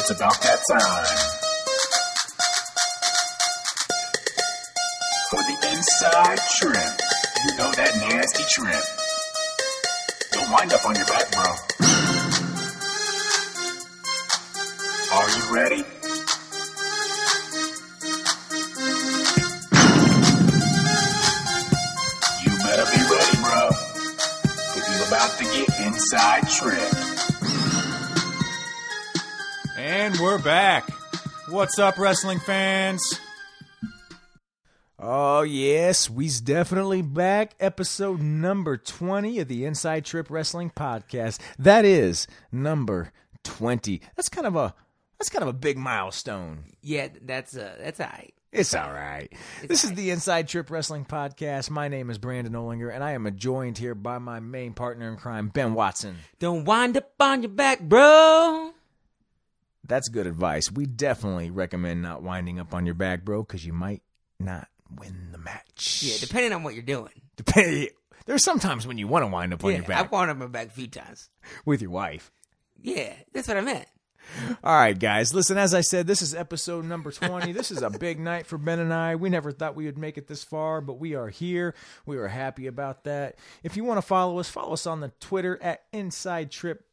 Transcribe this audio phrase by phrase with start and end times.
[0.00, 1.04] It's about that time.
[5.28, 6.92] For the inside trip.
[7.44, 8.82] You know that nasty trim.
[10.32, 11.52] Don't wind up on your back, bro.
[15.12, 15.84] Are you ready?
[22.40, 23.68] You better be ready, bro.
[24.48, 27.19] Because you're about to get inside trip.
[29.92, 30.88] And we're back.
[31.48, 33.02] What's up, wrestling fans?
[35.00, 37.56] Oh, yes, we's definitely back.
[37.58, 41.40] Episode number 20 of the Inside Trip Wrestling Podcast.
[41.58, 43.10] That is number
[43.42, 44.00] 20.
[44.14, 44.76] That's kind of a
[45.18, 46.66] that's kind of a big milestone.
[46.82, 48.32] Yeah, that's uh, that's all right.
[48.52, 49.32] It's all right.
[49.66, 51.68] This is the Inside Trip Wrestling Podcast.
[51.68, 55.16] My name is Brandon Olinger, and I am joined here by my main partner in
[55.16, 56.18] crime, Ben Watson.
[56.38, 58.72] Don't wind up on your back, bro.
[59.90, 60.70] That's good advice.
[60.70, 64.02] We definitely recommend not winding up on your back, bro, because you might
[64.38, 66.04] not win the match.
[66.04, 67.10] Yeah, depending on what you're doing.
[67.36, 67.88] Depend-
[68.26, 70.36] There's sometimes when you want to wind up on yeah, your back I've wound up
[70.36, 71.28] on my back a few times.
[71.64, 72.30] with your wife.
[72.80, 73.86] Yeah, that's what I meant.
[74.62, 75.34] All right, guys.
[75.34, 77.50] Listen, as I said, this is episode number 20.
[77.50, 79.16] this is a big night for Ben and I.
[79.16, 81.74] We never thought we would make it this far, but we are here.
[82.06, 83.38] We are happy about that.
[83.64, 86.84] If you want to follow us, follow us on the Twitter at Inside Trip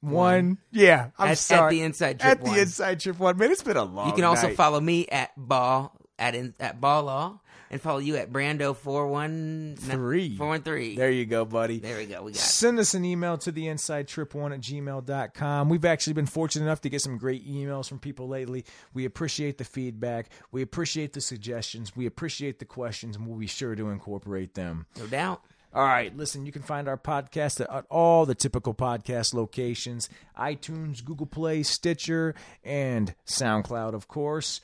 [0.00, 0.58] One.
[0.70, 1.76] Yeah, I'm At- at sorry.
[1.76, 2.58] the Inside Trip At the One.
[2.58, 3.36] Inside Trip One.
[3.36, 4.56] Man, it's been a long You can also night.
[4.56, 7.40] follow me at ball at in, at ball law
[7.70, 10.36] and follow you at Brando four one Three.
[10.36, 10.96] four one three.
[10.96, 11.78] There you go, buddy.
[11.80, 12.22] There we go.
[12.22, 12.42] We got it.
[12.42, 15.68] Send us an email to the inside trip one at gmail.com.
[15.68, 18.64] We've actually been fortunate enough to get some great emails from people lately.
[18.94, 20.30] We appreciate the feedback.
[20.50, 21.94] We appreciate the suggestions.
[21.94, 24.86] We appreciate the questions, and we'll be sure to incorporate them.
[24.98, 25.42] no doubt.
[25.74, 31.04] All right, listen, you can find our podcast at, all the typical podcast locations iTunes,
[31.04, 34.60] Google Play, Stitcher, and SoundCloud, of course.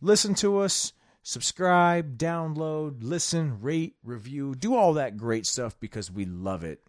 [0.00, 0.92] Listen to us,
[1.22, 6.80] subscribe, download, listen, rate, review, do all that great stuff because we love it.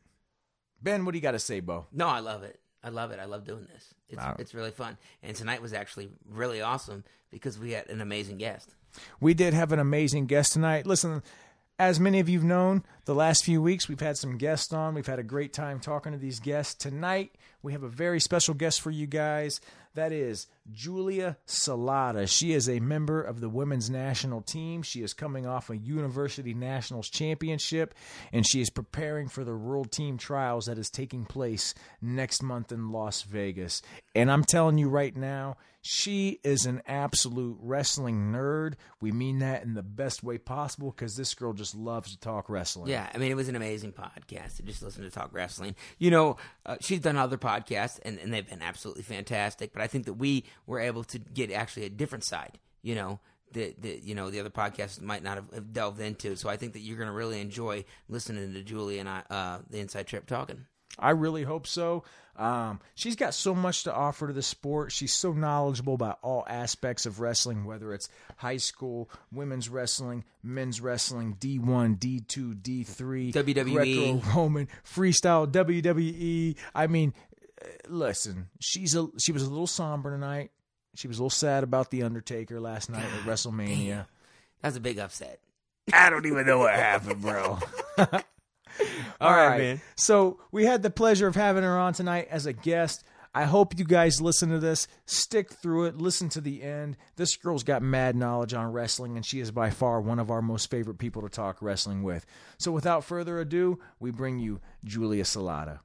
[0.82, 1.88] Ben, what do you got to say, Bo?
[1.92, 2.60] No, I love it.
[2.84, 3.20] I love it.
[3.20, 3.96] I love doing this.
[4.10, 4.36] It's Wow.
[4.38, 4.98] it's really fun.
[5.24, 8.76] And tonight was actually really awesome because we had an amazing guest.
[9.20, 10.86] We did have an amazing guest tonight.
[10.86, 11.24] Listen,
[11.78, 14.94] as many of you've known, the last few weeks we've had some guests on.
[14.94, 16.74] We've had a great time talking to these guests.
[16.74, 19.60] Tonight we have a very special guest for you guys.
[19.96, 22.28] That is Julia Salata.
[22.28, 24.84] She is a member of the women's national team.
[24.84, 27.96] She is coming off a University Nationals championship
[28.34, 32.72] and she is preparing for the World Team Trials that is taking place next month
[32.72, 33.82] in Las Vegas.
[34.14, 35.56] And I'm telling you right now,
[35.88, 38.74] she is an absolute wrestling nerd.
[39.02, 42.50] We mean that in the best way possible because this girl just loves to talk
[42.50, 42.90] wrestling.
[42.90, 45.76] Yeah, I mean, it was an amazing podcast to just listen to talk wrestling.
[46.00, 49.74] You know, uh, she's done other podcasts, and, and they've been absolutely fantastic.
[49.74, 52.60] But I think that we were able to get actually a different side.
[52.82, 53.20] You know,
[53.54, 56.36] that that you know the other podcasts might not have, delved into.
[56.36, 59.60] So I think that you're going to really enjoy listening to Julie and I, uh,
[59.70, 60.66] the Inside Trip talking.
[60.98, 62.04] I really hope so.
[62.38, 64.92] Um, she's got so much to offer to the sport.
[64.92, 70.82] She's so knowledgeable about all aspects of wrestling, whether it's high school, women's wrestling, men's
[70.82, 74.36] wrestling, D1, D2, D3, WWE.
[74.36, 76.56] Roman, freestyle, WWE.
[76.74, 77.14] I mean,
[77.88, 80.52] listen, she's a she was a little somber tonight.
[80.96, 84.08] She was a little sad about the Undertaker last night at WrestleMania.
[84.62, 85.40] That's a big upset.
[85.94, 87.60] I don't even know what happened, bro.
[87.98, 88.08] All
[89.32, 89.82] right, right, man.
[89.96, 93.04] So we had the pleasure of having her on tonight as a guest.
[93.34, 96.96] I hope you guys listen to this, stick through it, listen to the end.
[97.18, 100.42] This girl's got mad knowledge on wrestling, and she is by far one of our
[100.42, 102.26] most favorite people to talk wrestling with.
[102.58, 105.80] So without further ado, we bring you Julia Salata.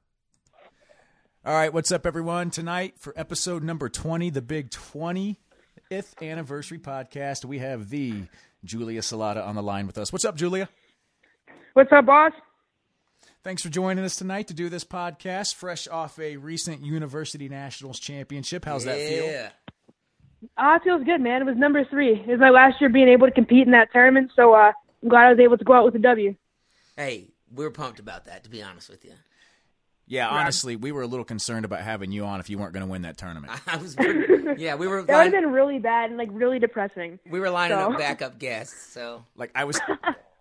[1.43, 2.51] All right, what's up, everyone?
[2.51, 5.35] Tonight for episode number 20, the big 20th
[6.21, 8.25] anniversary podcast, we have the
[8.63, 10.13] Julia Salata on the line with us.
[10.13, 10.69] What's up, Julia?
[11.73, 12.31] What's up, boss?
[13.43, 17.99] Thanks for joining us tonight to do this podcast, fresh off a recent University Nationals
[17.99, 18.63] championship.
[18.63, 19.25] How's that feel?
[19.25, 19.49] Yeah.
[20.59, 21.41] Ah, it feels good, man.
[21.41, 22.19] It was number three.
[22.19, 25.09] It was my last year being able to compete in that tournament, so uh, I'm
[25.09, 26.35] glad I was able to go out with a W.
[26.95, 28.43] Hey, we were pumped about that.
[28.43, 29.13] To be honest with you,
[30.11, 32.85] Yeah, honestly, we were a little concerned about having you on if you weren't going
[32.85, 33.53] to win that tournament.
[33.65, 33.95] I was.
[34.57, 35.03] Yeah, we were.
[35.11, 37.17] That would have been really bad and like really depressing.
[37.29, 38.91] we were lining So- up backup guests.
[38.91, 39.23] So.
[39.37, 39.79] Like I was,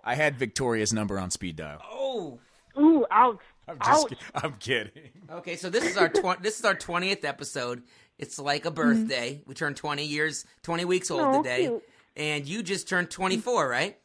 [0.03, 1.81] I had Victoria's number on speed dial.
[1.89, 2.41] Oh.
[2.77, 3.39] Ooh, ouch.
[3.69, 4.19] I'm just, ouch.
[4.35, 5.11] I'm kidding.
[5.31, 7.85] Okay, so this is our tw- this is our twentieth episode.
[8.19, 8.75] It's like a mm-hmm.
[8.75, 9.43] birthday.
[9.47, 11.83] We turned twenty years, twenty weeks old Aw, today, cute.
[12.17, 13.97] and you just turned twenty four, right?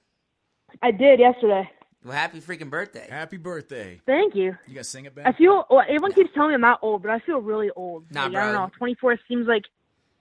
[0.83, 1.67] I did yesterday.
[2.05, 3.07] Well, happy freaking birthday!
[3.09, 3.99] Happy birthday!
[4.05, 4.55] Thank you.
[4.67, 5.25] You got to sing it back.
[5.25, 5.65] I feel.
[5.69, 8.05] Well, everyone keeps telling me I'm not old, but I feel really old.
[8.11, 8.65] Nah, Like, I don't bro.
[8.65, 8.71] know.
[8.77, 9.63] 24 seems like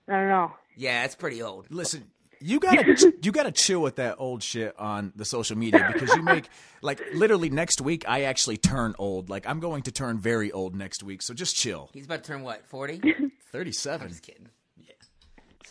[0.07, 0.51] I don't know.
[0.75, 1.67] Yeah, it's pretty old.
[1.69, 2.05] Listen,
[2.41, 6.23] you gotta you gotta chill with that old shit on the social media because you
[6.23, 6.49] make
[6.81, 9.29] like literally next week I actually turn old.
[9.29, 11.91] Like I'm going to turn very old next week, so just chill.
[11.93, 12.65] He's about to turn what?
[12.65, 12.99] Forty?
[13.51, 14.09] Thirty seven.
[14.09, 14.49] Just kidding.
[14.75, 14.93] Yeah.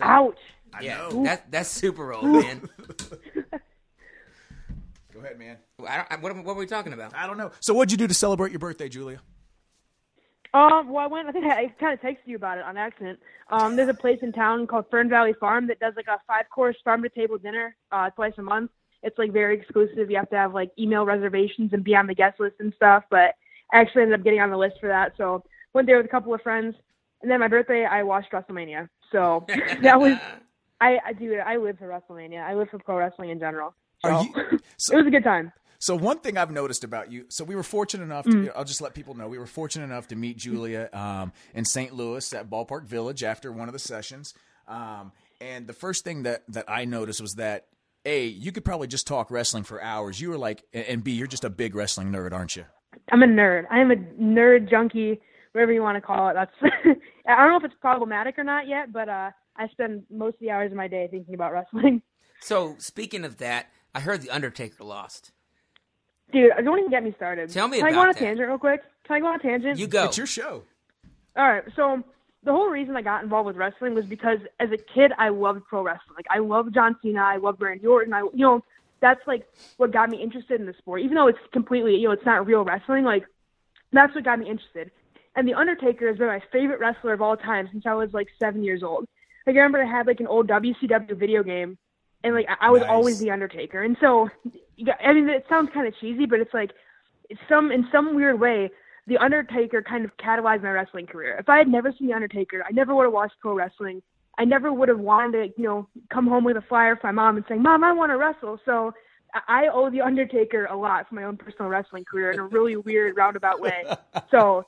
[0.01, 0.39] Ouch.
[0.81, 2.69] yeah, that that's super old, man.
[5.25, 5.57] Go ahead, man.
[5.89, 7.15] I don't, I, what, what were we talking about?
[7.15, 7.51] I don't know.
[7.61, 9.23] So what'd you do to celebrate your birthday, Julia?
[10.53, 11.29] Um, well, I went.
[11.29, 13.19] I think I, I kind of texted you about it on accident.
[13.49, 16.45] Um, there's a place in town called Fern Valley Farm that does like a five
[16.55, 18.71] course farm to table dinner uh, twice a month.
[19.03, 20.11] It's like very exclusive.
[20.11, 23.05] You have to have like email reservations and be on the guest list and stuff.
[23.11, 23.35] But
[23.73, 25.15] I actually ended up getting on the list for that.
[25.17, 25.43] So
[25.73, 26.77] went there with a couple of friends.
[27.23, 28.91] And then my birthday, I watched WrestleMania.
[29.11, 29.47] So
[29.81, 30.19] that was.
[30.83, 31.37] I, I do.
[31.37, 32.43] I live for WrestleMania.
[32.43, 33.75] I live for pro wrestling in general.
[34.07, 34.59] So Are you-
[34.93, 35.53] it was a good time.
[35.79, 38.25] So one thing I've noticed about you, so we were fortunate enough.
[38.25, 38.47] Mm.
[38.47, 41.67] To, I'll just let people know we were fortunate enough to meet Julia um, in
[41.67, 41.93] St.
[41.95, 44.33] Louis at Ballpark Village after one of the sessions.
[44.67, 45.13] Um,
[45.43, 47.67] and the first thing that that I noticed was that
[48.07, 50.21] a you could probably just talk wrestling for hours.
[50.21, 52.65] You were like, and b you're just a big wrestling nerd, aren't you?
[53.13, 53.65] I'm a nerd.
[53.71, 55.21] I am a nerd junkie,
[55.53, 56.35] whatever you want to call it.
[56.35, 56.53] That's
[57.27, 60.41] I don't know if it's problematic or not yet, but uh, I spend most of
[60.41, 62.01] the hours of my day thinking about wrestling.
[62.41, 65.33] So speaking of that, I heard the Undertaker lost.
[66.33, 67.51] Dude, don't even get me started.
[67.51, 68.19] Tell me Can I go about on a that.
[68.19, 68.83] tangent real quick?
[69.07, 69.79] Can I go on a tangent?
[69.79, 70.07] You go.
[70.07, 70.65] It's your show.
[71.37, 71.63] All right.
[71.77, 72.03] So
[72.43, 75.65] the whole reason I got involved with wrestling was because as a kid I loved
[75.67, 76.17] pro wrestling.
[76.17, 78.13] Like I loved John Cena, I loved Randy Orton.
[78.13, 78.65] I you know
[79.01, 79.47] that's like
[79.77, 81.03] what got me interested in the sport.
[81.03, 83.25] Even though it's completely you know it's not real wrestling, like
[83.93, 84.91] that's what got me interested.
[85.37, 88.29] And the Undertaker has been my favorite wrestler of all time since I was like
[88.39, 89.07] seven years old.
[89.47, 91.77] Like I remember I had like an old WCW video game,
[92.25, 92.91] and like I I was Nice.
[92.91, 93.83] always the Undertaker.
[93.83, 94.29] And so,
[94.85, 96.73] got- I mean, it sounds kind of cheesy, but it's like
[97.49, 98.71] some in some weird way,
[99.07, 101.37] the Undertaker kind of catalyzed my wrestling career.
[101.39, 104.03] If I had never seen the Undertaker, I never would have watched pro wrestling.
[104.39, 107.13] I never would have wanted to, you know, come home with a flyer for my
[107.13, 108.93] mom and saying, "Mom, I want to wrestle." So
[109.47, 112.77] I owe the Undertaker a lot for my own personal wrestling career in a really
[112.77, 113.85] weird roundabout way.
[114.31, 114.65] So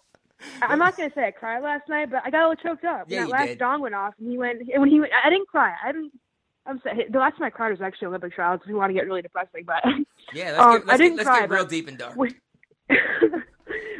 [0.60, 3.06] I'm not gonna say I cried last night, but I got a little choked up.
[3.08, 3.58] Yeah, when that last did.
[3.58, 4.60] dong went off, and he went.
[4.60, 5.74] and When he, went, I didn't cry.
[5.82, 6.12] I didn't.
[6.68, 7.06] I'm sorry.
[7.10, 8.60] The last time I cried was actually Olympic trials.
[8.64, 9.82] If you want to get really depressing, but
[10.34, 12.16] Yeah, let's Um, get, I let's, didn't get, let's cry, get real deep and dark.
[12.16, 12.34] when,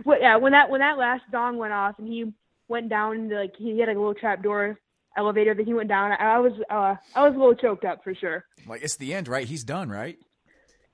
[0.04, 2.32] well, yeah, when that when that last dong went off and he
[2.68, 4.78] went down, like he had a little trap door
[5.16, 6.12] elevator that he went down.
[6.12, 8.44] I, I was uh I was a little choked up for sure.
[8.66, 9.46] Like it's the end, right?
[9.46, 10.18] He's done, right?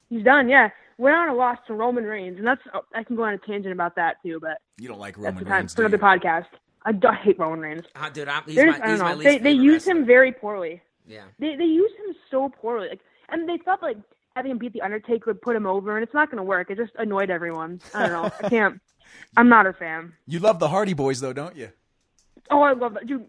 [0.09, 0.69] He's done, yeah.
[0.99, 3.39] Went on a loss to Roman Reigns, and that's oh, I can go on a
[3.39, 6.47] tangent about that too, but You don't like Roman the time Reigns, for another podcast.
[6.85, 7.83] I, do- I hate Roman Reigns.
[7.95, 9.19] Ah, dude, I'm, he's They're my, just, he's don't my know.
[9.19, 9.93] least They they use wrestler.
[10.01, 10.83] him very poorly.
[11.07, 11.25] Yeah.
[11.39, 13.97] They they use him so poorly, like, and they thought like
[14.37, 16.71] having him beat the Undertaker would put him over, and it's not going to work.
[16.71, 17.81] It just annoyed everyone.
[17.95, 18.31] I don't know.
[18.43, 18.81] I can't.
[19.37, 20.15] I'm not a fan.
[20.27, 21.71] You love the Hardy Boys, though, don't you?
[22.51, 23.27] Oh, I love that, dude.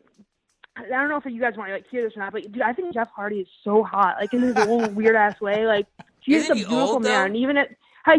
[0.75, 2.61] I don't know if you guys want to like hear this or not, but dude,
[2.61, 5.67] I think Jeff Hardy is so hot, like in his own weird ass way.
[5.67, 5.85] Like
[6.21, 7.27] he's a beautiful old, man.
[7.27, 7.69] and Even at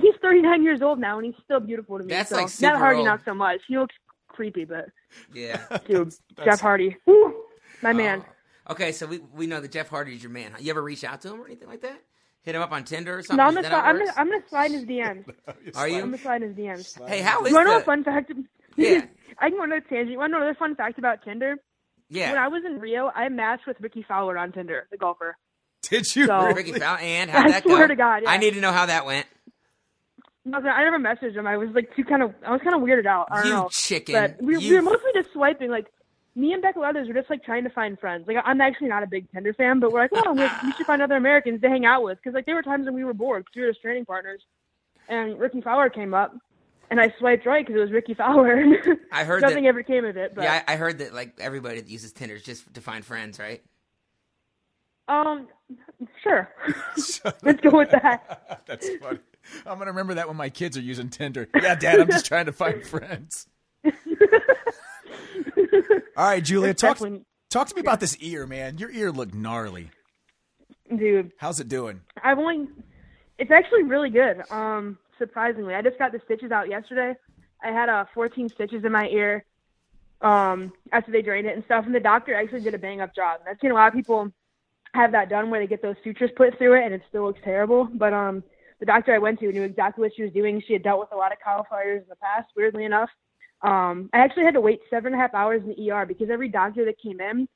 [0.01, 2.11] he's 39 years old now, and he's still beautiful to me.
[2.11, 3.07] That's, so like, super Matt Hardy, old.
[3.07, 3.61] not so much.
[3.67, 3.95] He looks
[4.29, 4.87] creepy, but
[5.33, 5.61] Yeah.
[5.87, 6.15] dude,
[6.45, 7.35] Jeff Hardy, Woo,
[7.83, 8.25] my oh, man.
[8.71, 10.53] Okay, so we we know that Jeff Hardy is your man.
[10.59, 12.01] You ever reach out to him or anything like that?
[12.43, 13.39] Hit him up on Tinder or something?
[13.39, 15.25] No, I'm gonna, sli- I'm gonna, I'm gonna slide in his DMs.
[15.77, 15.95] Are you?
[15.97, 16.05] I'm you?
[16.07, 17.09] gonna slide in his DMs.
[17.09, 17.85] Hey, how is You want to know a the?
[17.85, 18.33] fun fact?
[18.77, 19.07] Yeah.
[19.39, 20.11] I can go on another tangent.
[20.11, 21.57] You want to know another fun fact about Tinder?
[22.09, 22.31] Yeah.
[22.33, 25.37] When I was in Rio, I matched with Rickie Fowler on Tinder, the golfer.
[25.83, 26.55] Did you So- really?
[26.55, 27.87] Rickie Fowler, and how'd I that swear go?
[27.89, 28.31] to God, yeah.
[28.31, 29.27] I need to know how that went.
[30.45, 31.47] No, I never messaged him.
[31.47, 33.29] I was like too kind of, I was kind of weirded out.
[33.31, 33.69] I don't You know.
[33.71, 34.13] chicken.
[34.15, 35.71] But we, You- we were mostly just swiping.
[35.71, 35.87] Like
[36.37, 38.27] me and Becka Leathers were just like trying to find friends.
[38.27, 40.87] Like I'm actually not a big Tinder fan, but we're like, oh, we, we should
[40.87, 43.15] find other Americans to hang out with because like there were times when we were
[43.15, 44.43] bored because we were just training partners.
[45.09, 46.35] And Rickie Fowler came up,
[46.91, 48.65] and I swiped right because it was Rickie Fowler.
[49.13, 49.69] I heard Nothing that.
[49.69, 50.35] ever came of it.
[50.35, 53.05] But Yeah, I, I heard that like everybody that uses Tinder is just to find
[53.05, 53.63] friends, right?
[55.07, 55.49] um,
[56.23, 56.49] sure.
[57.43, 58.63] Let's go with that.
[58.67, 59.19] That's funny.
[59.67, 61.49] I'm gonna remember that when my kids are using Tinder.
[61.55, 63.47] Yeah, Dad, I'm just trying to find friends.
[66.17, 68.79] All right, Julia, talk Definitely- talk to me about this ear, man.
[68.79, 69.91] Your ear looked gnarly.
[70.95, 72.03] Dude, How's it doing?
[72.23, 72.69] I've only.
[73.39, 74.43] It's actually really good.
[74.51, 77.15] Um, surprisingly, I just got the stitches out yesterday.
[77.63, 79.45] I had uh 14 stitches in my ear.
[80.21, 83.15] Um, after they drained it and stuff, and the doctor actually did a bang up
[83.15, 83.41] job.
[83.49, 84.31] I've seen a lot of people
[84.95, 87.41] have that done where they get those sutures put through it and it still looks
[87.43, 87.89] terrible.
[87.93, 88.45] But um,
[88.79, 90.63] the doctor I went to knew exactly what she was doing.
[90.67, 92.49] She had dealt with a lot of cauliflowers in the past.
[92.57, 93.11] Weirdly enough,
[93.65, 96.29] um, I actually had to wait seven and a half hours in the ER because
[96.31, 97.49] every doctor that came in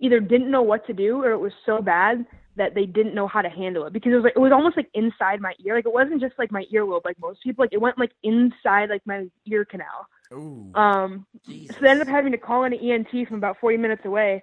[0.00, 2.24] either didn't know what to do or it was so bad
[2.56, 4.76] that they didn't know how to handle it because it was like it was almost
[4.76, 5.74] like inside my ear.
[5.74, 7.64] Like it wasn't just like my earlobe like most people.
[7.64, 10.06] Like it went like inside like my ear canal.
[10.32, 10.72] Ooh.
[10.74, 11.74] Um, Jesus.
[11.74, 14.42] so they ended up having to call in an ENT from about 40 minutes away.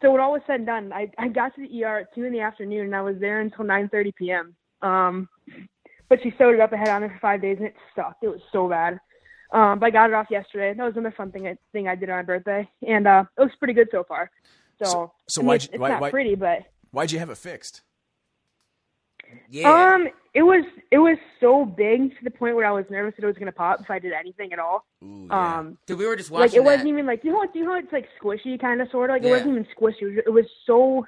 [0.00, 2.24] so when all was said and done, I I got to the ER at two
[2.24, 4.54] in the afternoon, and I was there until 9:30 p.m.
[4.80, 5.28] Um,
[6.08, 6.72] but she sewed it up.
[6.72, 8.22] I had it on there for five days, and it sucked.
[8.22, 8.98] It was so bad.
[9.52, 10.74] Um, but I got it off yesterday.
[10.74, 13.40] That was another fun thing I, thing I did on my birthday, and uh, it
[13.40, 14.30] looks pretty good so far.
[14.82, 16.58] So, So- so I mean, why'd it's, you- it's why- not why- pretty, but
[16.92, 17.82] Why'd you have it fixed?
[19.50, 19.68] Yeah.
[19.94, 23.24] um, it was it was so big to the point where I was nervous that
[23.24, 24.86] it was gonna pop if I did anything at all.
[25.02, 25.58] Ooh, yeah.
[25.58, 27.64] Um, Dude, we were just like watching it wasn't even like you know what you
[27.64, 29.30] know it's like squishy kind of sort of like Yeah.
[29.30, 30.02] it wasn't even squishy.
[30.02, 31.04] It was, it was so.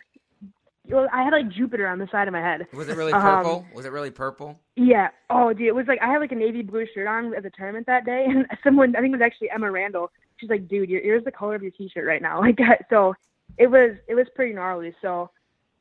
[0.88, 2.66] It I had like Jupiter on the side of my head.
[2.72, 3.66] Was it really Um, purple?
[3.74, 4.58] was it really purple?
[4.76, 5.08] Yeah.
[5.30, 7.50] Oh, dude, it was like I had like a navy blue shirt on at the
[7.50, 10.10] tournament that day, and someone I think it was actually Emma Randall.
[10.38, 12.58] She's like, "Dude, your ear's the color of your t-shirt right now." Like,
[12.90, 13.14] so
[13.58, 14.94] it was it was pretty gnarly.
[15.02, 15.30] So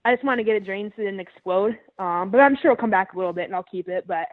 [0.04, 1.78] I just want to get it drained so it didn't explode.
[2.00, 4.06] Um, but I'm sure it'll come back a little bit, and I'll keep it.
[4.08, 4.28] But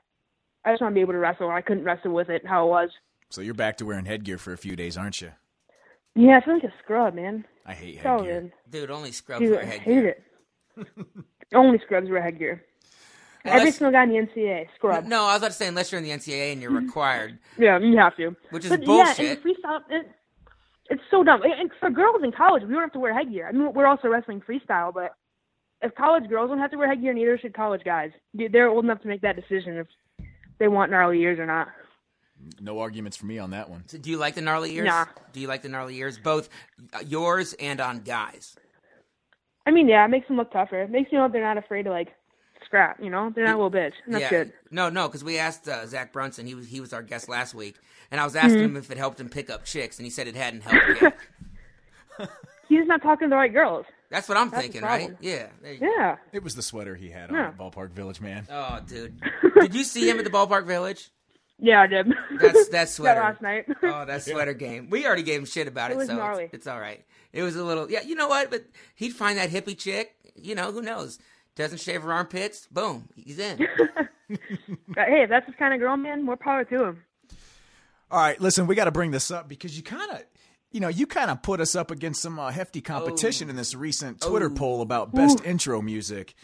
[0.64, 1.50] I just want to be able to wrestle.
[1.50, 2.90] I couldn't wrestle with it how it was.
[3.30, 5.32] So you're back to wearing headgear for a few days, aren't you?
[6.14, 7.44] Yeah, I feel like a scrub, man.
[7.66, 8.40] I hate headgear.
[8.42, 8.52] good.
[8.70, 10.22] Dude, only scrubs Dude, wear I hate it.
[11.54, 12.64] Only scrubs wear headgear.
[13.44, 15.04] Every single guy in the NCAA scrub.
[15.04, 17.38] No, I was about to say unless you're in the NCAA and you're required.
[17.58, 18.34] Yeah, you have to.
[18.50, 19.38] Which is but, Yeah, bullshit.
[19.38, 20.10] and freestyle, it,
[20.88, 21.42] it's so dumb.
[21.42, 23.46] And and for girls in college, we don't have to wear headgear.
[23.46, 25.14] I mean, we're also wrestling freestyle, but
[25.82, 28.10] if college girls don't have to wear headgear, neither should college guys.
[28.32, 29.86] They're old enough to make that decision if
[30.58, 31.68] they want gnarly ears or not.
[32.60, 33.84] No arguments for me on that one.
[33.86, 34.86] So do you like the gnarly ears?
[34.86, 35.06] Nah.
[35.32, 36.18] Do you like the gnarly ears?
[36.18, 36.48] Both
[36.92, 38.56] uh, yours and on guys.
[39.66, 40.82] I mean, yeah, it makes them look tougher.
[40.82, 42.08] It makes you know they're not afraid to like
[42.64, 43.00] scrap.
[43.02, 43.92] You know, they're not a little bitch.
[44.04, 44.30] And that's yeah.
[44.30, 44.52] good.
[44.70, 46.46] No, no, because we asked uh, Zach Brunson.
[46.46, 47.76] He was he was our guest last week,
[48.10, 48.64] and I was asking Mm-hmm.
[48.64, 51.16] him if it helped him pick up chicks, and he said it hadn't helped yet.
[52.68, 53.84] He's not talking to the right girls.
[54.10, 55.08] That's what I'm That's thinking, right?
[55.08, 55.18] problem.
[55.20, 55.46] Yeah.
[55.62, 55.76] go.
[55.80, 56.16] Yeah.
[56.32, 57.48] It was the sweater he had on Yeah.
[57.48, 58.46] at Ballpark Village, man.
[58.50, 59.20] Oh, dude,
[59.60, 61.10] did you see him at the ballpark village?
[61.58, 62.12] Yeah, I did.
[62.40, 63.20] That's that that sweater.
[63.20, 63.66] last night.
[63.82, 64.88] Oh, that sweater game.
[64.90, 67.04] We already gave him shit about it, It was so it's, it's all right.
[67.34, 68.00] It was a little, yeah.
[68.02, 68.48] You know what?
[68.50, 68.64] But
[68.94, 70.14] he'd find that hippie chick.
[70.36, 71.18] You know, who knows?
[71.56, 72.66] Doesn't shave her armpits.
[72.68, 73.58] Boom, he's in.
[74.96, 77.02] Hey, if that's his kind of girl, man, more power to him.
[78.10, 80.22] All right, listen, we got to bring this up because you kind of,
[80.72, 83.74] you know, you kind of put us up against some uh, hefty competition in this
[83.74, 84.54] recent Twitter Oh.
[84.54, 86.34] poll about best intro music.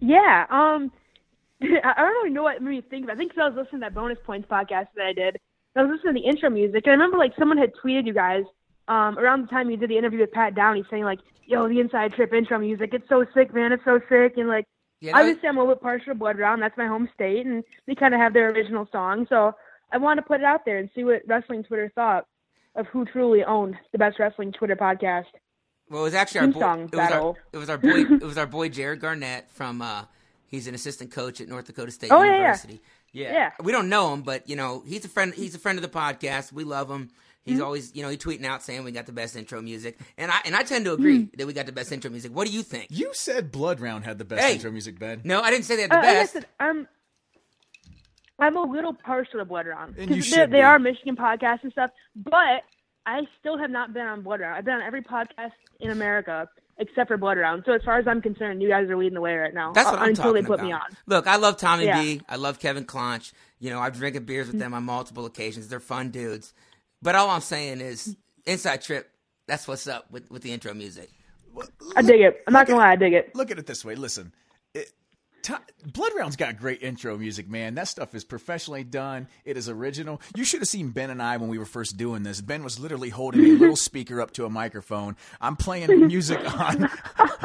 [0.00, 0.46] Yeah.
[0.50, 0.92] Um,
[1.62, 3.10] I I don't really know what made me think of.
[3.10, 3.12] it.
[3.12, 5.38] I think 'cause I was listening to that bonus points podcast that I did.
[5.76, 8.14] I was listening to the intro music, and I remember like someone had tweeted you
[8.14, 8.44] guys
[8.88, 11.80] um, around the time you did the interview with Pat Downey, saying like, "Yo, the
[11.80, 14.64] Inside Trip intro music, it's so sick, man, it's so sick," and like.
[15.00, 16.60] You know, Obviously, I'm a little bit partial to Blood Round.
[16.60, 19.26] That's my home state, and they kind of have their original song.
[19.28, 19.52] So
[19.92, 22.26] I want to put it out there and see what wrestling Twitter thought
[22.74, 25.26] of who truly owned the best wrestling Twitter podcast.
[25.88, 26.58] well, it was actually our boy.
[26.60, 28.00] song It was our, it was our boy.
[28.10, 29.80] it was our boy Jared Garnett from.
[29.82, 30.02] uh
[30.48, 32.36] He's an assistant coach at North Dakota State Oh, yeah, yeah.
[32.38, 32.80] University.
[33.12, 33.50] Yeah, Yeah.
[33.62, 35.32] We don't know him, but you know he's a friend.
[35.32, 36.52] He's a friend of the podcast.
[36.52, 37.10] We love him.
[37.48, 37.64] He's Mm-hmm.
[37.64, 40.38] always, you know, he tweeting out saying we got the best intro music, and I
[40.44, 41.36] and I tend to agree Mm-hmm.
[41.38, 42.32] that we got the best intro music.
[42.34, 42.88] What do you think?
[42.90, 44.54] You said Blood Round had the best Hey.
[44.54, 45.20] intro music, Ben.
[45.24, 46.32] No, I didn't say they had the Uh, like I best.
[46.34, 46.86] said, I'm
[48.38, 50.62] I'm a little partial to Blood Round And you because should they be.
[50.62, 51.90] are Michigan podcasts and stuff.
[52.14, 52.62] But
[53.06, 54.54] I still have not been on Blood Round.
[54.56, 56.48] I've been on every podcast in America
[56.80, 57.64] except for Blood Round.
[57.66, 59.72] So as far as I'm concerned, you guys are leading the way right now.
[59.72, 60.66] That's uh, what I'm until talking they put about.
[60.66, 60.82] me on.
[61.06, 62.00] Look, I love Tommy Yeah.
[62.00, 62.20] B.
[62.28, 63.32] I love Kevin Clonch.
[63.58, 65.66] You know, I've drinking beers with them on multiple occasions.
[65.66, 66.52] They're fun dudes.
[67.02, 69.10] But all I'm saying is, Inside Trip.
[69.46, 71.10] That's what's up with, with the intro music.
[71.96, 72.42] I dig it.
[72.46, 73.34] I'm not gonna lie, I dig it.
[73.34, 73.94] Look at it this way.
[73.94, 74.32] Listen,
[74.74, 75.07] it, Ti-
[75.42, 77.74] Blood Round's got great intro music, man.
[77.74, 79.28] That stuff is professionally done.
[79.44, 80.20] It is original.
[80.36, 82.40] You should have seen Ben and I when we were first doing this.
[82.40, 85.16] Ben was literally holding a little speaker up to a microphone.
[85.40, 86.90] I'm playing music on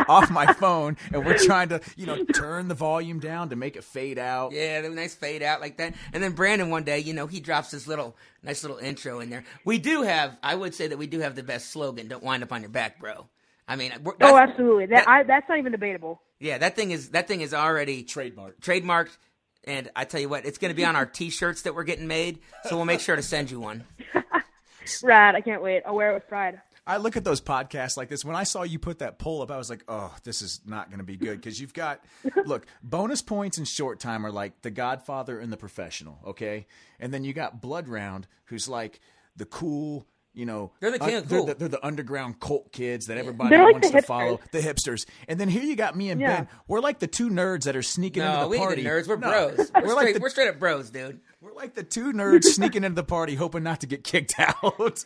[0.10, 3.76] off my phone, and we're trying to, you know, turn the volume down to make
[3.76, 4.52] it fade out.
[4.52, 5.94] Yeah, the nice fade out like that.
[6.12, 9.30] And then Brandon one day, you know, he drops this little nice little intro in
[9.30, 9.44] there.
[9.64, 12.08] We do have, I would say that we do have the best slogan.
[12.08, 13.28] Don't wind up on your back, bro.
[13.68, 14.88] I mean, Oh, that's- absolutely.
[14.88, 16.22] That, I, that's not even debatable.
[16.44, 18.60] Yeah, that thing is that thing is already trademarked.
[18.60, 19.18] trademarked.
[19.66, 22.08] And I tell you what, it's going to be on our T-shirts that we're getting
[22.08, 22.40] made.
[22.66, 23.86] So we'll make sure to send you one.
[25.04, 25.36] Rad.
[25.36, 25.84] I can't wait.
[25.86, 26.62] I'll wear it with pride.
[26.86, 28.26] I look at those podcasts like this.
[28.26, 30.90] When I saw you put that poll up, I was like, oh, this is not
[30.90, 32.04] going to be good because you've got,
[32.46, 36.68] look, bonus points and short time are like the Godfather and the professional, okay?
[37.00, 39.00] And then you got Blood Round, who's like
[39.38, 42.72] the cool, you know, They're the uh, king of they're, the, they're the underground cult
[42.72, 45.06] kids that everybody like wants the to follow, the hipsters.
[45.28, 46.36] And then here you got me and Yeah.
[46.38, 46.48] Ben.
[46.68, 48.82] We're like the two nerds that are sneaking into the we ain't party.
[48.84, 49.08] the nerds.
[49.08, 49.30] We're No.
[49.56, 49.72] bros.
[49.76, 51.20] We're, We're, like straight, the, we're straight up bros, dude.
[51.42, 54.64] we're like the two nerds sneaking into the party, hoping not to get kicked out.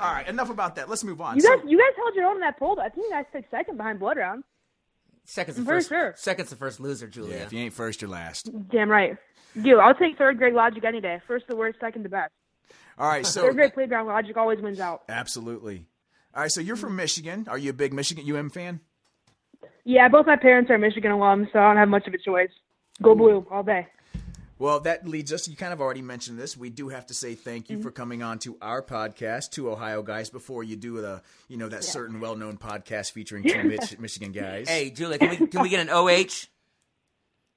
[0.00, 0.88] All right, enough about that.
[0.88, 1.36] Let's move on.
[1.36, 2.76] You So- guys, you guys held your own in that poll.
[2.76, 2.82] though.
[2.82, 4.44] I think you guys took second behind Blood Round.
[5.24, 5.88] Second's the I'm first.
[5.88, 6.14] sure.
[6.16, 7.36] Second's the first loser, Julia.
[7.36, 8.48] Yeah, if you ain't first, you're last.
[8.70, 9.16] Damn right.
[9.60, 11.20] Dude, I'll take third grade logic any day.
[11.26, 12.32] First the worst, second the best.
[12.98, 15.02] All right, so Third grade playground logic always wins out.
[15.08, 15.86] absolutely.
[16.34, 17.46] All right, so you're from Michigan.
[17.48, 18.80] Are you a big Michigan UM fan?
[19.84, 22.50] Yeah, both my parents are Michigan alums, so I don't have much of a choice.
[23.02, 23.86] Go blue all day.
[24.58, 25.46] Well, that leads us.
[25.46, 26.56] You kind of already mentioned this.
[26.56, 27.82] We do have to say thank you Mm-hmm.
[27.84, 30.30] for coming on to our podcast, two Ohio guys.
[30.30, 34.68] Before you do the, you know, that certain well-known podcast featuring two Mich- Michigan guys.
[34.68, 36.48] Hey, Julia, can we can we get an OH?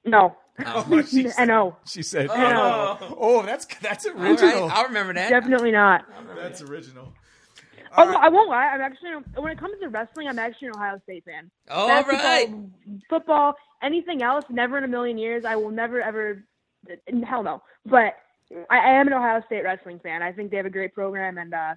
[0.04, 0.36] No.
[0.66, 1.76] Oh, she said, I know.
[1.86, 2.98] she said, Oh.
[3.00, 4.68] "Oh, oh, that's that's original.
[4.68, 5.30] right, I'll remember that.
[5.30, 6.04] Definitely not.
[6.36, 7.12] That's original."
[7.96, 11.00] Although I won't lie, I'm actually when it comes to wrestling, I'm actually an Ohio
[11.04, 11.50] State fan.
[11.70, 12.50] All Basketball, right.
[13.10, 15.44] Football, anything else, never in a million years.
[15.44, 16.44] I will never ever.
[17.26, 17.62] Hell no.
[17.86, 18.14] But
[18.70, 20.22] I, I am an Ohio State wrestling fan.
[20.22, 21.74] I think they have a great program, and uh,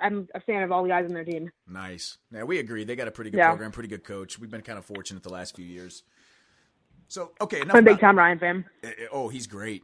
[0.00, 1.50] I'm a fan of all the guys on their team.
[1.68, 2.16] Nice.
[2.32, 2.84] Yeah, we agree.
[2.84, 3.48] They got a pretty good Yeah.
[3.48, 4.38] program, pretty good coach.
[4.38, 6.02] We've been kind of fortunate the last few years.
[7.08, 8.64] So okay, enough I'm a big about- Tom Ryan fan.
[8.84, 9.82] eh, eh, Oh, he's great.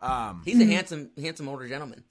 [0.00, 2.04] Um, He's a handsome, handsome older gentleman.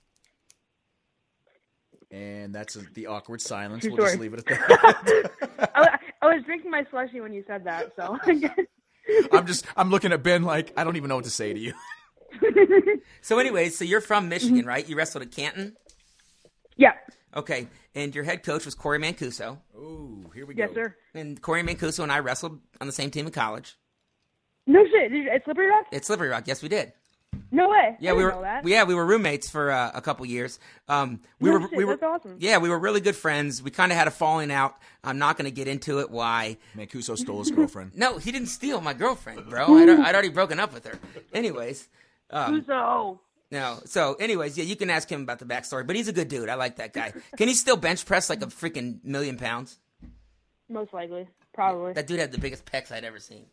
[2.11, 3.83] and that's a, the awkward silence.
[3.83, 5.31] True we'll just leave it at that.
[5.75, 8.17] I, I was drinking my slushy when you said that, so
[9.31, 11.59] I'm just I'm looking at Ben like I don't even know what to say to
[11.59, 11.73] you.
[13.21, 14.29] So, anyways, so you're from Mm-hmm.
[14.29, 14.87] Michigan, right?
[14.87, 15.75] You wrestled at Canton.
[16.77, 16.93] yeah,
[17.35, 20.63] Okay, and your head coach was Corey Mancuso, Oh, here we go.
[20.63, 20.95] yes sir.
[21.13, 23.75] and Corey Mancuso and I wrestled on the same team in college.
[24.69, 25.87] No shit, Did you, at Slippery Rock?
[25.91, 26.93] At Slippery Rock, yes, we did.
[27.51, 27.95] No way.
[27.99, 28.41] Yeah, I we didn't were.
[28.41, 28.67] Know that.
[28.67, 30.59] Yeah, we were roommates for uh, a couple years.
[30.87, 31.67] Um, we No were.
[31.69, 31.95] shit, we were.
[31.95, 32.37] that's awesome.
[32.39, 33.61] Yeah, we were really good friends.
[33.63, 34.75] We kind of had a falling out.
[35.03, 36.11] I'm not going to get into it.
[36.11, 36.57] Why?
[36.77, 37.91] Mancuso stole his girlfriend.
[37.95, 39.65] No, he didn't steal my girlfriend, bro.
[39.79, 40.99] I'd, I'd already broken up with her.
[41.33, 41.87] Anyways,
[42.29, 43.19] um, so
[43.51, 43.79] no.
[43.85, 45.85] So, anyways, yeah, you can ask him about the backstory.
[45.87, 46.49] But he's a good dude.
[46.49, 47.13] I like that guy.
[47.37, 49.79] Can he still bench press like a freaking million pounds?
[50.71, 51.93] most likely, probably.
[51.93, 53.45] That dude had the biggest pecs I'd ever seen.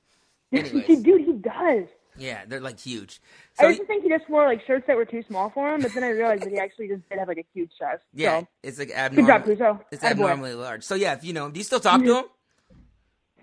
[0.65, 1.85] He- Anyways, dude, he does.
[2.19, 3.21] yeah, they're like huge.
[3.59, 5.75] I So used to think he just wore like shirts that were too small for
[5.75, 8.03] him, but then I realized that he actually just did have like a huge chest.
[8.15, 9.39] yeah, So, it's like abnormal.
[9.41, 9.81] good job, Cuso.
[9.93, 10.11] It's Attaboy.
[10.11, 10.83] abnormally large.
[10.83, 12.25] So yeah, if you know, do you still talk to him?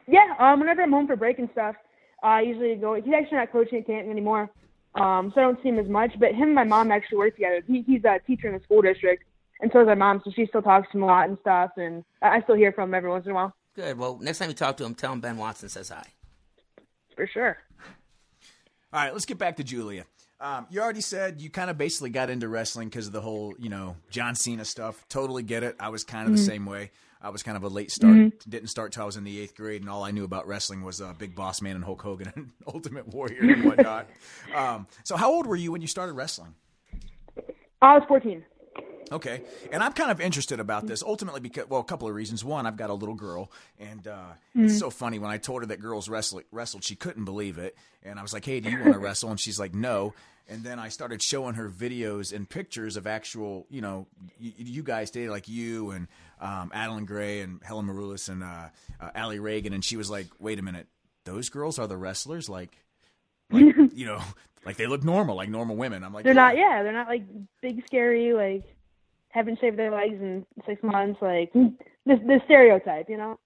[0.07, 1.75] Yeah, um, whenever I'm home for break and stuff,
[2.21, 2.95] I usually go.
[2.95, 4.49] He's actually not coaching at Canton anymore,
[4.95, 6.11] um, so I don't see him as much.
[6.19, 7.61] But him and my mom actually work together.
[7.67, 9.23] He, he's a teacher in the school district,
[9.61, 10.21] and so is my mom.
[10.25, 12.71] So she still talks to him a lot and stuff, and I I still hear
[12.73, 13.97] from him every once in a while, Good.
[13.97, 16.03] Well, next time you talk to him, tell him Ben Watson says hi.
[17.15, 17.57] For sure.
[18.91, 20.05] All right, let's get back to Julia.
[20.39, 23.53] Um, you already said you kind of basically got into wrestling because of the whole,
[23.57, 25.05] you know, John Cena stuff.
[25.07, 25.75] Totally get it.
[25.79, 26.91] I was kind of the same way.
[27.21, 28.33] I was kind of a late start.
[28.49, 30.83] Didn't start till I was in the eighth grade, and all I knew about wrestling
[30.83, 34.09] was uh, Big Boss Man and Hulk Hogan and Ultimate Warrior and whatnot.
[34.55, 36.53] um, so, how old were you when you started wrestling?
[37.81, 38.43] I was 14.
[39.13, 42.43] Okay, and I'm kind of interested about this ultimately because, well, a couple of reasons.
[42.43, 45.67] One, I've got a little girl, and uh, it's so funny when I told her
[45.67, 48.79] that girls wrestle, wrestled, she couldn't believe it, and I was like, "Hey, do you
[48.79, 50.15] want to wrestle?" And she's like, "No."
[50.49, 54.07] And then I started showing her videos and pictures of actual, you know,
[54.39, 56.07] you, you guys dated like you and
[56.41, 58.67] um, Adeline Gray and Helen Maroulis and uh,
[58.99, 60.87] uh, Alli Ragan, and she was like, "Wait a minute,
[61.23, 62.49] those girls are the wrestlers?
[62.49, 62.75] Like,
[63.51, 64.21] like you know,
[64.65, 67.25] like they look normal, like normal women." I'm like, They're not, yeah, they're not like
[67.61, 68.72] big, scary, like
[69.33, 73.39] haven't shaved their legs in six months, like the the stereotype, you know?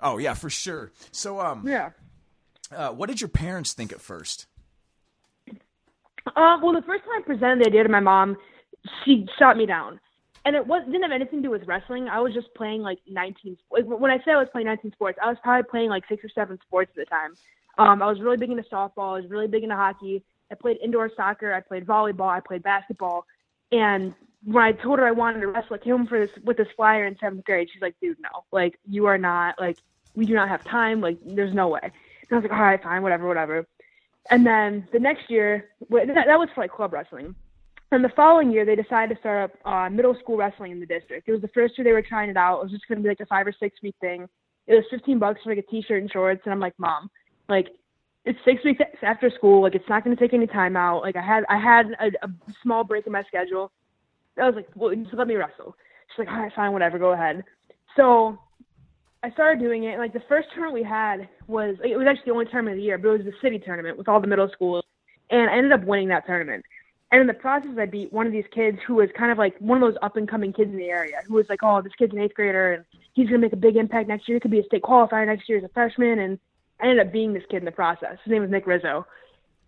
[0.00, 0.92] Oh yeah, for sure.
[1.10, 1.90] So, um, Yeah.
[2.74, 4.46] Uh, what did your parents think at first?
[6.36, 8.36] Um, well, the first time I presented the idea to my mom,
[9.04, 9.98] she shot me down,
[10.44, 12.08] and it was didn't have anything to do with wrestling.
[12.08, 13.56] I was just playing like 19.
[13.72, 16.24] Like, when I say I was playing 19 sports, I was probably playing like six
[16.24, 17.34] or seven sports at the time.
[17.78, 19.16] Um, I was really big into softball.
[19.16, 20.22] I was really big into hockey.
[20.52, 21.52] I played indoor soccer.
[21.52, 22.28] I played volleyball.
[22.28, 23.26] I played basketball.
[23.72, 26.56] And when I told her I wanted to wrestle, I came home for this with
[26.56, 27.68] this flyer in seventh grade.
[27.72, 28.44] She's like, "Dude, no.
[28.52, 29.60] Like, you are not.
[29.60, 29.78] Like,
[30.14, 31.00] we do not have time.
[31.00, 31.92] Like, there's no way." And
[32.30, 33.66] I was like, "All right, fine, whatever, whatever."
[34.30, 37.34] And then the next year, that, was for like club wrestling.
[37.92, 40.86] And the following year, they decided to start up uh, middle school wrestling in the
[40.86, 41.28] district.
[41.28, 42.60] It was the first year they were trying it out.
[42.60, 44.28] It was just going to be like a five or six week thing.
[44.66, 46.42] It was 15 bucks for like a t-shirt and shorts.
[46.44, 47.10] And I'm like, mom,
[47.48, 47.68] like
[48.24, 49.62] it's six weeks after school.
[49.62, 51.02] Like it's not going to take any time out.
[51.02, 52.30] Like I had, I had a, a
[52.62, 53.72] small break in my schedule.
[54.38, 55.76] I was like, well, just let me wrestle.
[56.10, 57.44] She's like, all right, fine, whatever, go ahead.
[57.96, 58.38] So
[59.22, 59.90] I started doing it.
[59.90, 62.78] And like the first tournament we had was it was actually the only tournament of
[62.78, 64.84] the year, but it was the city tournament with all the middle schools,
[65.30, 66.64] and I ended up winning that tournament.
[67.12, 69.56] And in the process, I beat one of these kids who was kind of like
[69.58, 71.92] one of those up and coming kids in the area, who was like, oh, this
[71.98, 74.36] kid's an eighth grader and he's gonna make a big impact next year.
[74.36, 76.20] He could be a state qualifier next year as a freshman.
[76.20, 76.38] And
[76.80, 78.16] I ended up being this kid in the process.
[78.24, 79.06] His name was Nick Rizzo,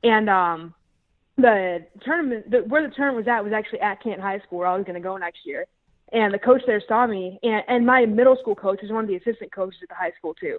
[0.05, 0.75] and um,
[1.37, 4.69] the tournament, the, where the tournament was at, was actually at Canton High School, where
[4.69, 5.67] I was gonna go next year
[6.13, 9.09] and the coach there saw me and, and my middle school coach was one of
[9.09, 10.59] the assistant coaches at the high school too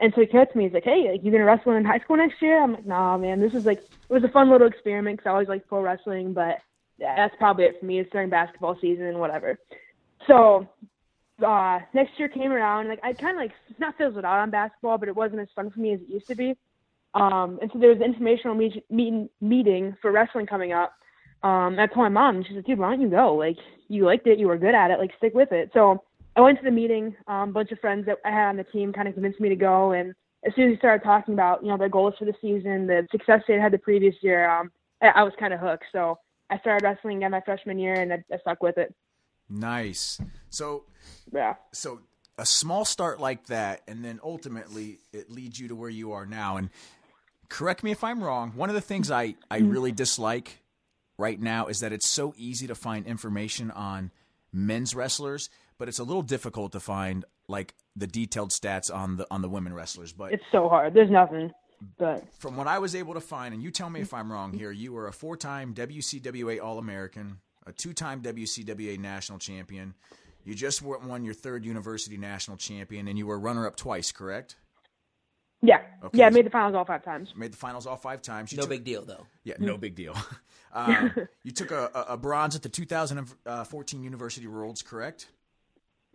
[0.00, 1.84] and so he came up to me he's like hey like, you gonna wrestle in
[1.84, 4.50] high school next year i'm like nah man this is like it was a fun
[4.50, 6.62] little experiment because i always like pro wrestling but
[6.98, 7.98] that's probably it for me.
[7.98, 9.58] It's during basketball season, and whatever.
[10.26, 10.68] So
[11.44, 14.98] uh, next year came around, like I kind of like not fizzled out on basketball,
[14.98, 16.56] but it wasn't as fun for me as it used to be.
[17.16, 20.92] Um, and so there was an informational meet, meeting meeting for wrestling coming up.
[21.42, 23.34] Um, I told my mom, she said, "Dude, why don't you go?
[23.34, 23.56] Like
[23.88, 26.04] you liked it, you were good at it, like stick with it." So
[26.36, 27.16] I went to the meeting.
[27.26, 29.48] Um, a bunch of friends that I had on the team kind of convinced me
[29.48, 30.14] to go, and
[30.46, 33.06] as soon as we started talking about you know their goals for the season, the
[33.10, 35.84] success they had the previous year, um, I, I was kind of hooked.
[35.92, 36.18] So
[36.50, 38.94] I started wrestling again my freshman year, and I, I stuck with it.
[39.48, 40.20] Nice.
[40.50, 40.84] So
[41.32, 41.54] Yeah.
[41.72, 42.00] so
[42.38, 46.26] a small start like that and then ultimately it leads you to where you are
[46.26, 46.68] now and
[47.48, 49.70] correct me if i'm wrong one of the things i i mm-hmm.
[49.70, 50.62] really dislike
[51.18, 54.10] right now is that it's so easy to find information on
[54.52, 59.26] men's wrestlers but it's a little difficult to find like the detailed stats on the
[59.30, 60.94] on the women wrestlers but It's so hard.
[60.94, 61.52] There's nothing.
[61.98, 64.52] But from what I was able to find, and you tell me if I'm wrong
[64.52, 69.94] here, you were a four time WCWA All American, a two time WCWA National Champion.
[70.44, 74.56] You just won your third University National Champion, and you were runner up twice, correct?
[75.62, 76.18] Yeah, Okay.
[76.18, 77.32] yeah, I made the finals all five times.
[77.36, 78.52] Made the finals all five times.
[78.52, 79.26] You No took- big deal though.
[79.44, 80.14] Yeah, no big deal.
[80.72, 85.26] um, you took a, a, a bronze at the 2014 University Worlds, correct?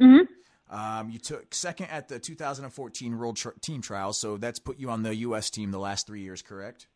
[0.01, 0.27] Mhm.
[0.69, 4.89] Um, you took second at the 2014 World Tr- Team Trials, so that's put you
[4.89, 5.49] on the U.S.
[5.49, 6.87] team the last three years, correct?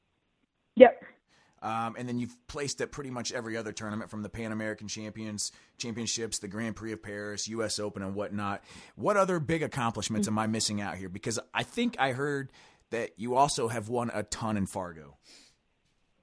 [1.66, 4.88] Um, and then you've placed at pretty much every other tournament from the Pan American
[4.88, 7.80] Champions Championships, the Grand Prix of Paris, U.S.
[7.80, 8.64] Open, and whatnot.
[8.96, 11.10] What other big accomplishments am I missing out here?
[11.10, 12.52] Because I think I heard
[12.92, 15.18] that you also have won a ton in Fargo.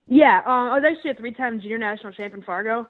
[0.06, 2.88] Yeah, um, I was actually a three-time junior national champion Fargo.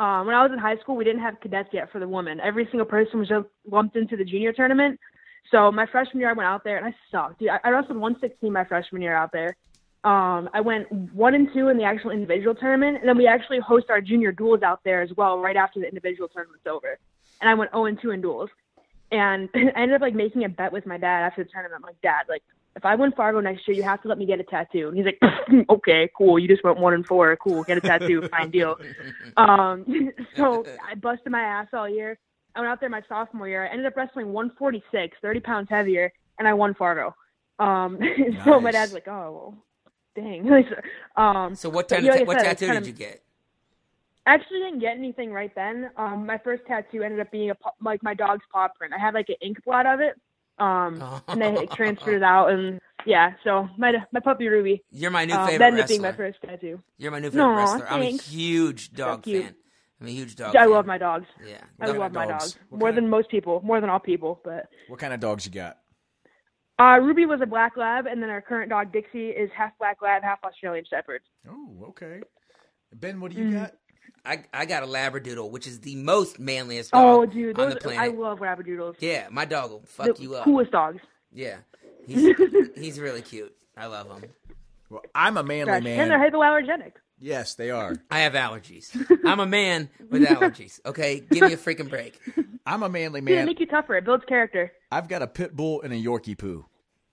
[0.00, 2.40] Um, when I was in high school, we didn't have cadets yet for the women.
[2.40, 4.98] Every single person was just lumped into the junior tournament.
[5.52, 7.38] So my freshman year, I went out there and I sucked.
[7.38, 9.56] Dude, I, I wrestled 116 my freshman year out there.
[10.04, 13.60] Um, I went one and two in the actual individual tournament, and then we actually
[13.60, 16.98] host our junior duels out there as well right after the individual tournament's over.
[17.40, 18.50] And I went 0 and two in duels.
[19.12, 21.80] And I ended up like making a bet with my dad after the tournament.
[21.82, 22.42] I'm like, Dad, like
[22.74, 24.88] if I win Fargo next year, you have to let me get a tattoo.
[24.88, 25.20] And he's like,
[25.70, 26.38] okay, cool.
[26.38, 27.36] You just went one and four.
[27.36, 27.62] Cool.
[27.64, 28.26] Get a tattoo.
[28.30, 28.76] Fine deal.
[29.36, 32.18] Um, so I busted my ass all year.
[32.54, 33.64] I went out there my sophomore year.
[33.64, 37.14] I ended up wrestling 146, 30 pounds heavier, and I won Fargo.
[37.58, 37.98] Um,
[38.44, 39.64] so my dad's like, oh, well,
[40.14, 40.48] dang.
[41.16, 43.06] um, So what But, kind yeah, of like what said, tattoo kind did of- you
[43.06, 43.22] get?
[44.24, 45.90] I actually didn't get anything right then.
[45.96, 48.94] Um, my first tattoo ended up being a like my dog's paw print.
[48.94, 50.14] I had like an ink blot of it.
[50.58, 53.32] Um, and I transferred it out, and yeah.
[53.42, 54.84] So my my puppy Ruby.
[54.92, 55.94] You're my new Um, favorite that ended up wrestler.
[55.94, 56.80] being my first tattoo.
[56.98, 57.90] You're my new favorite Aw, wrestler.
[57.90, 59.42] I'm a huge dog cute.
[59.44, 59.54] fan.
[60.00, 60.54] I'm a huge dog.
[60.54, 60.70] I fan.
[60.70, 61.26] love my dogs.
[61.44, 61.56] Yeah.
[61.80, 62.52] I love kind of my dogs?
[62.52, 64.40] dogs What more kind than most people, more than all people.
[64.44, 65.78] But What kind of dogs you got?
[66.78, 70.02] Uh, Ruby was a black lab, and then our current dog Dixie is half black
[70.02, 71.22] lab, half Australian Shepherd.
[71.48, 72.20] Oh, okay.
[72.94, 73.52] Ben, what do you Mm.
[73.52, 73.74] got?
[74.24, 77.76] I I got a Labradoodle, which is the most manliest Oh, dog dude, on the
[77.76, 78.00] planet.
[78.00, 78.96] I love Labradoodles.
[79.00, 80.44] yeah, my dog will fuck the you up.
[80.44, 81.00] coolest dogs.
[81.32, 81.56] Yeah,
[82.06, 82.36] he's
[82.76, 83.54] he's really cute.
[83.76, 84.30] I love him.
[84.90, 86.08] Well, I'm a manly Gosh, and man.
[86.08, 86.92] they're hypoallergenic.
[87.24, 87.94] Yes, they are.
[88.10, 88.90] I have allergies.
[89.24, 90.80] I'm a man with allergies.
[90.84, 92.18] Okay, give me a freaking break.
[92.66, 93.46] I'm a manly Dude, they man.
[93.46, 93.94] make you tougher.
[93.94, 94.72] It builds character.
[94.90, 96.66] I've got a pit bull and a Yorkie poo.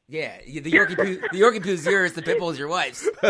[0.07, 2.13] Yeah, the Yorkie poo, the Yorkie poo's yours.
[2.13, 3.07] The pit bull is your wife's.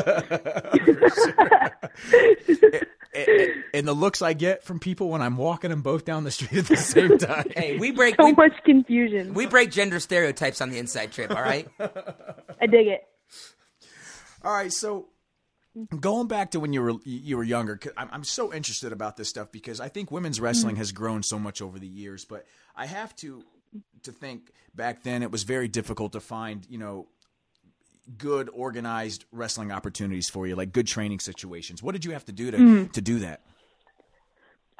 [3.14, 6.32] and, and the looks I get from people when I'm walking them both down the
[6.32, 7.48] street at the same time.
[7.56, 9.34] Hey, we break So we, much confusion.
[9.34, 11.32] we break gender stereotypes on the inside trip.
[11.32, 11.68] All right.
[11.80, 13.02] I dig it.
[14.44, 15.08] All right, so
[16.00, 19.30] going back to when you were you were younger, I'm, I'm so interested about this
[19.30, 22.26] stuff because I think women's wrestling has grown so much over the years.
[22.26, 23.44] But I have to
[24.04, 27.08] to think back then it was very difficult to find you know
[28.18, 31.84] good organized wrestling opportunities for you, like good training situations.
[31.84, 33.42] What did you have to do to to do that?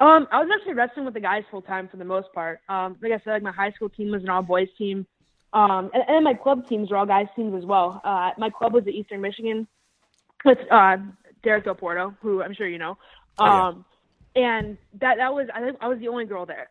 [0.00, 2.60] Um, I was actually wrestling with the guys full time for the most part.
[2.70, 5.06] Um, like I said, like my high school team was an all boys team.
[5.52, 8.00] Um, and, and my club teams were all guys teams as well.
[8.02, 9.68] Uh, my club was at Eastern Michigan
[10.44, 10.96] with uh,
[11.42, 12.96] Derek Del Porto, who I'm sure you know.
[13.38, 13.68] yeah.
[13.68, 13.84] Um,
[14.36, 16.68] and that that was I think I was the only girl there,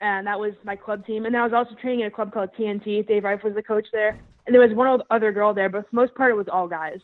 [0.00, 1.26] and that was my club team.
[1.26, 3.06] And then I was also training at a club called TNT.
[3.06, 5.88] Dave Reif was the coach there, and there was one other girl there, but for
[5.90, 6.98] the most part it was all guys.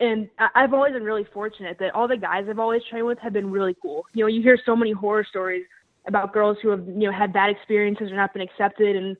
[0.00, 3.18] And I- I've always been really fortunate that all the guys I've always trained with
[3.18, 4.04] have been really cool.
[4.12, 5.64] You know, you hear so many horror stories
[6.06, 9.16] about girls who have you know had bad experiences or not been accepted, and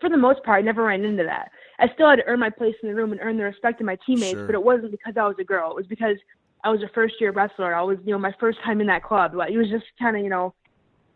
[0.00, 1.50] for the most part, I never ran into that.
[1.80, 3.86] I still had to earn my place in the room and earn the respect of
[3.86, 4.46] my teammates, Sure.
[4.46, 5.70] but it wasn't because I was a girl.
[5.70, 6.16] It was because
[6.62, 7.74] I was a first year wrestler.
[7.74, 9.34] I was, you know, my first time in that club.
[9.34, 10.54] Like, It was just kind of, you know,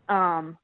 [0.09, 0.57] um,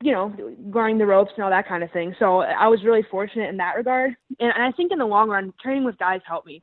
[0.00, 0.32] you know,
[0.72, 2.14] learning the ropes and all that kind of thing.
[2.18, 4.14] So I was really fortunate in that regard.
[4.38, 6.62] And, and I think in the long run, training with guys helped me.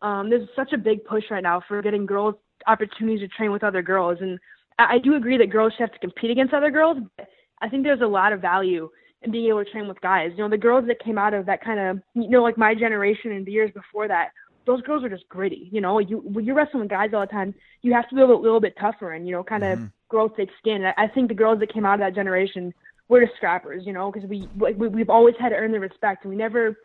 [0.00, 2.34] Um, there's such a big push right now for getting girls
[2.66, 4.18] opportunities to train with other girls.
[4.20, 4.38] And
[4.78, 6.98] I, I do agree that girls should have to compete against other girls.
[7.16, 7.28] But
[7.60, 8.90] I think there's a lot of value
[9.30, 10.30] being able to train with guys.
[10.36, 12.74] You know, the girls that came out of that kind of, you know, like my
[12.74, 14.30] generation and the years before that,
[14.66, 15.68] those girls are just gritty.
[15.72, 18.20] You know, you when you're wrestling with guys all the time, you have to be
[18.20, 19.92] a little, little bit tougher and you know, kind of Mhm.
[20.08, 20.84] grow thick skin.
[20.84, 22.72] I, I think the girls that came out of that generation
[23.08, 23.84] were just scrappers.
[23.86, 26.76] You know, because we, we we've always had to earn their respect, and we never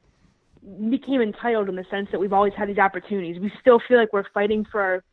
[0.89, 3.39] became entitled in the sense that we've always had these opportunities.
[3.39, 5.04] We still feel like we're fighting for our,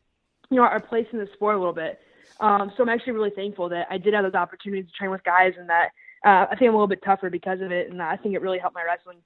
[0.49, 1.99] you know, our place in the sport a little bit.
[2.39, 5.23] Um, so I'm actually really thankful that I did have those opportunities to train with
[5.23, 5.89] guys, and that
[6.25, 8.41] uh, I think I'm a little bit tougher because of it, and I think it
[8.41, 9.17] really helped my wrestling.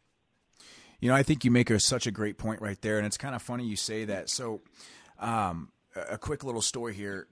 [0.99, 3.17] You know, I think you make a, such a great point right there, and it's
[3.17, 4.29] kind of funny you say that.
[4.29, 4.61] So,
[5.17, 7.27] um, a quick little story here.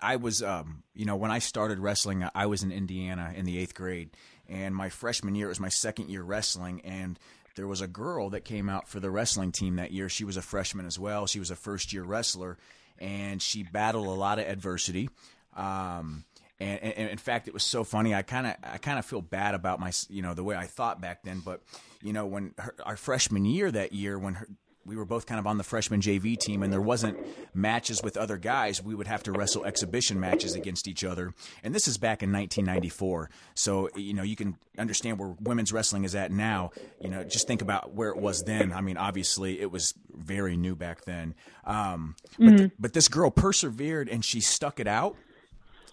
[0.00, 3.58] I was, um, you know, when I started wrestling, I was in Indiana in the
[3.58, 4.10] eighth grade,
[4.48, 7.18] and my freshman year it was my second year wrestling, and
[7.54, 10.08] there was a girl that came out for the wrestling team that year.
[10.08, 11.26] She was a freshman as well.
[11.26, 12.56] She was a first year wrestler,
[12.98, 15.10] and she battled a lot of adversity.
[15.54, 16.24] Um,
[16.62, 18.14] and, and in fact, it was so funny.
[18.14, 20.66] I kind of, I kind of feel bad about my, you know, the way I
[20.66, 21.40] thought back then.
[21.44, 21.62] But
[22.02, 24.48] you know, when her, our freshman year that year, when her,
[24.84, 27.16] we were both kind of on the freshman JV team, and there wasn't
[27.54, 31.32] matches with other guys, we would have to wrestle exhibition matches against each other.
[31.62, 36.04] And this is back in 1994, so you know you can understand where women's wrestling
[36.04, 36.70] is at now.
[37.00, 38.72] You know, just think about where it was then.
[38.72, 41.34] I mean, obviously it was very new back then.
[41.64, 45.16] Um, but, th- but this girl persevered and she stuck it out.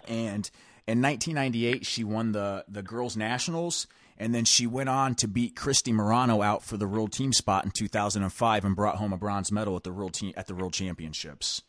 [0.08, 0.50] And
[0.88, 5.56] in 1998, she won the the girls nationals, and then she went on to beat
[5.56, 9.52] Kristie Marano out for the world team spot in 2005 and brought home a bronze
[9.52, 11.62] medal at the world team at the world championships.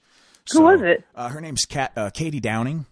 [0.52, 1.04] Who was it?
[1.14, 2.86] Uh, her name's Kat, uh, Katie Downing.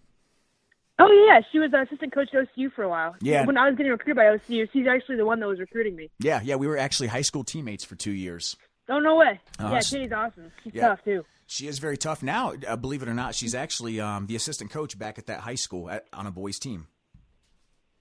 [1.01, 3.15] Oh yeah, she was an assistant coach at OCU for a while.
[3.21, 3.47] Yeah.
[3.47, 6.11] When I was getting recruited by OCU, she's actually the one that was recruiting me.
[6.19, 8.57] Yeah, yeah, we were actually high school teammates for two years.
[8.89, 9.41] Oh no way.
[9.61, 10.51] Uh, yeah, Katie's awesome.
[10.65, 10.89] She's Yeah.
[10.89, 11.25] tough too.
[11.51, 12.53] She is very tough now.
[12.67, 15.55] Uh, believe it or not, she's actually um, the assistant coach back at that high
[15.55, 16.87] school at, on a boys team.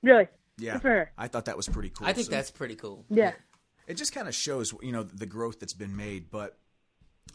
[0.03, 0.27] Really.
[0.57, 1.11] Yeah, for her.
[1.17, 2.05] I thought that was pretty cool.
[2.07, 3.05] I think So- that's pretty cool.
[3.09, 3.31] Yeah.
[3.87, 6.29] it just kind of shows you know the growth that's been made.
[6.29, 6.57] But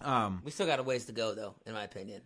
[0.02, 2.20] um, We still got a ways to go, though, in my opinion.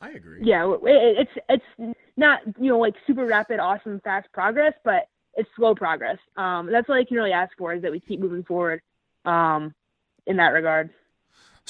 [0.00, 0.40] I agree.
[0.42, 5.74] Yeah, it's it's not you know like super rapid, awesome, fast progress, but it's slow
[5.74, 6.16] progress.
[6.38, 8.80] Um, that's all you can really ask for is that we keep moving forward.
[9.26, 9.74] Um,
[10.26, 10.88] in that regard.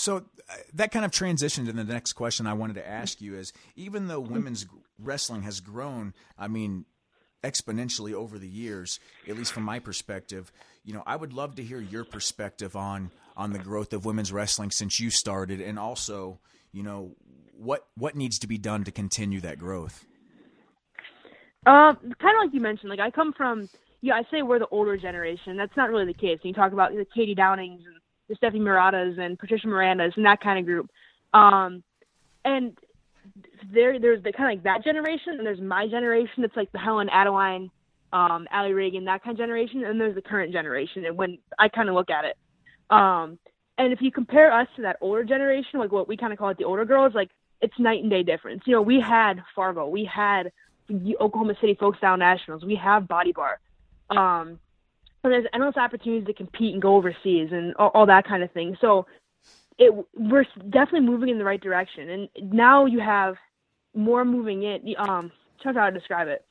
[0.01, 3.37] So uh, that kind of transitioned into the next question I wanted to ask you
[3.37, 4.65] is even though women's
[4.99, 6.87] wrestling has grown, I mean,
[7.45, 10.51] exponentially over the years, at least from my perspective,
[10.85, 14.33] you know, I would love to hear your perspective on on the growth of women's
[14.33, 16.41] wrestling since you started and also,
[16.73, 17.15] you know,
[17.53, 20.07] what what needs to be done to continue that growth.
[21.67, 23.69] Um, kind of like you mentioned, like I come from,
[24.01, 25.59] yeah, I say we're the older generation.
[25.59, 26.39] That's not really the case.
[26.43, 28.00] You talk about the Katie Downings and
[28.31, 30.89] the Stephanie Muratas and Patricia Mirandas and that kind of group.
[31.35, 31.83] Um,
[32.45, 32.79] and
[33.71, 36.35] there, there's the kind of like that generation, and there's my generation.
[36.39, 37.71] That's like the Helen Adeline,
[38.13, 41.05] um, Alli Ragan, that kind of generation, and there's the current generation.
[41.05, 42.37] And when I kind of look at it,
[42.89, 43.39] um,
[43.79, 46.51] and if you compare us to that older generation, like what we kind of call
[46.51, 48.63] it the older girls, like it's night and day difference.
[48.65, 50.53] You know, we had Fargo, we had
[51.21, 53.59] Oklahoma City Folk Style Nationals, we have Body Bar.
[54.11, 54.59] Um,
[55.23, 58.51] and there's endless opportunities to compete and go overseas and all, all that kind of
[58.53, 58.77] thing.
[58.81, 59.07] So
[59.79, 62.11] it we're definitely moving in the right direction.
[62.11, 63.37] And now you have
[63.95, 64.85] more moving in.
[64.85, 66.45] the, Um, how to describe it.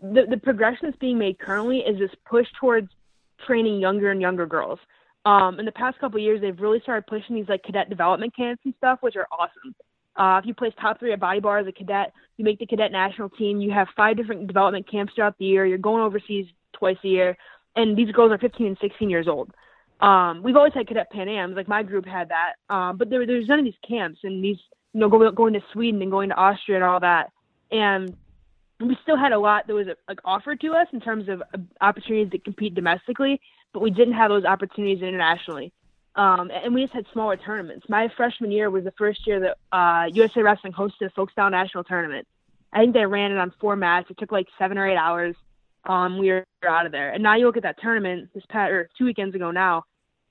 [0.00, 2.88] The the progression that's being made currently is this push towards
[3.46, 4.78] training younger and younger girls.
[5.26, 8.36] Um, in the past couple of years, they've really started pushing these like cadet development
[8.36, 9.74] camps and stuff, which are awesome.
[10.16, 12.66] Uh, if you place top three at body bar as a cadet, you make the
[12.66, 13.60] cadet national team.
[13.60, 15.66] You have five different development camps throughout the year.
[15.66, 17.36] You're going overseas twice a year,
[17.76, 19.52] and these girls are 15 and 16 years old.
[20.00, 23.26] Um, we've always had cadet Pan Ams, like my group had that, um, but there,
[23.26, 24.58] there's none of these camps and these,
[24.92, 27.30] you know, going going to Sweden and going to Austria and all that,
[27.70, 28.16] and
[28.80, 31.58] we still had a lot that was like offered to us in terms of uh,
[31.80, 33.40] opportunities to compete domestically,
[33.72, 35.72] but we didn't have those opportunities internationally.
[36.16, 37.86] Um, and we just had smaller tournaments.
[37.88, 41.50] My freshman year was the first year that uh, USA Wrestling hosted a folk style
[41.50, 42.26] national tournament.
[42.72, 44.10] I think they ran it on four mats.
[44.10, 45.34] It took like seven or eight hours.
[45.86, 47.12] Um, we were out of there.
[47.12, 49.84] And now you look at that tournament this past or two weekends ago now,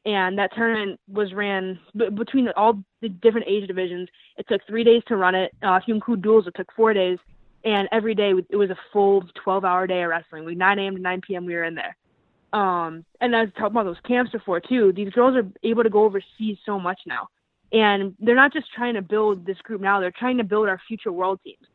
[0.06, 4.10] and that tournament was ran b- between all the different age divisions.
[4.38, 5.52] It took three days to run it.
[5.64, 7.20] Uh, if you include duels, it took four days.
[7.66, 10.44] And every day it was a full 12-hour day of wrestling.
[10.44, 10.96] We 9 a.m.
[10.98, 11.46] to 9 p.m.
[11.46, 11.96] We were in there.
[12.54, 14.94] Um, and I was talking about those camps before too.
[14.96, 17.28] These girls are able to go overseas so much now,
[17.72, 20.00] and they're not just trying to build this group now.
[20.00, 21.66] They're trying to build our future world teams.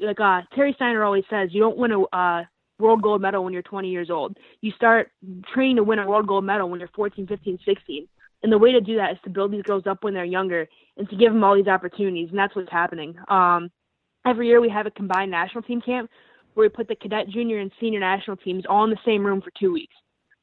[0.00, 2.44] Like uh, Terry Steiner always says, you don't win a uh,
[2.80, 4.36] world gold medal when you're 20 years old.
[4.60, 5.10] You start
[5.52, 8.08] training to win a world gold medal when you're 14, 15, 16.
[8.42, 10.66] And the way to do that is to build these girls up when they're younger
[10.96, 12.28] and to give them all these opportunities.
[12.30, 13.14] And that's what's happening.
[13.28, 13.70] Um,
[14.26, 16.10] every year we have a combined national team camp
[16.54, 19.40] where we put the cadet, junior, and senior national teams all in the same room
[19.40, 19.94] for two weeks.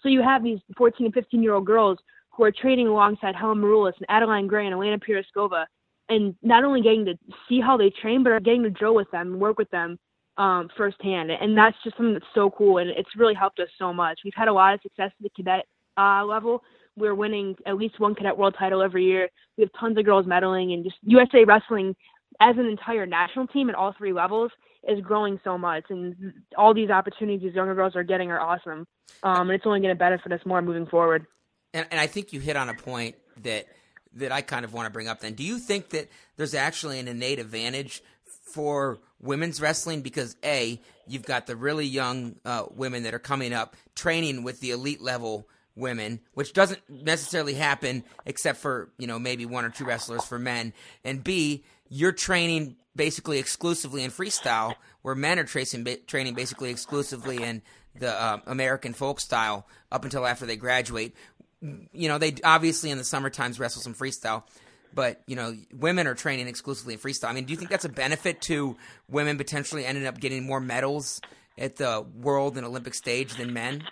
[0.01, 1.97] So you have these 14 and 15 year old girls
[2.31, 5.65] who are training alongside Helen Maroulis and Adeline Gray and Elena Pirozhkova,
[6.09, 7.17] and not only getting to
[7.49, 9.97] see how they train, but are getting to drill with them work with them
[10.37, 11.31] um, firsthand.
[11.31, 14.19] And that's just something that's so cool, and it's really helped us so much.
[14.23, 15.65] We've had a lot of success at the cadet
[15.97, 16.63] uh, level.
[16.95, 19.29] We're winning at least one cadet world title every year.
[19.57, 21.95] We have tons of girls medaling, and just USA Wrestling
[22.39, 24.51] as an entire national team at all three levels
[24.87, 28.87] is growing so much, and all these opportunities these younger girls are getting are awesome.
[29.23, 31.25] Um, and it's only going to benefit us more moving forward.
[31.73, 33.67] And, and I think you hit on a point that
[34.13, 35.19] that I kind of want to bring up.
[35.19, 38.01] Then, do you think that there's actually an innate advantage
[38.47, 43.53] for women's wrestling because a you've got the really young uh, women that are coming
[43.53, 49.19] up training with the elite level women, which doesn't necessarily happen except for you know
[49.19, 54.75] maybe one or two wrestlers for men, and b you're training basically exclusively in freestyle,
[55.03, 57.61] where men are tracing, training basically exclusively in
[57.95, 61.15] the uh, American folk style up until after they graduate.
[61.61, 64.43] You know, they obviously in the summer times wrestle some freestyle,
[64.93, 67.29] but you know, women are training exclusively in freestyle.
[67.29, 68.75] I mean, do you think that's a benefit to
[69.09, 71.21] women potentially ending up getting more medals
[71.57, 73.83] at the world and Olympic stage than men?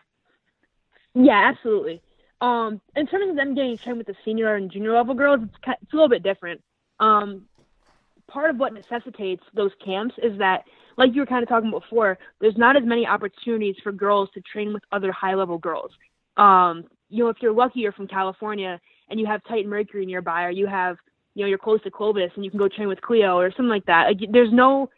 [1.13, 2.01] Yeah, absolutely.
[2.41, 5.77] Um, in terms of them getting trained with the senior and junior level girls, it's,
[5.81, 6.61] it's a little bit different.
[6.99, 7.45] Um,
[8.27, 10.63] part of what necessitates those camps is that,
[10.97, 14.41] like you were kind of talking before, there's not as many opportunities for girls to
[14.41, 15.91] train with other high level girls.
[16.37, 18.79] Um, you know, if you're lucky, you're from California
[19.09, 20.97] and you have Titan Mercury nearby, or you have,
[21.33, 23.67] you know, you're close to Clovis and you can go train with Cleo or something
[23.67, 24.07] like that.
[24.07, 24.89] Like, there's no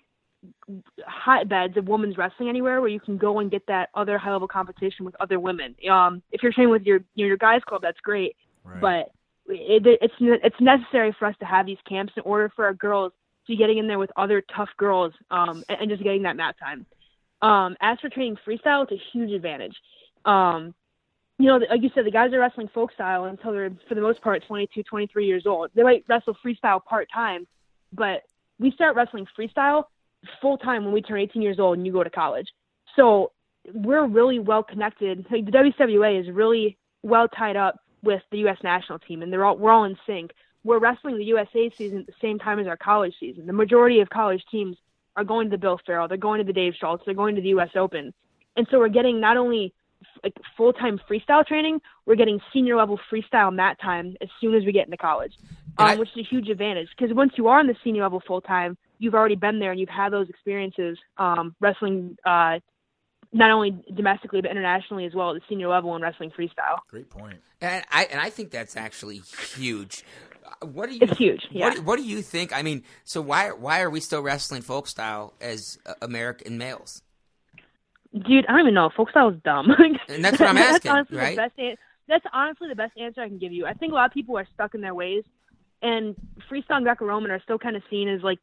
[1.06, 4.48] hotbeds of women's wrestling anywhere where you can go and get that other high level
[4.48, 5.76] competition with other women.
[5.89, 8.82] Um, if you're training with your you know, your guys club, that's great, right.
[8.82, 9.12] but
[9.48, 13.13] it, it's it's necessary for us to have these camps in order for our girls
[13.46, 16.36] to be getting in there with other tough girls um, and, and just getting that
[16.36, 16.86] mat time.
[17.41, 19.76] Um, as for training freestyle, it's a huge advantage.
[20.26, 20.74] Um,
[21.39, 24.02] you know, like you said, the guys are wrestling folk style until they're, for the
[24.02, 25.69] most part, 22, 23 years old.
[25.76, 27.45] They might wrestle freestyle part time,
[27.93, 28.23] but
[28.60, 29.84] we start wrestling freestyle
[30.41, 32.47] full time when we turn 18 years old and you go to college.
[32.95, 33.32] So
[33.73, 35.26] we're really well connected.
[35.30, 38.58] Like the WCWA is really well tied up with the U.S.
[38.63, 40.32] national team, and they're all we're all in sync.
[40.63, 43.45] We're wrestling the USA season at the same time as our college season.
[43.45, 44.78] The majority of college teams
[45.15, 47.41] are going to the Bill Farrell, they're going to the Dave Schultz, they're going to
[47.41, 47.69] the U.S.
[47.76, 48.13] Open,
[48.56, 49.73] and so we're getting not only
[50.23, 54.65] like full time freestyle training, we're getting senior level freestyle mat time as soon as
[54.65, 55.33] we get into college,
[55.77, 58.21] um, I, which is a huge advantage because once you are in the senior level
[58.25, 62.60] full time, you've already been there and you've had those experiences um, wrestling uh,
[63.33, 66.79] not only domestically but internationally as well at the senior level in wrestling freestyle.
[66.89, 67.39] Great point.
[67.62, 69.21] And I and I think that's actually
[69.55, 70.03] huge.
[70.62, 70.99] What do you?
[71.01, 71.45] It's huge.
[71.51, 71.69] Yeah.
[71.69, 72.55] What, what, do you think?
[72.55, 77.01] I mean, so why why are we still wrestling folk style as uh, American males?
[78.13, 78.89] Dude, I don't even know.
[78.96, 79.70] Folk style is dumb.
[80.10, 80.74] and that's what I'm asking.
[80.74, 81.36] that's honestly right?
[81.36, 81.60] the best.
[81.60, 83.65] An- that's honestly the best answer I can give you.
[83.65, 85.24] I think a lot of people are stuck in their ways,
[85.82, 86.15] and
[86.50, 88.39] freestyle and Greco-Roman are still kind of seen as like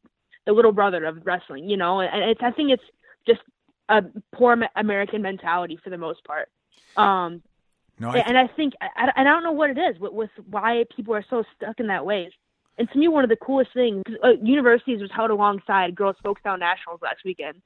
[0.47, 1.69] the little brother of wrestling.
[1.69, 2.83] You know, and it's I think it's
[3.27, 3.41] just
[3.89, 4.03] a
[4.35, 6.49] poor American mentality for the most part.
[6.97, 7.43] Um,
[7.99, 10.31] no, I th- and I think, and I don't know what it is with, with
[10.51, 12.33] why people are so stuck in that ways.
[12.77, 16.41] And to me, one of the coolest things, uh, universities was held alongside Girls Folk
[16.41, 17.63] Style Nationals last weekend,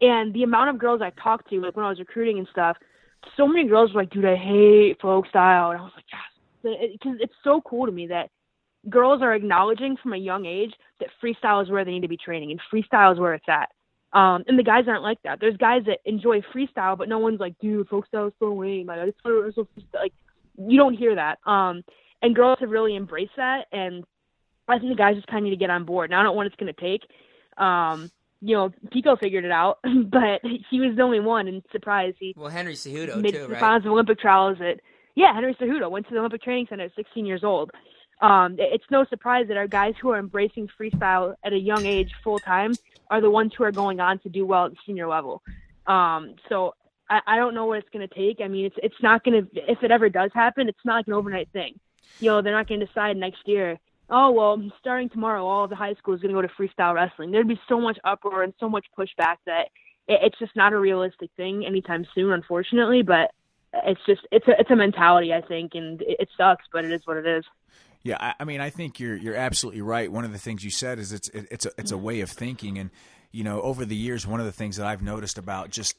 [0.00, 2.76] and the amount of girls I talked to, like when I was recruiting and stuff,
[3.36, 6.90] so many girls were like, "Dude, I hate folk style," and I was like, "Yes,"
[6.92, 8.30] because it, it's so cool to me that
[8.88, 12.16] girls are acknowledging from a young age that freestyle is where they need to be
[12.16, 13.70] training, and freestyle is where it's at.
[14.12, 15.38] Um, and the guys aren't like that.
[15.40, 18.86] There's guys that enjoy freestyle, but no one's like, dude, folk style is so lame.
[18.86, 20.00] Like, I just want to wrestle freestyle.
[20.00, 20.14] Like,
[20.56, 21.38] you don't hear that.
[21.44, 21.84] Um,
[22.22, 23.66] and girls have really embraced that.
[23.70, 24.04] And
[24.66, 26.10] I think the guys just kind of need to get on board.
[26.10, 27.02] Now, I don't know what it's going to take.
[27.58, 31.48] Um, you know, Pico figured it out, but he was the only one.
[31.48, 33.60] And surprise, he well Henry Cejudo made too, the right?
[33.60, 34.58] finals of Olympic trials.
[34.60, 34.80] At
[35.14, 37.70] yeah, Henry Cejudo went to the Olympic Training Center at 16 years old
[38.20, 42.12] um, it's no surprise that our guys who are embracing freestyle at a young age
[42.24, 42.74] full time
[43.10, 45.42] are the ones who are going on to do well at the senior level.
[45.86, 46.74] Um, so
[47.08, 48.40] I, I don't know what it's going to take.
[48.42, 51.06] I mean, it's it's not going to if it ever does happen, it's not like
[51.06, 51.78] an overnight thing.
[52.20, 53.78] You know, they're not going to decide next year.
[54.10, 56.94] Oh well, starting tomorrow, all of the high school is going to go to freestyle
[56.94, 57.30] wrestling.
[57.30, 59.68] There'd be so much uproar and so much pushback that
[60.06, 63.02] it, it's just not a realistic thing anytime soon, unfortunately.
[63.02, 63.32] But
[63.72, 66.92] it's just it's a it's a mentality, I think, and it, it sucks, but it
[66.92, 67.44] is what it is.
[68.02, 70.10] Yeah, I, I, mean, I think you're you're absolutely right.
[70.10, 72.04] One of the things you said is it's it, it's a it's a mm-hmm.
[72.04, 72.90] way of thinking, and
[73.30, 75.96] you know, over the years, one of the things that I've noticed about just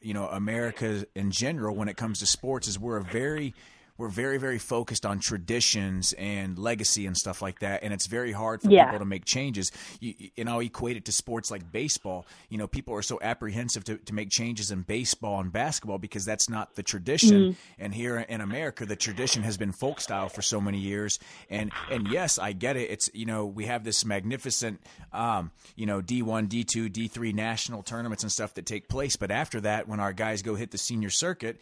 [0.00, 3.54] you know America in general when it comes to sports is we're a very
[4.00, 8.32] we're very very focused on traditions and legacy and stuff like that, and it's very
[8.32, 8.84] hard for Yeah.
[8.86, 9.70] people to make changes.
[10.00, 12.26] You, and I'll equate it to sports like baseball.
[12.48, 16.24] You know, people are so apprehensive to, to make changes in baseball and basketball because
[16.24, 17.56] that's not the tradition.
[17.78, 21.18] And here in America, the tradition has been folk style for so many years.
[21.50, 22.90] And and yes, I get it.
[22.90, 24.80] It's you know we have this magnificent
[25.12, 28.88] um, you know D one, D two, D three national tournaments and stuff that take
[28.88, 29.16] place.
[29.16, 31.60] But after that, when our guys go hit the senior circuit,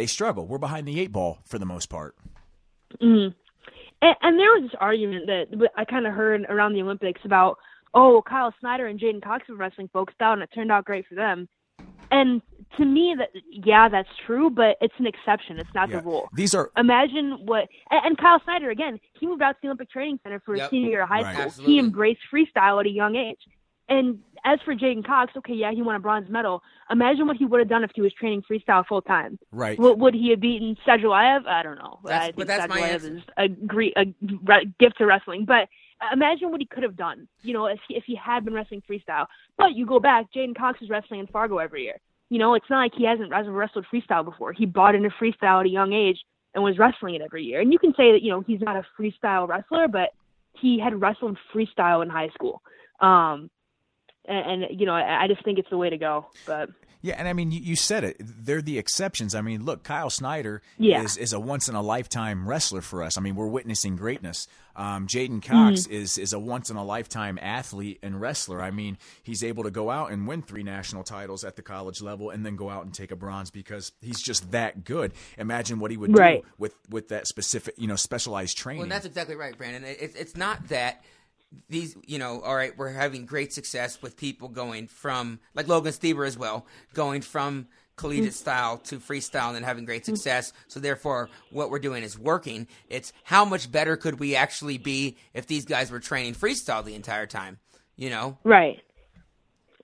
[0.00, 0.46] they struggle.
[0.46, 2.16] We're behind the eight ball for the most part.
[3.02, 3.36] Mm-hmm.
[4.02, 7.58] And, and there was this argument that I kind of heard around the Olympics about,
[7.92, 11.06] oh, Kyle Snyder and J'den Cox were wrestling folk style, and it turned out great
[11.06, 11.48] for them.
[12.10, 12.40] And
[12.78, 15.58] to me, that yeah, that's true, but it's an exception.
[15.58, 15.98] It's not Yeah.
[16.00, 16.28] the rule.
[16.34, 18.98] These are Imagine what and, and Kyle Snyder again.
[19.20, 21.32] He moved out to the Olympic Training Center for his senior year of high Right.
[21.34, 21.44] school.
[21.44, 21.74] Absolutely.
[21.74, 23.38] He embraced freestyle at a young age.
[23.90, 26.62] And as for J'den Cox, okay, yeah, he won a bronze medal.
[26.90, 29.38] Imagine what he would have done if he was training freestyle full time.
[29.52, 29.78] right.
[29.78, 31.46] Would, would he have beaten Sadulaev?
[31.46, 31.98] I don't know.
[32.04, 34.06] That's- I think but that's my is a, gre- a
[34.78, 35.44] gift to wrestling.
[35.44, 35.68] But
[36.12, 38.82] imagine what he could have done, you know, if he, if he had been wrestling
[38.88, 39.26] freestyle.
[39.58, 41.96] But you go back, J'den Cox is wrestling in Fargo every year.
[42.30, 44.52] You know, it's not like he hasn't wrestled freestyle before.
[44.52, 46.18] He bought into freestyle at a young age
[46.54, 47.60] and was wrestling it every year.
[47.60, 50.10] And you can say that, you know, he's not a freestyle wrestler, but
[50.54, 52.62] he had wrestled freestyle in high school.
[53.00, 53.50] Um,
[54.30, 56.26] and, and you know, I, I just think it's the way to go.
[56.46, 56.70] But
[57.02, 58.16] Yeah, and I mean, you, you said it.
[58.20, 59.34] They're the exceptions.
[59.34, 61.02] I mean, look, Kyle Snyder Yeah.
[61.02, 63.16] is, is a once in a lifetime wrestler for us.
[63.18, 64.46] I mean, we're witnessing greatness.
[64.76, 65.92] Um, J'den Cox Mm-hmm.
[65.92, 68.62] is is a once in a lifetime athlete and wrestler.
[68.62, 72.00] I mean, he's able to go out and win three national titles at the college
[72.00, 75.12] level, and then go out and take a bronze because he's just that good.
[75.38, 76.42] Imagine what he would Right.
[76.42, 78.80] do with with that specific, you know, specialized training.
[78.82, 79.84] Well, that's exactly right, Brandon.
[79.84, 81.02] It, it's it's not that
[81.68, 85.92] these, you know, all right, we're having great success with people going from, like Logan
[85.92, 88.36] Stieber as well, going from collegiate mm.
[88.36, 90.52] style to freestyle and having great success.
[90.68, 92.66] So therefore, what we're doing is working.
[92.88, 96.94] It's how much better could we actually be if these guys were training freestyle the
[96.94, 97.58] entire time?
[97.96, 98.82] You know, Right.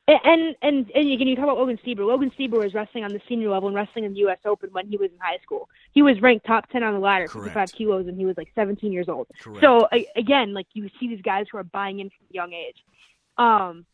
[0.08, 2.06] And and and again, you talk about Logan Stieber.
[2.06, 4.38] Logan Stieber was wrestling on the senior level and wrestling in the U.S.
[4.44, 5.68] Open when he was in high school.
[5.92, 7.54] He was ranked top ten on the ladder, Correct.
[7.54, 9.26] 55 kilos, and he was like 17 years old.
[9.40, 9.60] Correct.
[9.60, 12.76] So again, like you see these guys who are buying in from a young age.
[13.36, 13.84] Um,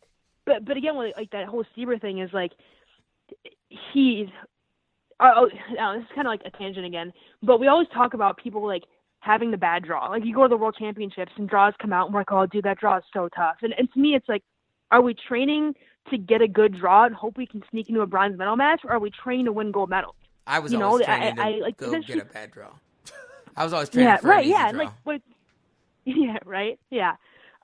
[0.45, 2.53] but but again, like like that whole Stieber thing is like
[3.95, 4.29] he's.
[5.19, 7.13] Oh, oh no, this is kind of like a tangent again.
[7.43, 8.83] But we always talk about people like
[9.21, 10.09] having the bad draw.
[10.09, 12.45] Like you go to the World Championships and draws come out and we're like, oh,
[12.45, 13.57] dude, that draw is so tough.
[13.63, 14.43] And and to me, it's like,
[14.91, 15.75] are we training
[16.11, 18.81] to get a good draw and hope we can sneak into a bronze medal match,
[18.85, 20.17] or are we training to win gold medals?
[20.47, 22.71] I was You know, always I- to I- like, go get a bad draw.
[23.57, 24.45] I was always training yeah, for right.
[24.47, 24.83] Yeah, draw.
[24.85, 25.23] like what?
[26.05, 26.81] Yeah, right.
[26.91, 27.15] Yeah.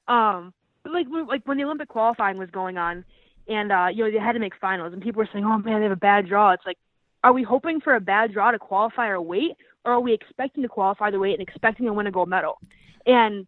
[0.07, 0.53] Um,
[0.85, 3.05] but like when- like when the Olympic qualifying was going on,
[3.49, 5.79] and uh, you know they had to make finals, and people were saying, "Oh man,
[5.81, 6.79] they have a bad draw." It's like,
[7.25, 10.63] are we hoping for a bad draw to qualify our weight, or are we expecting
[10.63, 12.59] to qualify the weight and expecting to win a gold medal?
[13.07, 13.47] And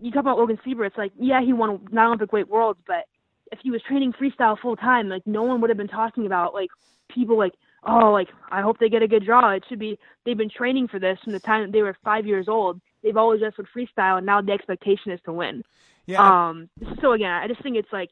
[0.00, 3.06] you talk about Logan Stieber, it's like, yeah, he won non Olympic weight worlds, but
[3.52, 6.54] if he was training freestyle full time, like no one would have been talking about
[6.54, 6.70] like
[7.12, 7.54] people like,
[7.86, 9.50] oh, like I hope they get a good draw.
[9.50, 12.48] It should be they've been training for this from the time they were five years
[12.48, 12.80] old.
[13.02, 15.62] They've always wrestled freestyle, and now the expectation is to win.
[16.06, 16.68] yeah, Um,
[17.00, 18.10] so again, I just think it's like,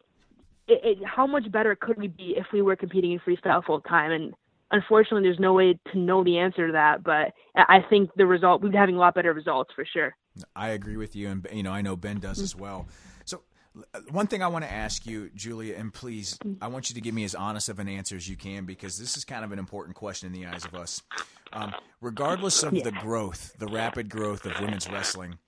[0.69, 3.81] it, it, how much better could we be if we were competing in freestyle full
[3.81, 4.13] time?
[4.13, 4.35] And
[4.71, 7.03] unfortunately, there's no way to know the answer to that.
[7.03, 10.15] But I I think the result we'd be having a lot better results for sure.
[10.55, 12.87] I agree with you, and you know I know Ben does as well.
[14.11, 17.15] One thing I want to ask you, Julia, and please, I want you to give
[17.15, 19.59] me as honest of an answer as you can because this is kind of an
[19.59, 21.03] important question in the eyes of us.
[21.53, 25.39] Um, regardless of the growth, the rapid growth of women's wrestling,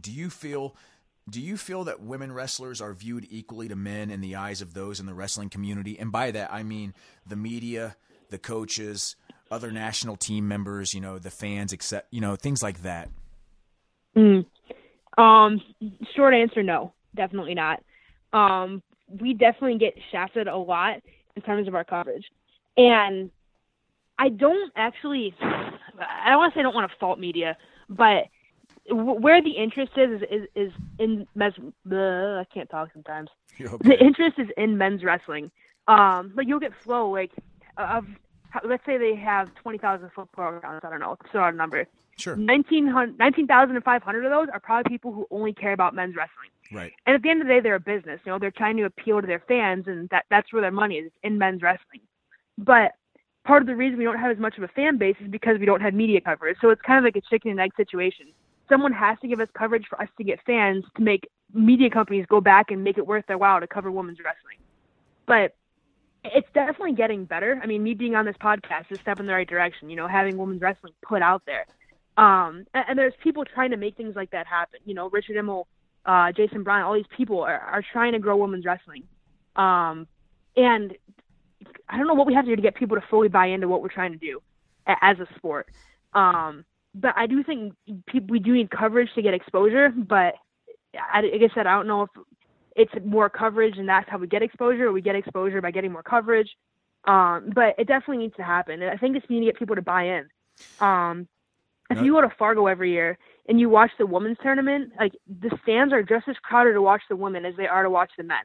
[0.00, 0.76] do you feel?
[1.28, 4.74] Do you feel that women wrestlers are viewed equally to men in the eyes of
[4.74, 5.98] those in the wrestling community?
[5.98, 6.94] And by that, I mean
[7.26, 7.96] the media,
[8.30, 9.16] the coaches,
[9.50, 13.08] other national team members, you know, the fans, except you know, things like that.
[15.18, 15.60] Um,
[16.14, 17.82] short answer, no, definitely not.
[18.32, 21.00] Um, we definitely get shafted a lot
[21.34, 22.30] in terms of our coverage,
[22.76, 23.30] and
[24.18, 25.34] I don't actually.
[25.40, 27.56] I don't want to say I don't want to fault media,
[27.88, 28.24] but
[28.90, 31.52] where the interest is is is, is in mes.
[31.86, 33.30] bleh, I can't talk sometimes.
[33.58, 35.50] You're The interest is in men's wrestling.
[35.88, 37.30] Um, like you'll get flow like
[37.76, 38.06] of
[38.64, 40.82] let's say they have twenty thousand foot programs.
[40.84, 41.86] I don't know, it's out a number.
[42.16, 42.36] Sure.
[42.36, 46.50] 19,000 19,500 of those are probably people who only care about men's wrestling.
[46.72, 46.92] Right.
[47.06, 48.20] And at the end of the day, they're a business.
[48.24, 50.96] You know, they're trying to appeal to their fans, and that that's where their money
[50.96, 52.00] is in men's wrestling.
[52.58, 52.92] But
[53.44, 55.58] part of the reason we don't have as much of a fan base is because
[55.58, 56.56] we don't have media coverage.
[56.60, 58.26] So it's kind of like a chicken and egg situation.
[58.68, 62.26] Someone has to give us coverage for us to get fans to make media companies
[62.28, 64.58] go back and make it worth their while to cover women's wrestling.
[65.26, 65.54] But
[66.24, 67.60] it's definitely getting better.
[67.62, 69.88] I mean, me being on this podcast is a step in the right direction.
[69.90, 71.66] You know, having women's wrestling put out there,
[72.16, 74.80] um, and, and there's people trying to make things like that happen.
[74.84, 75.64] You know, Richard Immel,
[76.04, 79.04] uh, Jason Bryant, all these people are, are trying to grow women's wrestling,
[79.56, 80.06] um,
[80.56, 80.96] and
[81.88, 83.68] I don't know what we have to do to get people to fully buy into
[83.68, 84.42] what we're trying to do
[84.86, 85.68] a- as a sport.
[86.14, 86.64] Um,
[86.94, 87.74] but I do think
[88.06, 89.90] people, we do need coverage to get exposure.
[89.90, 90.34] But
[90.94, 92.10] I, like I said, I don't know if
[92.74, 95.92] it's more coverage and that's how we get exposure, or we get exposure by getting
[95.92, 96.48] more coverage.
[97.04, 98.82] Um, but it definitely needs to happen.
[98.82, 100.28] And I think it's need to get people to buy in.
[100.80, 101.28] Um,
[101.90, 103.18] if you go to Fargo every year
[103.48, 107.02] and you watch the women's tournament, like the stands are just as crowded to watch
[107.08, 108.38] the women as they are to watch the men.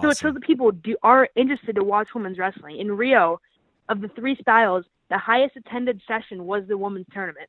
[0.00, 0.34] So it shows Awesome.
[0.34, 2.78] that people do are interested to watch women's wrestling.
[2.78, 3.40] In Rio,
[3.88, 7.48] of the three styles, the highest attended session was the women's tournament.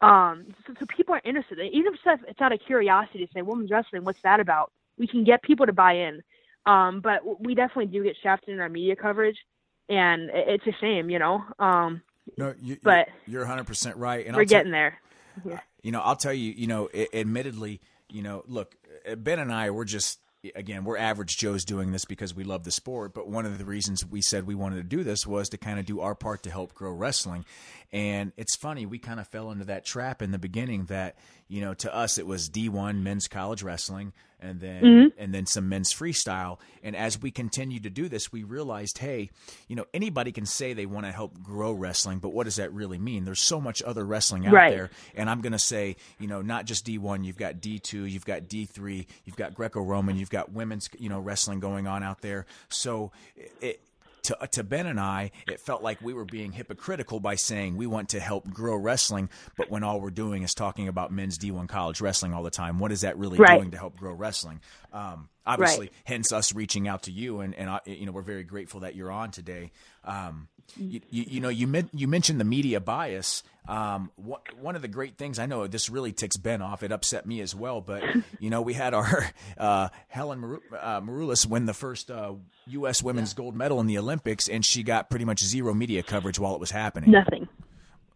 [0.00, 1.58] Um, so, so people are interested.
[1.60, 4.72] Even if it's- it's out of curiosity to say women's wrestling, what's that about?
[4.98, 6.22] We can get people to buy in.
[6.66, 9.38] Um, but we definitely do get shafted in our media coverage,
[9.88, 11.42] and it's a shame, you know.
[11.58, 12.02] Um,
[12.36, 14.26] No, you, but- you're 100 percent right.
[14.26, 15.00] And we're I'll getting there.
[15.82, 18.74] you know, I'll tell you, you know, a- admittedly, you know, look,
[19.10, 20.18] uh, Ben and I, we're just,
[20.54, 23.14] again, we're average Joes doing this because we love the sport.
[23.14, 25.78] But one of the reasons we said we wanted to do this was to kind
[25.78, 27.44] of do our part to help grow wrestling.
[27.92, 31.16] And it's funny, we kind of fell into that trap in the beginning that,
[31.48, 35.20] you know, to us it was D1 men's college wrestling and then mm-hmm.
[35.20, 36.58] and then some men's freestyle.
[36.82, 39.30] And as we continued to do this, we realized, hey,
[39.68, 42.72] you know, anybody can say they want to help grow wrestling, but what does that
[42.72, 43.24] really mean?
[43.24, 44.70] There's so much other wrestling out Right.
[44.70, 44.90] there.
[45.14, 48.42] And I'm going to say, you know, not just D1, you've got D2, you've got
[48.42, 52.46] D3, you've got Greco-Roman, you've got women's, you know, wrestling going on out there.
[52.68, 53.12] So
[53.60, 53.80] it,
[54.24, 57.86] to, to Ben and I, it felt like we were being hypocritical by saying we
[57.86, 61.68] want to help grow wrestling, but when all we're doing is talking about men's D1
[61.68, 63.58] college wrestling all the time, what is that really Right.
[63.58, 64.60] doing to help grow wrestling?
[64.92, 68.44] Um, obviously, hence us reaching out to you, and, and uh, you know we're very
[68.44, 69.70] grateful that you're on today.
[70.04, 73.42] Um, you, you, you know, you men- you mentioned the media bias.
[73.68, 76.82] Um, one, one of the great things I know this really ticks Ben off.
[76.82, 78.02] It upset me as well, but
[78.40, 82.34] you know, we had our uh, Helen Maru- uh, Maroulis win the first uh,
[82.68, 83.02] U.S.
[83.02, 86.54] women's gold medal in the Olympics, and she got pretty much zero media coverage while
[86.54, 87.10] it was happening.
[87.10, 87.48] Nothing.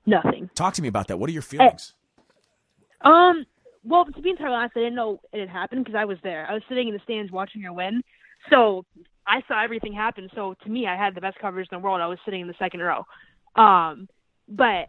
[0.07, 0.51] Nothing.
[0.55, 1.19] Talk to me about that.
[1.19, 1.95] What are your feelings?
[3.03, 3.45] Um,
[3.85, 6.47] well, to be entirely honest, I didn't know it had happened because I was there.
[6.49, 8.03] I was sitting in the stands watching her win,
[8.51, 8.85] so
[9.27, 10.29] I saw everything happen.
[10.35, 12.01] So to me, I had the best coverage in the world.
[12.01, 13.05] I was sitting in the second row,
[13.57, 14.09] um,
[14.49, 14.89] but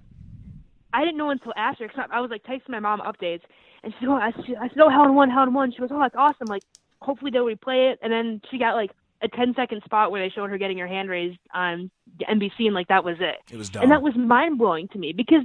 [0.94, 1.88] I didn't know until after.
[1.88, 3.42] Cause I I was like texting my mom updates,
[3.84, 5.90] and she said, "Oh, I, she, I said, oh, Helen won, Helen won." She goes,
[5.92, 6.48] "Oh, that's awesome!
[6.48, 6.64] Like,
[7.02, 10.34] hopefully they'll replay it." And then she got like a 10 second spot where they
[10.34, 11.90] showed her getting her hand raised on
[12.30, 13.38] NBC, and like that was it.
[13.52, 13.84] It was dumb.
[13.84, 15.44] And that was mind blowing to me because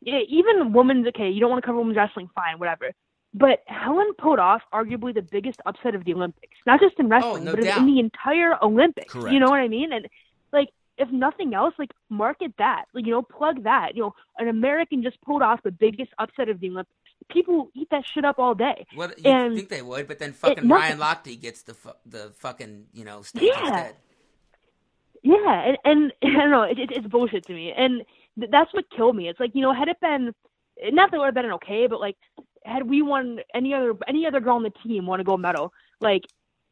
[0.00, 2.92] yeah, even women's okay, you don't want to cover women's wrestling, fine, whatever.
[3.34, 7.08] But Helen pulled off arguably the biggest upset of the Olympics, not just in oh,
[7.10, 7.78] wrestling, no but in- doubt.
[7.78, 9.12] in the entire Olympics.
[9.12, 9.32] Correct.
[9.32, 9.92] You know what I mean?
[9.92, 10.06] And
[10.52, 13.94] like, if nothing else, like market that, like you know, plug that.
[13.94, 16.92] You know, an American just pulled off the biggest upset of the Olympics.
[17.30, 18.86] People eat that shit up all day.
[18.94, 21.90] What you And think they would, but then fucking nothing- Ryan Lochte gets the fu-
[22.06, 23.58] the fucking you know Yeah.
[23.60, 23.96] instead.
[25.22, 28.02] Yeah, and, and I don't know, it, it, it's bullshit to me, and
[28.38, 29.28] th- that's what killed me.
[29.28, 30.34] It's like you know, had it been,
[30.92, 32.16] not that it would have been okay, but like,
[32.66, 35.72] had we won any other any other girl on the team won a gold medal,
[36.00, 36.22] like,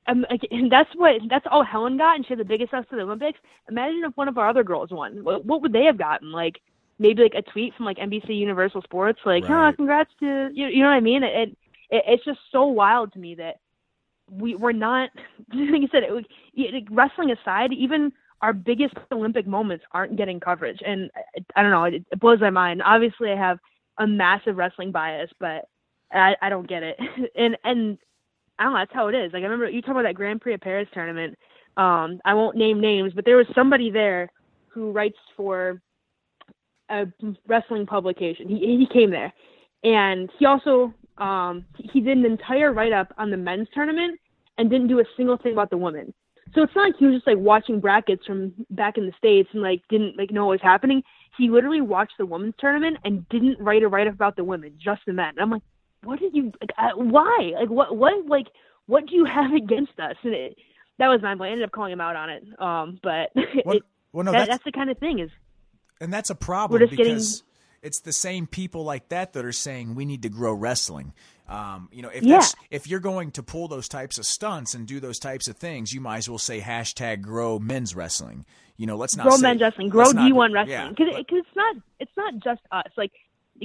[0.07, 2.93] um, like and that's what that's all Helen got, and she had the biggest upset
[2.93, 3.39] of the Olympics.
[3.71, 6.33] Imagine if one of our other girls won, what, what would they have gotten?
[6.33, 6.61] Like,
[6.99, 9.71] maybe like a tweet from like NBC Universal Sports, like, Right.
[9.71, 11.23] oh, congrats to you, you know what I mean?
[11.23, 11.57] It, it
[11.91, 13.57] it's just so wild to me that
[14.31, 15.11] we we're not
[15.55, 20.79] like you said it, it, wrestling aside even our biggest olympic moments aren't getting coverage
[20.85, 23.59] and i, I don't know it, it blows my mind obviously i have
[23.99, 25.67] a massive wrestling bias but
[26.15, 26.99] i i don't get it
[27.37, 27.99] and and
[28.59, 30.41] i don't know that's how it is like i remember you talking about that grand
[30.41, 31.37] prix of paris tournament
[31.77, 34.31] um i won't name names but there was somebody there
[34.69, 35.81] who writes for
[36.91, 37.05] a
[37.47, 39.33] wrestling publication he he came there
[39.83, 44.19] and he also um he did an entire write up on the men's tournament
[44.59, 46.13] and didn't do a single thing about the women.
[46.55, 49.49] So it's not like he was just like watching brackets from back in the states
[49.53, 51.03] and like didn't like know what was happening.
[51.37, 54.73] He literally watched the women's tournament and didn't write a write up about the women,
[54.79, 55.31] just the men.
[55.31, 55.63] And I'm like,
[56.05, 56.71] what did you like?
[56.79, 57.53] Uh, why?
[57.59, 57.97] Like what?
[57.97, 58.27] What?
[58.27, 58.47] Like
[58.87, 60.17] what do you have against us?
[60.23, 60.57] And it,
[60.99, 61.33] that was my.
[61.33, 62.45] I ended up calling him out on it.
[62.59, 63.31] Um, but
[63.65, 63.83] Well, it,
[64.13, 65.31] well, no, that, that's, that's the kind of thing is
[66.01, 67.43] and that's a problem just getting- because
[67.83, 71.13] it's the same people like that that are saying we need to grow wrestling.
[71.49, 72.37] Um, you know, if Yeah.
[72.39, 75.57] that's, if you're going to pull those types of stunts and do those types of
[75.59, 78.47] things, you might as well say hashtag grow men's wrestling.
[78.79, 80.95] You know, let's not grow say, men's wrestling, grow D1 wrestling.
[80.97, 82.91] Because but- it's not it's not just us.
[82.97, 83.13] Like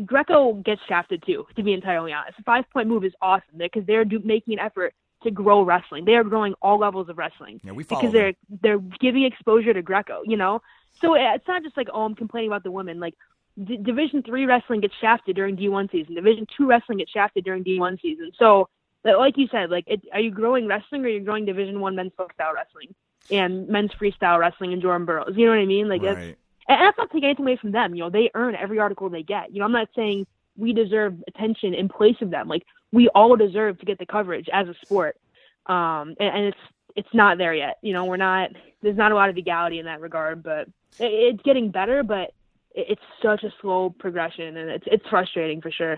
[0.06, 1.46] Greco gets shafted too.
[1.56, 4.60] To be entirely honest, the five point move is awesome because they're do, making an
[4.60, 6.06] effort to grow wrestling.
[6.06, 7.60] They are growing all levels of wrestling.
[7.64, 10.22] Yeah, we because they're they're giving exposure to Greco.
[10.26, 10.62] You know,
[11.02, 13.00] so uh, it's not just like oh I'm complaining about the women.
[13.00, 13.16] Like
[13.64, 16.16] D- Division three wrestling gets shafted during D1 season.
[16.16, 18.32] Division two wrestling gets shafted during D1 season.
[18.38, 18.70] So
[19.04, 21.96] like you said, like it, are you growing wrestling or are you growing Division one
[21.96, 22.94] men's folk style wrestling
[23.32, 25.36] and men's freestyle wrestling and Jordan Burroughs?
[25.36, 25.88] You know what I mean?
[25.88, 26.16] Like right.
[26.16, 26.38] that's,
[26.70, 27.96] and that's not taking anything away from them.
[27.96, 29.52] You know, they earn every article they get.
[29.52, 32.48] You know, I'm not saying we deserve attention in place of them.
[32.48, 35.18] Like we all deserve to get the coverage as a sport.
[35.66, 36.58] Um, and, and it's
[36.96, 37.78] it's not there yet.
[37.82, 38.52] You know, we're not.
[38.82, 40.68] There's not a lot of legality in that regard, but
[41.00, 42.04] it, it's getting better.
[42.04, 42.34] But
[42.72, 45.98] it, it's such a slow progression, and it's it's frustrating for sure.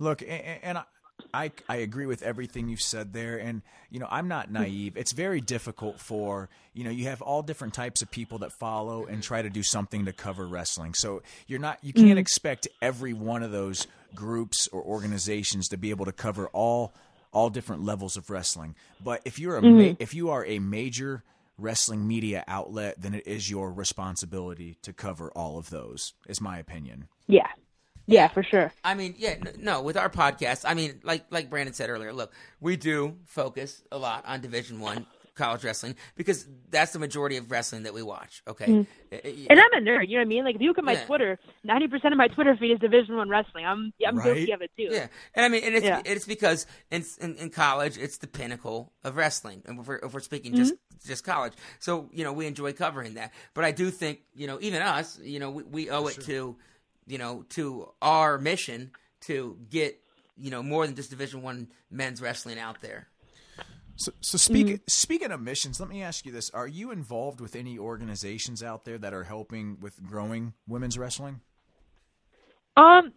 [0.00, 0.78] Look, and, and
[1.32, 4.54] I, I agree with everything you've said there, and you know I'm not hmm.
[4.54, 4.96] naive.
[4.96, 9.06] It's very difficult for you know you have all different types of people that follow
[9.06, 10.94] and try to do something to cover wrestling.
[10.94, 12.18] So you're not you can't hmm.
[12.18, 16.92] expect every one of those groups or organizations to be able to cover all
[17.32, 18.74] all different levels of wrestling.
[19.02, 20.02] But if you're a ma- mm-hmm.
[20.02, 21.24] if you are a major
[21.58, 26.14] wrestling media outlet, then it is your responsibility to cover all of those.
[26.26, 27.08] Is my opinion.
[27.26, 27.48] Yeah,
[28.08, 28.72] yeah, for sure.
[28.82, 32.32] I mean, yeah, no, with our podcast, I mean, like like Brandon said earlier, look,
[32.60, 37.48] we do focus a lot on Division One college wrestling because that's the majority of
[37.48, 38.42] wrestling that we watch.
[38.48, 40.08] Okay, Uh, uh, And I'm a nerd.
[40.08, 40.44] You know what I mean?
[40.44, 41.06] Like if you look at my Yeah.
[41.06, 43.64] Twitter, ninety percent of my Twitter feed is Division One wrestling.
[43.64, 44.24] I'm I'm Right.
[44.34, 44.88] guilty of it too.
[44.90, 45.06] Yeah,
[45.36, 46.02] and I mean, and it's Yeah.
[46.04, 50.12] it's because in, in in college it's the pinnacle of wrestling, and if we're, if
[50.12, 51.08] we're speaking just Mm-hmm.
[51.08, 53.32] just college, so you know we enjoy covering that.
[53.54, 56.56] But I do think you know even us, you know, we, we owe it to
[57.08, 58.92] you know to our mission
[59.22, 59.98] to get
[60.36, 63.08] you know more than just Division One men's wrestling out there.
[63.96, 64.76] So, so speak, Mm-hmm.
[64.86, 68.84] speaking of missions, let me ask you this: Are you involved with any organizations out
[68.84, 71.40] there that are helping with growing women's wrestling?
[72.76, 73.12] Um,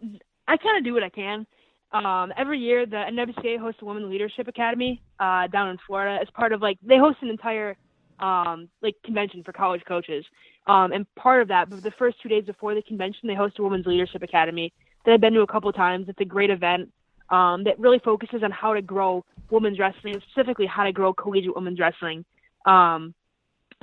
[0.48, 1.46] I kind of do what I can.
[1.92, 6.28] Um, every year the NWCA hosts a Women Leadership Academy uh, down in Florida as
[6.34, 7.76] part of like they host an entire
[8.18, 10.24] um, like convention for college coaches.
[10.66, 13.58] Um, and part of that, but the first two days before the convention, they host
[13.58, 14.72] a Women's Leadership Academy
[15.04, 16.08] that I've been to a couple times.
[16.08, 16.92] It's a great event
[17.30, 21.54] um, that really focuses on how to grow women's wrestling, specifically how to grow collegiate
[21.54, 22.24] women's wrestling.
[22.64, 23.14] Um,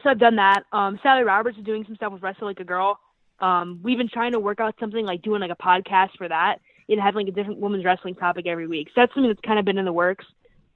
[0.02, 0.64] so I've done that.
[0.72, 2.98] Um, Sally Roberts is doing some stuff with Wrestle Like a Girl.
[3.40, 6.60] Um, we've been trying to work out something like doing like a podcast for that
[6.88, 8.88] and having like a different women's wrestling topic every week.
[8.90, 10.26] So that's something that's kind of been in the works.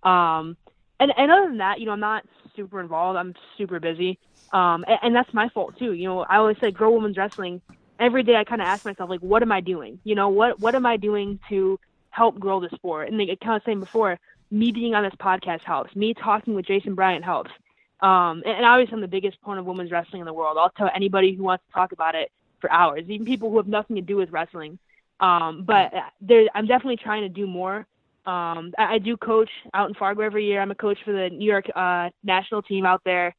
[0.04, 0.58] Um,
[1.00, 2.26] and, and other than that, you know, I'm not
[2.56, 3.18] super involved.
[3.18, 4.20] I'm super busy.
[4.54, 5.94] Um, and, and that's my fault too.
[5.94, 7.62] You know, I always say grow women's wrestling.
[8.00, 10.00] Every day I kind of ask myself, like, what am I doing?
[10.04, 11.80] You know, what, what am I doing to
[12.10, 13.10] help grow the sport?
[13.10, 14.20] And like, kind of saying before,
[14.52, 15.96] me being on this podcast helps.
[15.96, 17.52] Me talking with Jason Bryant helps.
[18.00, 20.58] Um, and, and obviously I'm the biggest opponent of women's wrestling in the world.
[20.60, 22.32] I'll tell anybody who wants to talk about it
[22.62, 24.78] for hours, even people who have nothing to do with wrestling.
[25.20, 27.88] Um, but there, I'm definitely trying to do more.
[28.26, 30.62] Um, I, I do coach out in Fargo every year.
[30.62, 33.36] I'm a coach for the New York uh, national team out there.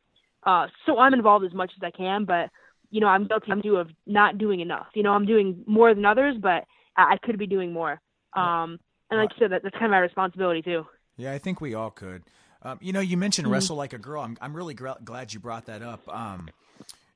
[0.47, 2.51] Uh, so I'm involved as much as I can, but
[2.91, 4.87] you know, I'm guilty too of not doing enough.
[4.95, 6.65] You know, I'm doing more than others, but
[6.97, 8.01] I, I could be doing more.
[8.35, 8.79] Um,
[9.11, 10.85] and like I said, that, that's kind of my responsibility too.
[11.17, 12.23] Yeah, I think we all could.
[12.63, 13.53] Um, you know, you mentioned Mm-hmm.
[13.55, 14.23] wrestle like a girl.
[14.23, 16.09] I'm I'm really gra- glad you brought that up.
[16.09, 16.49] Um,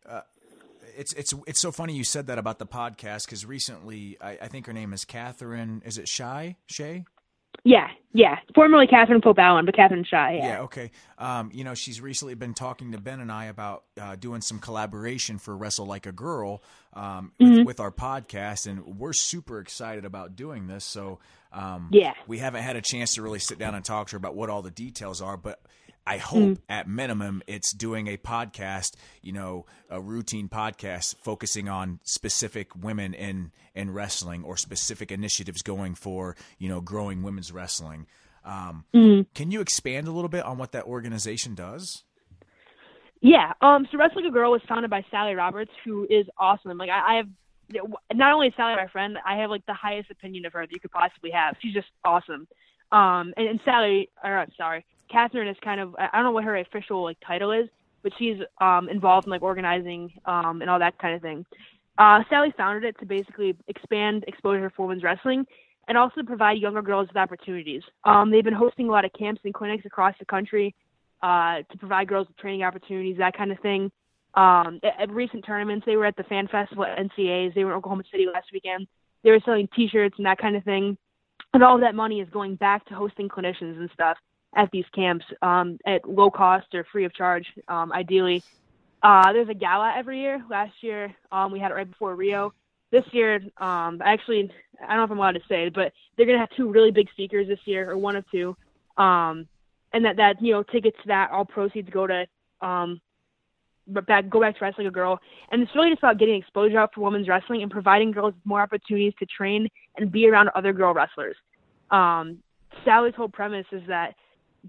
[0.08, 0.20] uh,
[0.96, 4.48] it's it's it's so funny you said that about the podcast because recently I, I
[4.48, 5.82] think her name is Catherine.
[5.84, 7.04] Is it Shy Shay?
[7.68, 8.38] Yeah, yeah.
[8.54, 10.36] Formerly Catherine Pope Allen, but Catherine Shy.
[10.38, 10.46] Yeah.
[10.48, 10.90] Yeah, okay.
[11.18, 14.58] Um, you know, she's recently been talking to Ben and I about uh, doing some
[14.58, 16.62] collaboration for Wrestle Like a Girl
[16.94, 20.84] um, with, with our podcast, and we're super excited about doing this.
[20.84, 21.18] So,
[21.52, 22.14] um, Yeah.
[22.26, 24.48] we haven't had a chance to really sit down and talk to her about what
[24.48, 25.60] all the details are, but
[26.06, 32.00] I hope at minimum it's doing a podcast, you know, a routine podcast focusing on
[32.02, 38.06] specific women in in wrestling or specific initiatives going for, you know, growing women's wrestling.
[38.44, 38.84] Um,
[39.34, 42.04] Can you expand a little bit on what that organization does?
[43.20, 43.52] Yeah.
[43.60, 43.86] Um.
[43.90, 46.78] So Wrestle Like a Girl was founded by Sally Roberts, who is awesome.
[46.78, 47.28] Like I, I have,
[48.14, 50.72] not only is Sally my friend, I have like the highest opinion of her that
[50.72, 51.56] you could possibly have.
[51.60, 52.48] She's just awesome.
[52.92, 53.34] Um.
[53.36, 57.04] And, and Sally, or sorry, Catherine is kind of I don't know what her official
[57.04, 57.68] like title is,
[58.02, 61.44] but she's um involved in like organizing um and all that kind of thing.
[61.98, 65.44] Uh, Sally founded it to basically expand exposure for women's wrestling
[65.88, 67.82] and also provide younger girls with opportunities.
[68.04, 70.74] Um, they've been hosting a lot of camps and clinics across the country
[71.22, 73.90] uh, to provide girls with training opportunities, that kind of thing.
[74.34, 77.54] Um, at, at recent tournaments, they were at the Fan Festival at NCAAs.
[77.54, 78.86] They were in Oklahoma City last weekend.
[79.24, 80.96] They were selling T-shirts and that kind of thing.
[81.54, 84.18] And all that money is going back to hosting clinicians and stuff
[84.54, 88.42] at these camps um, at low cost or free of charge, um, ideally.
[89.02, 90.42] Uh, there's a gala every year.
[90.50, 92.52] Last year, um, we had it right before Rio.
[92.90, 94.50] This year, um, actually,
[94.82, 96.70] I don't know if I'm allowed to say it, but they're going to have two
[96.70, 98.56] really big speakers this year, or one of two.
[98.96, 99.46] Um,
[99.92, 102.26] and that that you know tickets to that all proceeds go to
[102.60, 103.00] um,
[103.86, 105.20] back go back to Wrestle Like a Girl.
[105.52, 108.60] And it's really just about getting exposure out for women's wrestling and providing girls more
[108.60, 111.36] opportunities to train and be around other girl wrestlers.
[112.84, 114.14] Sally's whole premise is that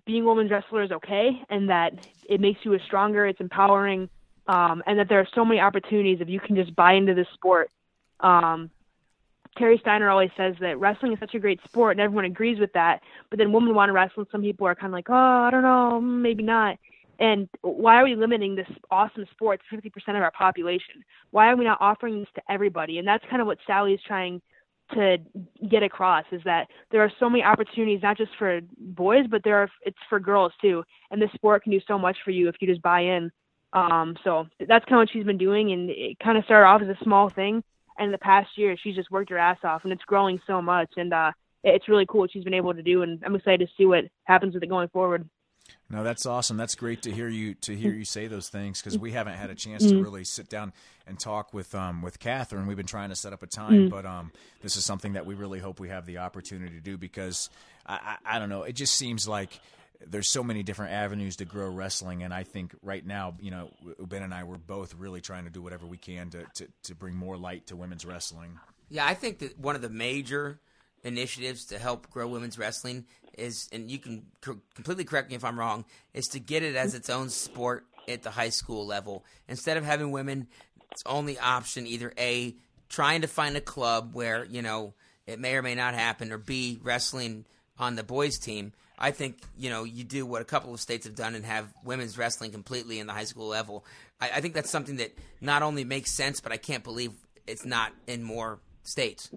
[0.06, 1.93] being a women's wrestler is okay and that
[2.28, 4.10] it makes you a stronger, it's empowering,
[4.47, 7.28] um, and that there are so many opportunities if you can just buy into this
[7.34, 7.70] sport.
[8.20, 8.70] Um,
[9.58, 12.72] Terry Steiner always says that wrestling is such a great sport and everyone agrees with
[12.74, 15.14] that, but then women want to wrestle and some people are kind of like, oh,
[15.14, 16.78] I don't know, maybe not.
[17.20, 21.04] And why are we limiting this awesome sport to 50% of our population?
[21.32, 22.97] Why are we not offering this to everybody?
[22.97, 24.41] And that's kind of what Sally is trying
[24.94, 25.18] to
[25.70, 29.58] get across is that there are so many opportunities not just for boys but there
[29.58, 30.84] are it's for girls too.
[31.12, 33.32] And this sport can do so much for you if you just buy in.
[33.74, 35.72] Um so that's kind of what she's been doing.
[35.72, 37.64] And it kind of started off as a small thing.
[37.98, 39.84] And in the past year she's just worked her ass off.
[39.84, 40.92] And it's growing so much.
[40.98, 41.32] And uh
[41.64, 43.04] it's really cool what she's been able to do.
[43.04, 45.30] And i'm excited to see what happens with it going forward
[45.90, 46.58] no, that's awesome.
[46.58, 49.50] That's great to hear you to hear you say those things because we haven't had
[49.50, 50.72] a chance to really sit down
[51.08, 52.68] and talk with um with Catherine.
[52.68, 54.32] We've been trying to set up a time, but um
[54.62, 57.50] this is something that we really hope we have the opportunity to do because
[57.86, 58.64] I, I, I don't know.
[58.64, 59.60] It just seems like
[60.06, 63.70] there's so many different avenues to grow wrestling, and I think right now, you know,
[64.00, 66.96] Ben and I we're both really trying to do whatever we can to to, to
[66.96, 68.60] bring more light to women's wrestling.
[68.90, 70.60] Yeah, I think that one of the major
[71.04, 73.06] initiatives to help grow women's wrestling
[73.38, 76.93] is, and you can completely correct me if I'm wrong, is to get it as
[76.93, 80.47] its own sport at the high school level instead of having women.
[80.91, 82.56] It's only option either a
[82.89, 84.93] trying to find a club where you know
[85.28, 87.45] it may or may not happen, or b wrestling
[87.78, 88.74] on the boys team.
[88.97, 91.72] I think you know you do what a couple of states have done and have
[91.84, 93.86] women's wrestling completely in the high school level.
[94.20, 97.14] I, I think that's something that not only makes sense, but I can't believe
[97.47, 99.30] it's not in more states.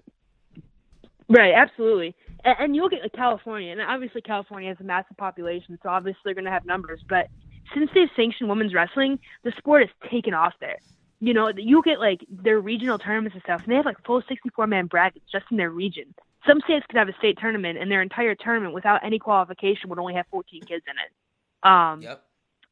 [1.29, 2.15] Right, absolutely.
[2.43, 6.19] And, and you look at California, and obviously California has a massive population, so obviously
[6.25, 7.01] they're going to have numbers.
[7.07, 7.27] But
[7.73, 10.77] since they've sanctioned women's wrestling, the sport has taken off there.
[11.19, 14.21] You know, you get like their regional tournaments and stuff, and they have like full
[14.27, 16.13] 64 man brackets just in their region.
[16.45, 19.99] Some states could have a state tournament, and their entire tournament without any qualification would
[19.99, 21.69] only have 14 kids in it.
[21.69, 22.25] Um, yep.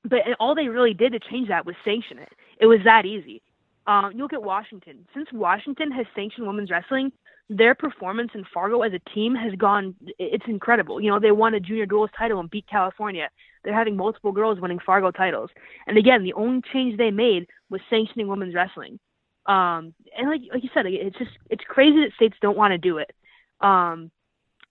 [0.03, 2.29] But all they really did to change that was sanction it.
[2.59, 3.41] It was that easy.
[3.87, 5.07] Um, you look at Washington.
[5.13, 7.11] Since Washington has sanctioned women's wrestling,
[7.51, 11.01] their performance in Fargo as a team has gone it's incredible.
[11.01, 13.29] You know, they won a junior duels title and beat California.
[13.63, 15.49] They're having multiple girls winning Fargo titles.
[15.85, 18.99] And again, the only change they made was sanctioning women's wrestling.
[19.47, 22.77] Um and like like you said, it's just it's crazy that states don't want to
[22.77, 23.11] do it.
[23.59, 24.11] Um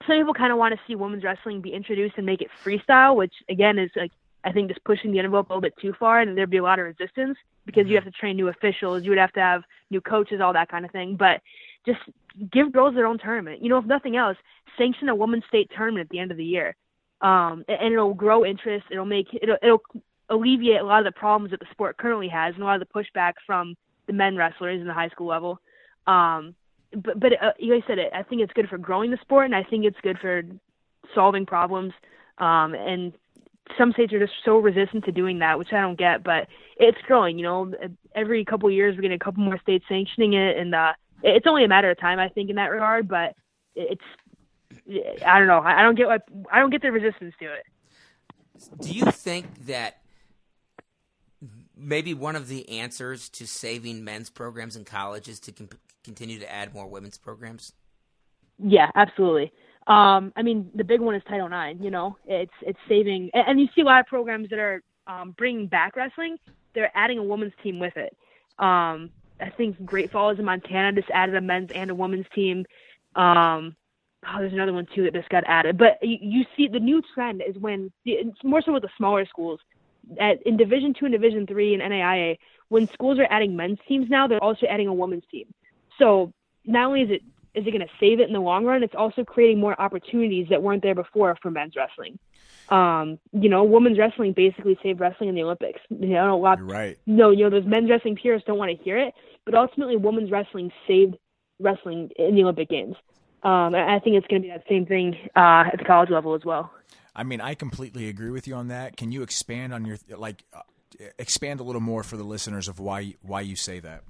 [0.07, 3.15] some people kind of want to see women's wrestling be introduced and make it freestyle,
[3.15, 4.13] which again is like
[4.43, 6.63] I think just pushing the envelope a little bit too far, and there'd be a
[6.63, 8.05] lot of resistance because you mm-hmm.
[8.07, 10.87] have to train new officials, you would have to have new coaches, all that kind
[10.87, 11.17] of thing.
[11.17, 11.43] But
[11.87, 12.01] just
[12.53, 13.63] give girls their own tournament.
[13.63, 14.37] You know, if nothing else,
[14.79, 16.77] sanction a women's state tournament at the end of the year,
[17.21, 18.87] um, and it'll grow interest.
[18.91, 19.83] It'll make it'll, it'll
[20.29, 22.87] alleviate a lot of the problems that the sport currently has, and a lot of
[22.87, 23.75] the pushback from
[24.07, 25.61] the men wrestlers in the high school level.
[26.07, 26.55] Um,
[26.93, 29.55] but but uh, like I said, I think it's good for growing the sport, and
[29.55, 30.43] I think it's good for
[31.15, 31.93] solving problems.
[32.39, 33.13] Um, and
[33.79, 36.25] some states are just so resistant to doing that, which I don't get.
[36.25, 37.39] But it's growing.
[37.39, 37.73] You know,
[38.15, 40.93] every couple of years we're getting a couple more states sanctioning it, and uh,
[41.23, 43.09] it's only a matter of time, I think, in that regard.
[43.09, 43.35] But
[43.75, 44.03] it's
[45.27, 45.61] I don't know.
[45.61, 47.65] I don't get what I don't get the resistance to it.
[48.81, 50.01] Do you think that
[51.77, 56.39] maybe one of the answers to saving men's programs in college is to comp- continue
[56.39, 57.73] to add more women's programs?
[58.59, 59.53] Yeah, absolutely.
[59.87, 61.81] Um, I mean, the big one is Title IX.
[61.81, 64.83] You know, it's it's saving, and, and you see a lot of programs that are
[65.07, 66.37] um, bringing back wrestling.
[66.75, 68.17] They're adding a women's team with it.
[68.63, 69.11] Um,
[69.41, 72.65] I think Great Falls in Montana just added a men's and a women's team.
[73.17, 73.77] Um,
[74.27, 75.79] oh, there's another one too that just got added.
[75.79, 79.27] But you, you see, the new trend is when it's more so with the smaller
[79.27, 79.61] schools.
[80.19, 82.39] At, in Division Two and Division Three and NAIA,
[82.69, 85.53] when schools are adding men's teams now, they're also adding a women's team.
[85.99, 86.33] So
[86.65, 87.23] not only is it
[87.55, 90.47] is it going to save it in the long run, it's also creating more opportunities
[90.51, 92.19] that weren't there before for men's wrestling
[92.69, 95.81] um, you know, women's wrestling basically saved wrestling in the Olympics.
[95.89, 96.59] You know, a lot.
[96.59, 96.99] You're right.
[97.07, 100.31] No, you know, those men's wrestling purists don't want to hear it, but ultimately, women's
[100.31, 101.17] wrestling saved
[101.59, 102.97] wrestling in the Olympic Games.
[103.43, 106.35] Um, I think it's going to be that same thing uh, at the college level
[106.35, 106.71] as well.
[107.17, 108.97] I mean, I completely agree with you on that.
[108.97, 110.61] Can you expand on your like uh,
[111.19, 114.03] expand a little more for the listeners of why why you say that?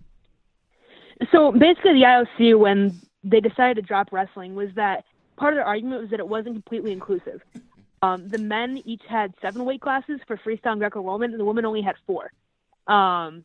[1.32, 5.04] So basically, the IOC when they decided to drop wrestling was that
[5.36, 7.42] part of their argument was that it wasn't completely inclusive.
[8.02, 11.66] Um, the men each had seven weight classes for freestyle and Greco-Roman, and the women
[11.66, 12.32] only had four.
[12.86, 13.44] Um,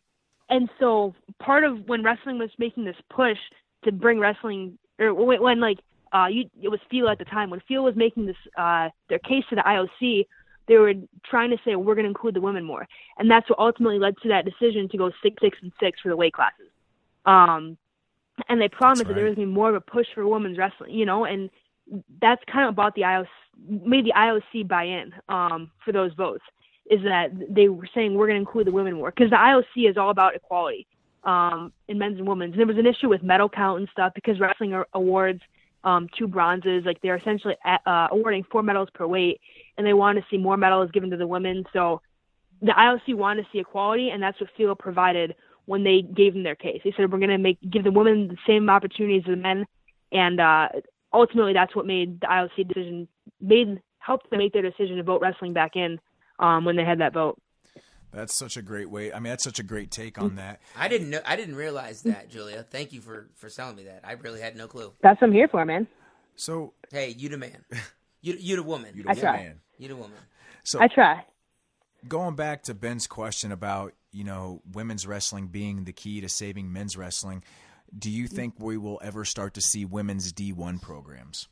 [0.49, 3.37] and so part of when wrestling was making this push
[3.83, 5.79] to bring wrestling, or when, when like
[6.13, 9.19] uh, you, it was FILA at the time when FILA was making this uh, their
[9.19, 10.25] case to the IOC,
[10.67, 10.93] they were
[11.25, 12.87] trying to say we're going to include the women more,
[13.17, 16.09] and that's what ultimately led to that decision to go six, six, and six for
[16.09, 16.69] the weight classes.
[17.25, 17.77] Um,
[18.47, 20.25] and they promised That's that there was going to be more of a push for
[20.27, 21.49] women's wrestling, you know, and
[22.21, 23.27] that's kind of about the IOC
[23.67, 26.43] made the IOC buy in um, for those votes
[26.89, 29.89] is that they were saying we're going to include the women more because the IOC
[29.89, 30.85] is all about equality
[31.23, 32.51] um, in men's and women's.
[32.51, 35.41] And there was an issue with medal count and stuff because wrestling awards
[35.83, 39.39] um, two bronzes, like they're essentially uh, awarding four medals per weight,
[39.77, 41.63] and they want to see more medals given to the women.
[41.73, 42.01] So
[42.61, 45.35] the IOC wanted to see equality, and that's what FILA provided
[45.65, 46.81] when they gave them their case.
[46.83, 49.65] They said we're going to make give the women the same opportunities as the men,
[50.11, 50.69] and uh,
[51.13, 53.07] ultimately that's what made the IOC decision
[53.41, 55.99] made helped them make their decision to vote wrestling back in
[56.39, 57.41] um, when they had that vote.
[58.11, 59.11] That's such a great way.
[59.11, 60.61] I mean, that's such a great take on that.
[60.77, 61.19] I didn't know.
[61.25, 62.63] I didn't realize that, Julia.
[62.63, 64.01] Thank you for for telling me that.
[64.05, 64.93] I really had no clue.
[65.01, 65.85] That's what I'm here for, man.
[66.35, 67.65] So Hey, you the man.
[68.21, 68.91] You you the woman.
[68.95, 69.37] you You, the I try.
[69.37, 69.59] man.
[69.79, 70.17] the woman.
[70.63, 71.25] So I try.
[72.07, 76.71] going back to Ben's question about you know women's wrestling being the key to saving
[76.71, 77.43] men's wrestling,
[77.97, 81.49] do you think we will ever start to see women's D one programs?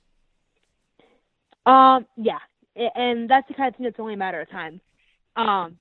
[1.65, 2.39] Um, yeah,
[2.75, 4.81] and that's the kind of thing that's only a matter of time.
[5.35, 5.77] Um,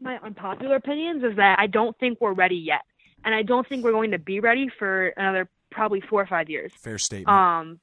[0.00, 2.82] my unpopular opinions is that I don't think we're ready yet,
[3.24, 6.50] and I don't think we're going to be ready for another probably four or five
[6.50, 6.72] years.
[6.78, 7.28] Fair statement.
[7.28, 7.80] Um,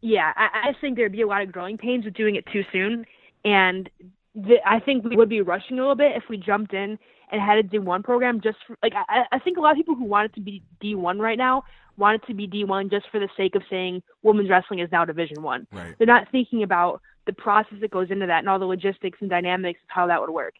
[0.00, 2.62] yeah, I, I think there'd be a lot of growing pains with doing it too
[2.72, 3.04] soon,
[3.44, 3.88] and
[4.34, 6.98] the, I think we would be rushing a little bit if we jumped in
[7.30, 9.94] and had a D1 program just for, like I, I think a lot of people
[9.94, 11.64] who want it to be D1 right now
[11.96, 15.04] want it to be D1 just for the sake of saying women's wrestling is now
[15.04, 15.66] Division One.
[15.72, 15.94] right.
[15.98, 19.30] They're not thinking about the process that goes into that and all the logistics and
[19.30, 20.54] dynamics of how that would work.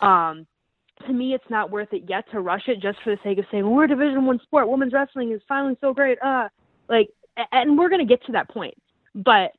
[0.00, 0.46] Um,
[1.06, 3.44] to me, it's not worth it yet to rush it just for the sake of
[3.52, 4.68] saying well, we're a Division One sport.
[4.68, 6.18] Women's wrestling is finally so great.
[6.22, 6.48] Uh,
[6.88, 7.08] like,
[7.52, 8.74] and we're gonna get to that point,
[9.14, 9.52] but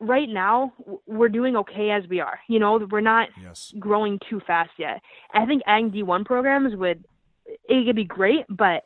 [0.00, 0.72] right now
[1.06, 2.38] we're doing okay as we are.
[2.48, 3.74] You know, we're not Yes.
[3.78, 5.02] growing too fast yet.
[5.34, 7.04] I think adding D1 programs would
[7.68, 8.84] it could be great, but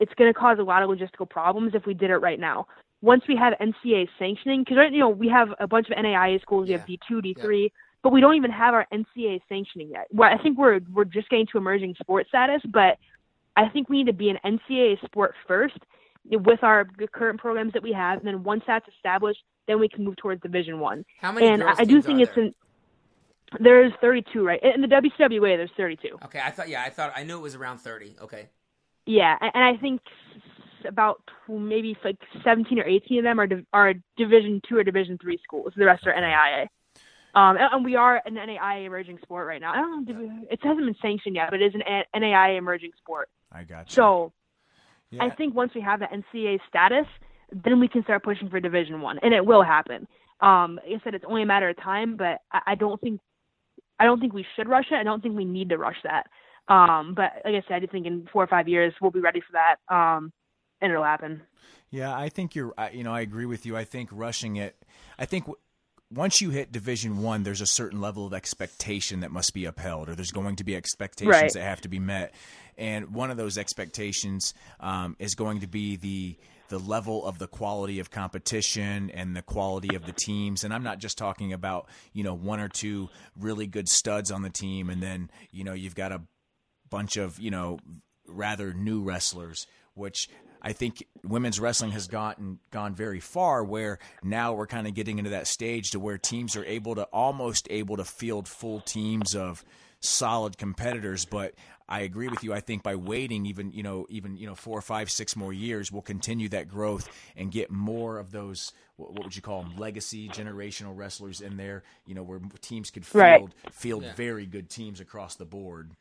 [0.00, 2.66] it's going to cause a lot of logistical problems if we did it right now.
[3.02, 6.40] Once we have NCAA sanctioning, because right you know we have a bunch of NAIA
[6.42, 7.70] schools, we have D2, D3,
[8.02, 10.06] but we don't even have our NCAA sanctioning yet.
[10.10, 12.98] Well, I think we're we're just getting to emerging sport status, but
[13.56, 15.78] I think we need to be an NCAA sport first
[16.30, 20.04] with our current programs that we have, and then once that's established, then we can
[20.04, 22.44] move towards Division One How many and I, do think it's there?
[22.44, 22.54] an
[23.58, 26.68] there's 32 right in the WCWA there's 32 Okay, I thought.
[26.68, 27.12] Yeah, I thought.
[27.16, 28.14] I knew it was around thirty.
[28.20, 28.48] Okay.
[29.06, 30.00] Yeah and, I think
[30.86, 35.38] about maybe like 17 or 18 of them are are Division two or Division three
[35.42, 36.68] schools the rest are NAIA
[37.34, 40.86] um and, we are an NAIA emerging sport right now I don't know it hasn't
[40.86, 43.94] been sanctioned yet but it is an NAIA emerging sport I got you.
[43.94, 44.32] so
[45.10, 45.24] yeah.
[45.24, 47.06] I think once we have the NCAA status,
[47.52, 50.06] then we can start pushing for Division One, and it will happen.
[50.40, 53.20] Um, like I said, it's only a matter of time, but I, I don't think
[53.98, 54.94] I don't think we should rush it.
[54.94, 56.26] I don't think we need to rush that.
[56.70, 59.20] Um, but like I said, I do think in four or five years we'll be
[59.20, 60.32] ready for that, um,
[60.80, 61.42] and it'll happen.
[61.90, 62.72] Yeah, I think you're.
[62.92, 63.76] You know, I agree with you.
[63.76, 64.76] I think rushing it.
[65.18, 65.58] I think w-
[66.12, 70.08] once you hit Division One, there's a certain level of expectation that must be upheld,
[70.08, 71.52] or there's going to be expectations Right.
[71.52, 72.32] that have to be met.
[72.78, 76.36] And one of those expectations um, is going to be the
[76.68, 80.62] the level of the quality of competition and the quality of the teams.
[80.62, 84.42] And I'm not just talking about you know one or two really good studs on
[84.42, 86.22] the team, and then you know you've got a
[86.90, 87.78] bunch of you know
[88.26, 90.28] rather new wrestlers, which
[90.62, 93.64] I think women's wrestling has gotten gone very far.
[93.64, 97.04] Where now we're kind of getting into that stage to where teams are able to
[97.04, 99.64] almost able to field full teams of
[100.00, 101.24] solid competitors.
[101.24, 101.54] But
[101.88, 102.52] I agree with you.
[102.54, 105.90] I think by waiting even you know even you know four, five, six more years,
[105.90, 108.72] we'll continue that growth and get more of those.
[108.96, 109.76] What what would you call them?
[109.78, 111.82] Legacy generational wrestlers in there.
[112.06, 113.48] You know where teams could field Right.
[113.74, 114.12] field Yeah.
[114.14, 115.92] very good teams across the board.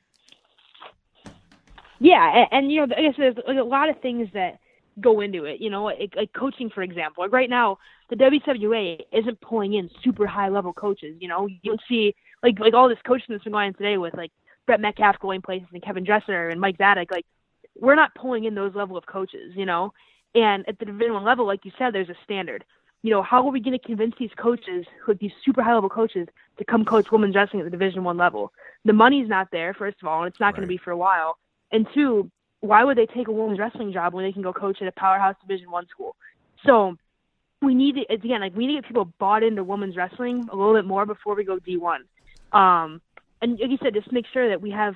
[2.00, 4.60] Yeah, and, and you know, I guess there's like, a lot of things that
[5.02, 5.60] go into it.
[5.62, 7.24] You know, like, like coaching, for example.
[7.24, 7.78] Like right now,
[8.10, 11.18] the WWA isn't pulling in super high level coaches.
[11.20, 13.97] You know, you don't see like like all this coaching that's been going on today
[13.97, 14.32] with like
[14.66, 17.12] Brent Metcalf going places and Kevin Dresser and Mike Zadick.
[17.12, 17.26] Like
[17.80, 19.54] we're not pulling in those level of coaches.
[19.56, 19.93] You know,
[20.36, 22.64] and at the Division One level, like you said, there's a standard.
[23.02, 25.74] You know, how are we going to convince these coaches, who are these super high
[25.74, 26.28] level coaches,
[26.58, 28.52] to come coach women's wrestling at the Division One level?
[28.84, 30.97] The money's not there, first of all, and it's not going to be for a
[30.97, 31.38] while.
[31.72, 32.30] And two,
[32.61, 34.91] why would they take a women's wrestling job when they can go coach at a
[34.91, 36.15] powerhouse Division One school?
[36.65, 36.95] So
[37.61, 40.55] we need to again like we need to get people bought into women's wrestling a
[40.55, 42.03] little bit more before we go D one.
[42.51, 43.01] Um,
[43.41, 44.95] and like you said, just make sure that we have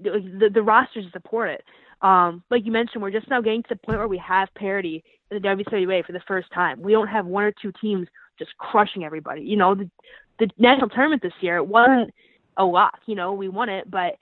[0.00, 1.64] the, the, the rosters to support it.
[2.02, 5.02] Um, like you mentioned, we're just now getting to the point where we have parity
[5.30, 6.80] in the WCWA for the first time.
[6.80, 8.06] We don't have one or two teams
[8.38, 9.42] just crushing everybody.
[9.42, 9.90] You know, the,
[10.38, 12.14] the national tournament this year, it wasn't
[12.56, 13.00] a lock.
[13.06, 14.16] You know, we won it, but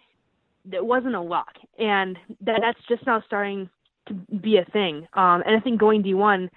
[0.72, 3.68] it wasn't a lock, and that that's just now starting
[4.08, 5.06] to be a thing.
[5.14, 6.48] Um, and I think going D1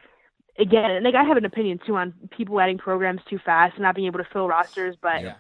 [0.58, 3.84] again, and like I have an opinion too on people adding programs too fast and
[3.84, 5.36] not being able to fill rosters, but Yeah.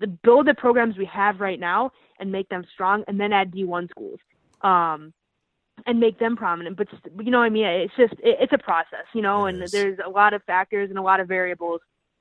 [0.00, 3.52] the build the programs we have right now and make them strong, and then add
[3.52, 4.18] D1 schools.
[4.62, 5.12] Um,
[5.86, 6.88] and make them prominent, but
[7.20, 7.66] you know what I mean.
[7.66, 10.98] It's just it, it's a process, you know, and there's a lot of factors and
[10.98, 11.80] a lot of variables.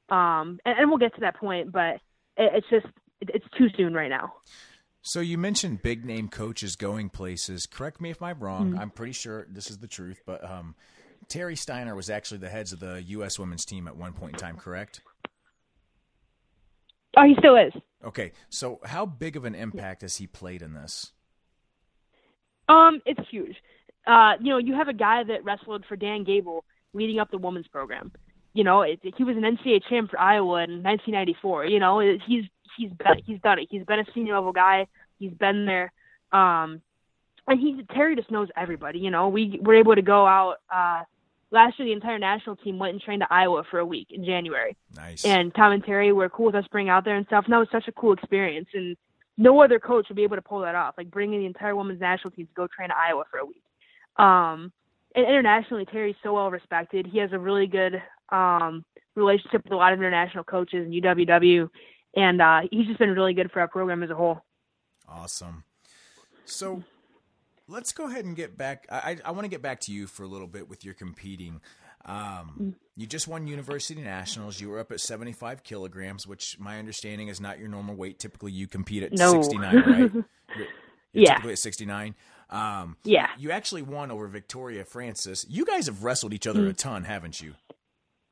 [0.10, 1.96] Um, and, and we'll get to that point, but
[2.36, 2.88] it, it's just
[3.22, 4.34] it, it's too soon right now.
[5.06, 7.66] So you mentioned big name coaches going places.
[7.66, 8.78] Correct me if I'm wrong.
[8.80, 10.76] I'm pretty sure this is the truth, but um,
[11.28, 13.38] Terry Steiner was actually the heads of the U.S.
[13.38, 14.56] women's team at one point in time.
[14.56, 15.02] Correct?
[17.18, 17.74] Oh, he still is.
[18.06, 18.32] Okay.
[18.50, 21.12] So how big of an impact has he played in this?
[22.70, 23.58] Um, it's huge.
[24.08, 27.38] Uh, you know, you have a guy that wrestled for Dan Gable leading up the
[27.38, 28.14] women's program.
[28.54, 31.66] You know, it, he was an NCAA champ for Iowa in 1994.
[31.66, 32.46] You know, it, he's
[32.78, 33.68] he's been, he's done it.
[33.70, 34.88] He's been a senior level guy.
[35.20, 35.92] He's been there.
[36.32, 36.82] Um,
[37.48, 39.00] and he's Terry just knows everybody.
[39.00, 40.58] You know, we were able to go out.
[40.74, 41.04] Uh,
[41.52, 44.26] last year, the entire national team went and trained to Iowa for a week in
[44.26, 45.26] January Nice.
[45.26, 47.46] and Tom and Terry were cool with us bringing out there and stuff.
[47.46, 48.68] And that was such a cool experience.
[48.74, 48.96] And
[49.38, 52.00] no other coach would be able to pull that off, like bringing the entire women's
[52.02, 53.64] national team to go train to Iowa for a week.
[54.18, 54.72] Um,
[55.16, 57.08] and internationally, Terry's so well respected.
[57.08, 58.84] He has a really good um,
[59.16, 61.70] relationship with a lot of international coaches and UWW,
[62.16, 64.42] and uh, he's just been really good for our program as a whole.
[65.08, 65.64] Awesome.
[66.46, 66.84] So
[67.68, 68.86] let's go ahead and get back.
[68.92, 71.62] I, I, want to get back to you for a little bit with your competing.
[72.06, 74.60] Um, you just won university nationals.
[74.60, 78.20] You were up at 75 kilograms, which my understanding is not your normal weight.
[78.20, 79.42] Typically, you compete at No.
[79.42, 79.86] 69, right?
[80.56, 80.68] You're,
[81.14, 81.30] you're Yeah.
[81.30, 82.16] typically at 69.
[82.50, 83.28] Um, Yeah.
[83.38, 85.46] you actually won over Victoria Francis.
[85.50, 87.54] You guys have wrestled each other a ton, haven't you?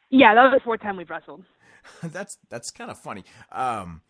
[0.09, 1.43] Yeah, that was the fourth time we've wrestled.
[2.03, 3.23] that's that's kind of funny.
[3.51, 4.01] Um,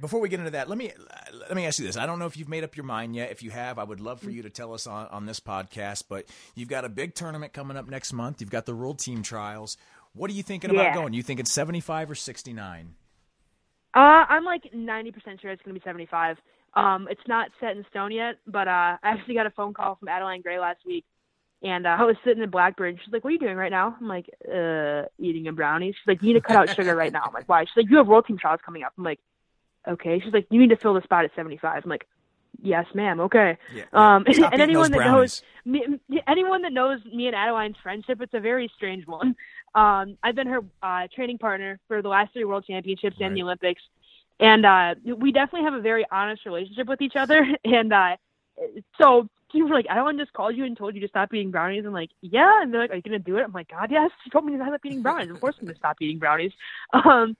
[0.00, 0.92] before we get into that, let me
[1.40, 1.96] let me ask you this.
[1.96, 3.30] I don't know if you've made up your mind yet.
[3.30, 6.04] If you have, I would love for you to tell us on, on this podcast.
[6.08, 8.40] But you've got a big tournament coming up next month.
[8.40, 9.76] You've got the World Team Trials.
[10.12, 10.94] What are you thinking about Yeah.
[10.94, 11.12] going?
[11.14, 12.94] You thinking seventy five or sixty nine?
[13.94, 16.36] Uh, I'm like 90% sure it's going to be 75.
[16.74, 19.96] Um, it's not set in stone yet, but uh, I actually got a phone call
[19.96, 21.04] from Adeline Gray last week,
[21.62, 22.98] and uh, I was sitting in Blackbird.
[23.04, 26.06] She's like, "What are you doing right now?" I'm like, "Uh, eating a brownie." She's
[26.06, 27.96] like, "You need to cut out sugar right now." I'm like, "Why?" She's like, "You
[27.96, 29.18] have world team trials coming up." I'm like,
[29.86, 32.06] "Okay." She's like, "You need to fill the spot at 75." I'm like,
[32.62, 33.18] "Yes, ma'am.
[33.20, 33.84] Okay." Yeah.
[33.92, 35.42] Um, Stop and anyone that brownies.
[35.66, 39.34] knows me, anyone that knows me and Adeline's friendship, it's a very strange one.
[39.74, 43.42] Um, I've been her uh, training partner for the last three World Championships and the
[43.42, 43.82] Olympics,
[44.38, 47.44] and uh, we definitely have a very honest relationship with each other.
[47.64, 48.16] And uh,
[49.00, 51.84] so you were like, Adeline just called you and told you to stop eating brownies.
[51.86, 52.62] I'm like, yeah.
[52.62, 53.44] And they're like, are you gonna do it?
[53.44, 54.10] I'm like, God, yes.
[54.24, 55.30] She told me to stop eating brownies.
[55.30, 56.52] Of course, I'm gonna stop eating brownies.
[56.92, 57.36] Um,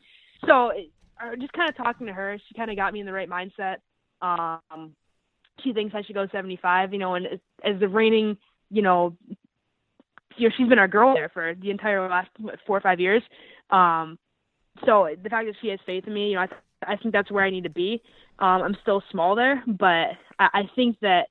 [0.47, 0.71] so
[1.21, 3.29] uh, just kind of talking to her, she kind of got me in the right
[3.29, 3.77] mindset.
[4.23, 4.95] Um,
[5.63, 8.37] she thinks I should go 75, you know, and as, as the reigning,
[8.71, 9.17] you know,
[10.37, 13.01] you know, she's been our girl there for the entire last what, four or five
[13.01, 13.23] years.
[13.71, 14.19] Um,
[14.87, 17.13] so the fact that she has faith in me, you know, I, th- I think
[17.13, 18.01] that's where I need to be.
[18.39, 21.29] Um, I'm still small there, but I, I think that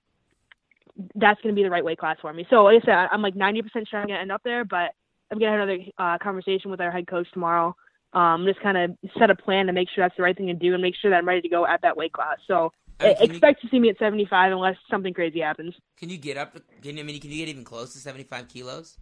[1.15, 2.45] that's going to be the right weight class for me.
[2.49, 4.91] So like I said, I'm like 90% sure I'm going to end up there, but
[5.31, 7.75] I'm going to have another uh, conversation with our head coach tomorrow.
[8.13, 10.53] Um, just kind of set a plan to make sure that's the right thing to
[10.53, 12.37] do and make sure that I'm ready to go at that weight class.
[12.47, 15.75] So I can you- expect to see me at 75 unless something crazy happens.
[15.99, 16.57] Can you get up?
[16.81, 18.97] Can you, I mean, can you get even close to seventy five kilos?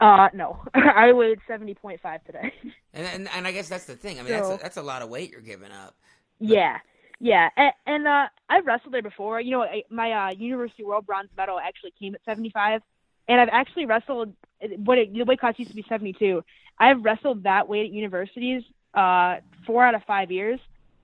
[0.00, 2.52] Uh, no, I weighed 70.5 today.
[2.94, 4.18] And, and and I guess that's the thing.
[4.18, 5.94] I mean, that's a, that's a lot of weight you're giving up.
[6.38, 6.78] yeah,
[7.20, 9.40] yeah, and, and uh, I've wrestled there before.
[9.40, 12.80] You know, I, my uh, University World Bronze medal actually came at 75,
[13.28, 14.32] and I've actually wrestled
[14.76, 16.42] what it, the weight class used to be 72.
[16.78, 18.62] I've wrestled that weight at universities
[18.94, 20.60] uh, four out of five years,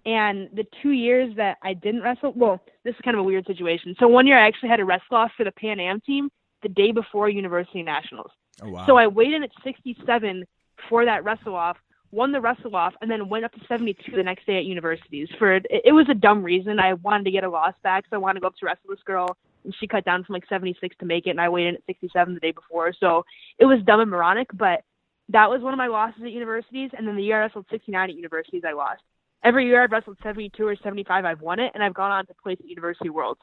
[0.07, 3.47] and the two years that I didn't wrestle, well, this is kind of a weird
[3.47, 3.95] situation.
[3.99, 6.31] So one year I actually had a wrestle off for the Pan Am team
[6.63, 8.31] the day before University Nationals.
[8.63, 8.87] Oh wow.
[8.87, 10.45] So I weighed in at 67
[10.89, 11.77] for that wrestle off,
[12.15, 15.29] won the wrestle off, and then went up to 72 the next day at universities.
[15.39, 16.79] For it, it was a dumb reason.
[16.79, 18.91] I wanted to get a loss back, so I wanted to go up to wrestle
[18.91, 21.67] this girl, and she cut down from like 76 to make it, and I weighed
[21.67, 22.93] in at 67 the day before.
[22.99, 23.25] So
[23.59, 24.83] it was dumb and moronic, but
[25.31, 26.91] that was one of my losses at universities.
[26.97, 29.03] And then the year I wrestled 69 at universities, I lost.
[29.43, 32.35] Every year I've wrestled 72 or 75, I've won it, and I've gone on to
[32.43, 33.41] place at University Worlds.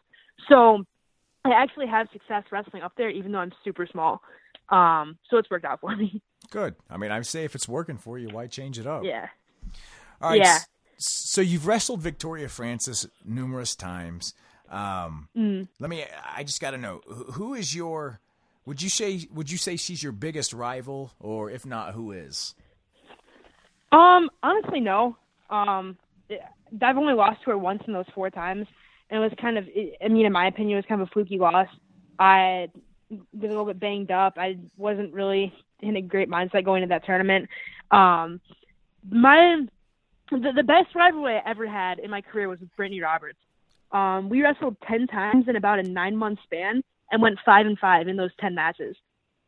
[0.50, 0.84] So
[1.46, 4.22] I actually have success wrestling up there, even though I'm super small.
[4.70, 6.22] Um, so it's worked out for me.
[6.52, 6.76] Good.
[6.90, 9.04] I mean, I say if it's working for you, why change it up?
[9.04, 9.28] Yeah.
[10.22, 10.40] All right.
[10.40, 10.60] Yeah.
[10.98, 14.36] So you've wrestled Victoria Francis numerous times.
[14.70, 15.68] Um, Mm.
[15.80, 16.06] Let me.
[16.36, 18.20] I just got to know who- who is your.
[18.66, 19.28] Would you say?
[19.34, 22.54] Would you say she's your biggest rival, or if not, who is?
[23.92, 25.18] Um, honestly, no.
[25.50, 25.98] Um,
[26.82, 28.68] I've only lost to her once in those four times,
[29.10, 29.68] and it was kind of,
[30.02, 31.68] I mean, in my opinion, it was kind of a fluky loss.
[32.20, 32.70] I
[33.10, 34.38] was a little bit banged up.
[34.38, 37.50] I wasn't really in a great mindset going into that tournament.
[37.92, 38.40] Um,
[39.10, 39.66] my
[40.32, 43.40] the, the best rivalry I ever had in my career was with Brittany Roberts.
[43.92, 47.78] Um, we wrestled ten times in about a nine month span and went five and
[47.78, 48.96] five in those ten matches.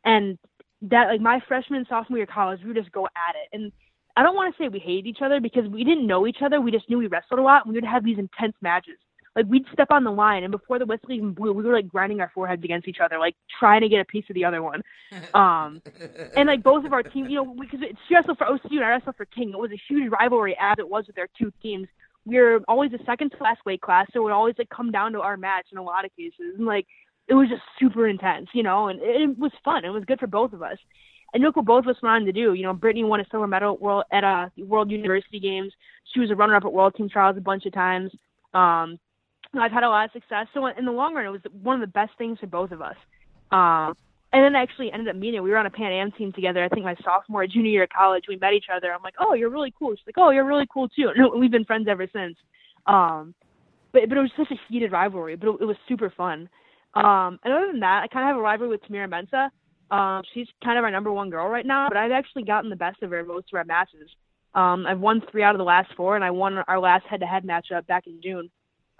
[0.04, 0.38] And
[0.82, 3.56] that like my freshman sophomore year of college, we would just go at it.
[3.56, 3.72] And
[4.16, 6.60] I don't want to say we hated each other because we didn't know each other.
[6.60, 7.64] We just knew we wrestled a lot.
[7.64, 8.98] And we would have these intense matches.
[9.36, 11.88] Like we'd step on the line, and before the whistle even blew, we were like
[11.88, 14.62] grinding our foreheads against each other, like trying to get a piece of the other
[14.62, 14.82] one.
[15.32, 15.80] Um,
[16.36, 18.90] and like both of our teams, you know, because it's wrestled for OCU and I
[18.90, 19.50] wrestled for King.
[19.50, 21.88] It was a huge rivalry as it was with their two teams.
[22.24, 24.90] We were always the second to last weight class, so it would always like come
[24.90, 26.54] down to our match in a lot of cases.
[26.56, 26.86] And like
[27.28, 29.84] it was just super intense, you know, and it, it was fun.
[29.84, 30.78] It was good for both of us.
[31.32, 32.54] And look what both of us went on to do.
[32.54, 35.72] You know, Brittany won a silver medal at World at uh, World University Games.
[36.12, 38.12] She was a runner-up at World Team Trials a bunch of times.
[38.52, 38.98] Um,
[39.60, 40.46] I've had a lot of success.
[40.54, 42.82] So in the long run, it was one of the best things for both of
[42.82, 42.96] us.
[43.50, 43.94] Um,
[44.32, 45.42] and then I actually ended up meeting.
[45.42, 46.64] We were on a Pan Am team together.
[46.64, 48.24] I think my sophomore, junior year of college.
[48.28, 48.92] We met each other.
[48.92, 49.94] I'm like, oh, you're really cool.
[49.94, 51.10] She's like, oh, you're really cool too.
[51.14, 52.36] And we've been friends ever since.
[52.86, 53.34] Um,
[53.92, 55.36] but but it was such a heated rivalry.
[55.36, 56.48] But it, it was super fun.
[56.94, 59.50] Um, and other than that, I kind of have a rivalry with Tamyra Mensah.
[59.94, 62.76] Um, she's kind of our number one girl right now, but I've actually gotten the
[62.76, 64.08] best of her most of our matches.
[64.54, 67.44] Um, I've won three out of the last four, and I won our last head-to-head
[67.44, 68.50] matchup back in June.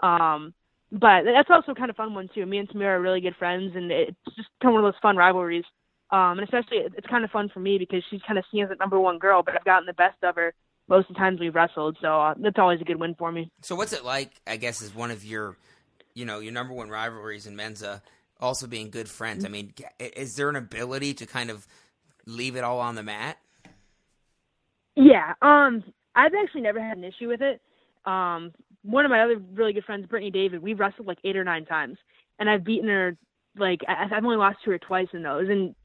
[0.01, 0.53] Um,
[0.91, 2.45] but that's also kind of fun one too.
[2.45, 5.01] Me and Tamyra are really good friends, and it's just kind of one of those
[5.01, 5.65] fun rivalries.
[6.11, 8.69] Um, and especially it's kind of fun for me because she's kind of seen as
[8.69, 10.53] the number one girl, but I've gotten the best of her
[10.87, 13.51] most of the times we've wrestled, so uh, that's always a good win for me.
[13.61, 14.31] So what's it like?
[14.45, 15.57] I guess is one of your,
[16.13, 18.01] you know, your number one rivalries in Mensah,
[18.39, 19.45] also being good friends.
[19.45, 21.65] I mean, is there an ability to kind of
[22.27, 23.37] leave it all on the mat?
[24.95, 25.83] Yeah, um,
[26.15, 27.61] I've actually never had an issue with it.
[28.05, 28.53] Um,
[28.85, 31.65] one of my other really good friends, Brittany David, we've wrestled like eight or nine
[31.65, 31.97] times,
[32.39, 33.17] and I've beaten her
[33.57, 35.49] like I, I've only lost to her twice in those.
[35.49, 35.75] And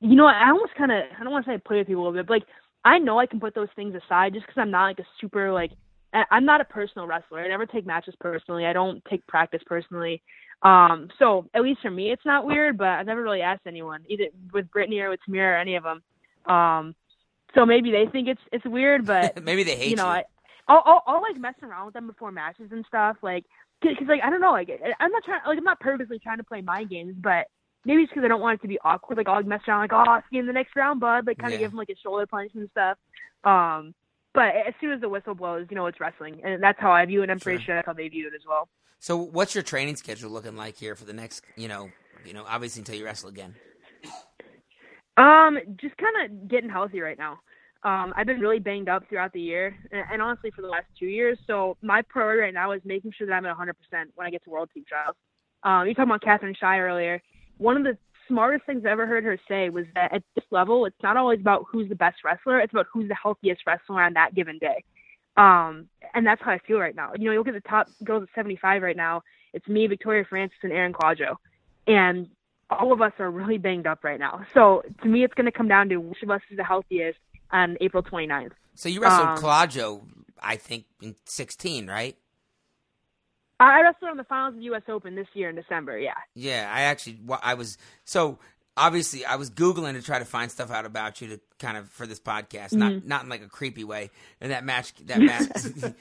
[0.00, 2.02] you know, I almost kind of I don't want to say I play with people
[2.02, 2.46] a little bit, but like
[2.84, 5.52] I know I can put those things aside just because I'm not like a super
[5.52, 5.72] like
[6.30, 7.40] I'm not a personal wrestler.
[7.40, 8.64] I never take matches personally.
[8.64, 10.22] I don't take practice personally.
[10.62, 12.78] Um, so at least for me, it's not weird.
[12.78, 15.84] But I've never really asked anyone, either with Brittany or with Tamyra or any of
[15.84, 16.02] them.
[16.46, 16.94] Um,
[17.54, 19.96] so maybe they think it's it's weird, but maybe they hate you.
[19.96, 20.10] Know, you.
[20.10, 20.24] I,
[20.68, 23.44] I'll, I'll, I'll like mess around with them before matches and stuff, like
[23.80, 24.68] because like I don't know, like
[25.00, 27.46] I'm not trying like I'm not purposely trying to play mind games, but
[27.84, 29.18] maybe it's because I don't want it to be awkward.
[29.18, 31.26] Like I'll like, mess around, like oh, I'll see you in the next round, bud.
[31.26, 31.66] Like kind of Yeah.
[31.66, 32.98] give him like a shoulder punch and stuff.
[33.44, 33.94] Um,
[34.34, 37.04] but as soon as the whistle blows, you know it's wrestling, and that's how I
[37.06, 37.24] view it.
[37.24, 37.66] and I'm pretty Sure.
[37.66, 38.68] sure that's how they view it as well.
[38.98, 41.92] So what's your training schedule looking like here for the next, you know,
[42.24, 43.54] you know, obviously until you wrestle again?
[45.16, 47.40] Um, just kind of getting healthy right now.
[47.86, 50.86] Um, I've been really banged up throughout the year, and, and honestly for the last
[50.98, 51.38] two years.
[51.46, 53.68] So my priority right now is making sure that I'm at 100%
[54.16, 55.14] when I get to World Team Trials.
[55.62, 57.22] Um, you talking about Katherine Shai earlier.
[57.58, 60.84] One of the smartest things I ever heard her say was that at this level,
[60.86, 64.14] it's not always about who's the best wrestler; it's about who's the healthiest wrestler on
[64.14, 64.82] that given day.
[65.36, 67.12] Um, and that's how I feel right now.
[67.16, 69.22] You know, you look at the top girls at 75 right now.
[69.52, 71.36] It's me, Victoria Francis, and Erin Clodgo,
[71.86, 72.26] and
[72.68, 74.44] all of us are really banged up right now.
[74.54, 77.18] So to me, it's going to come down to which of us is the healthiest
[77.50, 78.52] on April 29th.
[78.74, 80.02] So you wrestled Um, Clodgo,
[80.40, 82.16] I think, in 16, right?
[83.58, 84.82] I wrestled on the finals of the U.S.
[84.88, 85.98] Open this year in December.
[85.98, 86.12] Yeah.
[86.34, 88.38] Yeah, I actually, I was so
[88.76, 91.88] obviously I was googling to try to find stuff out about you to kind of
[91.88, 93.08] for this podcast, not Mm-hmm.
[93.08, 94.10] not in like a creepy way.
[94.42, 95.48] And that match, that match,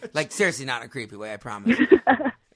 [0.13, 1.31] like seriously, not in a creepy way.
[1.33, 1.79] I promise.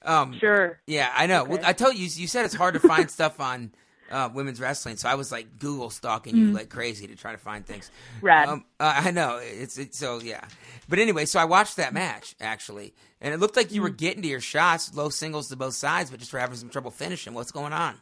[0.02, 0.80] Um, Sure.
[0.86, 1.44] Yeah, I know.
[1.44, 3.70] Well, I told you, you said it's hard to find stuff on
[4.10, 7.38] uh, women's wrestling, so I was like Google stalking you like crazy to try to
[7.38, 7.90] find things.
[8.18, 8.22] Mm.
[8.22, 8.48] Rad.
[8.48, 10.44] Um, uh, I know it's, it's so yeah,
[10.88, 13.74] but anyway, so I watched that match actually, and it looked like Mm.
[13.74, 16.56] you were getting to your shots, low singles to both sides, but just were having
[16.56, 17.34] some trouble finishing.
[17.34, 17.96] What's going on?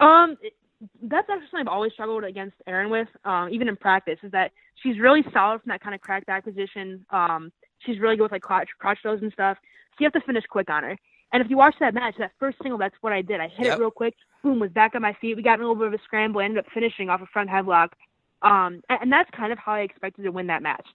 [0.00, 0.36] Um,
[1.02, 4.52] that's actually something I've always struggled against Erin with, um, even in practice, is that
[4.82, 7.06] she's really solid from that kind of cracked back position.
[7.10, 9.56] Um, she's really good with like crotch, crotch throws and stuff.
[9.62, 10.98] So you have to finish quick on her.
[11.34, 13.40] And if you watch that match, that first single, that's what I did.
[13.40, 13.78] I hit Yep.
[13.78, 15.36] it real quick, boom, was back on my feet.
[15.36, 17.26] We got in a little bit of a scramble, I ended up finishing off a
[17.26, 17.88] front headlock.
[18.42, 20.86] Um, and, and that's kind of how I expected to win that match.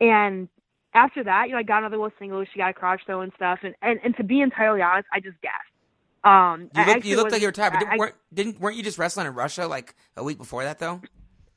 [0.00, 0.48] And
[0.94, 2.44] after that, you know, I got another little single.
[2.44, 3.58] She got a crotch throw and stuff.
[3.64, 5.54] And, and, and to be entirely honest, I just gassed.
[6.24, 8.76] Um, You looked, you looked like you were tired, but didn't, I- weren't, didn't weren't
[8.76, 11.00] you just wrestling in Russia like a week before that though?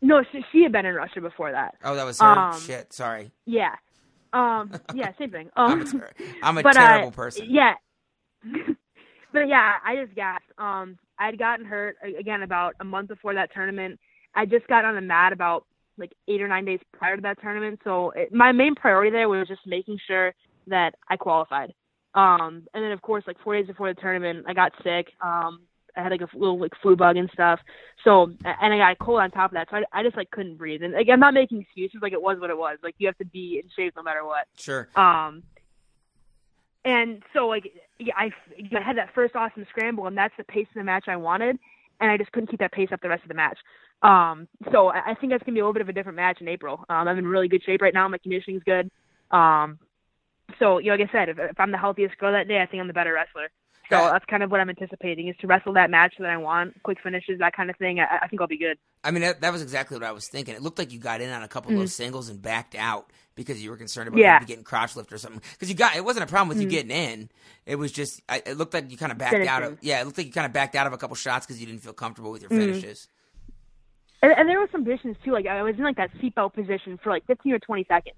[0.02, 1.76] No, she, she had been in Russia before that.
[1.84, 2.26] Oh, that was her.
[2.28, 3.32] Um, Shit, sorry.
[3.46, 3.76] Yeah.
[4.34, 4.72] Um.
[4.96, 5.12] Yeah.
[5.20, 5.50] Same thing.
[5.56, 5.92] I'm a, Um.
[5.92, 6.12] ter-
[6.42, 7.46] I'm a but, uh, terrible person.
[7.50, 7.76] Yeah.
[9.34, 10.52] but yeah, I just gasped.
[10.58, 10.98] Um.
[11.18, 14.00] I had gotten hurt again about a month before that tournament.
[14.34, 15.66] I just got on the mat about
[15.98, 17.80] like eight or nine days prior to that tournament.
[17.84, 20.34] So it, my main priority there was just making sure
[20.68, 21.74] that I qualified.
[22.14, 25.08] Um, and then of course, like four days before the tournament, I got sick.
[25.22, 25.62] Um,
[25.98, 27.62] I had like a little like flu bug and stuff.
[28.04, 29.70] So and I got a cold on top of that.
[29.70, 30.84] So I, I just like couldn't breathe.
[30.84, 32.00] And like I'm not making excuses.
[32.02, 32.78] Like it was what it was.
[32.84, 34.48] Like you have to be in shape no matter what.
[34.58, 34.90] Sure.
[34.98, 35.44] Um,
[36.86, 38.30] and so like yeah, I,
[38.76, 41.58] I had that first awesome scramble, and that's the pace of the match I wanted,
[42.00, 43.58] and I just couldn't keep that pace up the rest of the match.
[44.02, 46.48] Um, so I, think that's gonna be a little bit of a different match in
[46.48, 46.86] April.
[46.90, 48.08] Um, I'm in really good shape right now.
[48.08, 48.92] My conditioning's good.
[49.32, 49.80] Um,
[50.60, 52.66] so you know, like I said, if, if I'm the healthiest girl that day, I
[52.66, 53.50] think I'm the better wrestler.
[53.90, 54.12] So Yeah.
[54.14, 56.98] that's kind of what I'm anticipating is to wrestle that match that I want, quick
[57.04, 58.00] finishes, that kind of thing.
[58.00, 58.78] I, I think I'll be good.
[59.04, 60.56] I mean, that, that was exactly what I was thinking.
[60.56, 61.82] It looked like you got in on a couple of Mm.
[61.82, 64.34] those singles and backed out because you were concerned about Yeah.
[64.40, 65.42] maybe getting crotch lift or something.
[65.54, 66.72] Because you got it wasn't a problem with you Mm.
[66.72, 67.30] getting in.
[67.68, 70.02] It was just I, it looked like you kind of backed out of yeah.
[70.02, 71.84] It looked like you kind of backed out of a couple shots because you didn't
[71.84, 72.58] feel comfortable with your Mm.
[72.58, 73.08] finishes.
[74.24, 75.32] And, and there were some positions too.
[75.32, 78.16] Like I was in like that seatbelt position for like 15 or 20 seconds.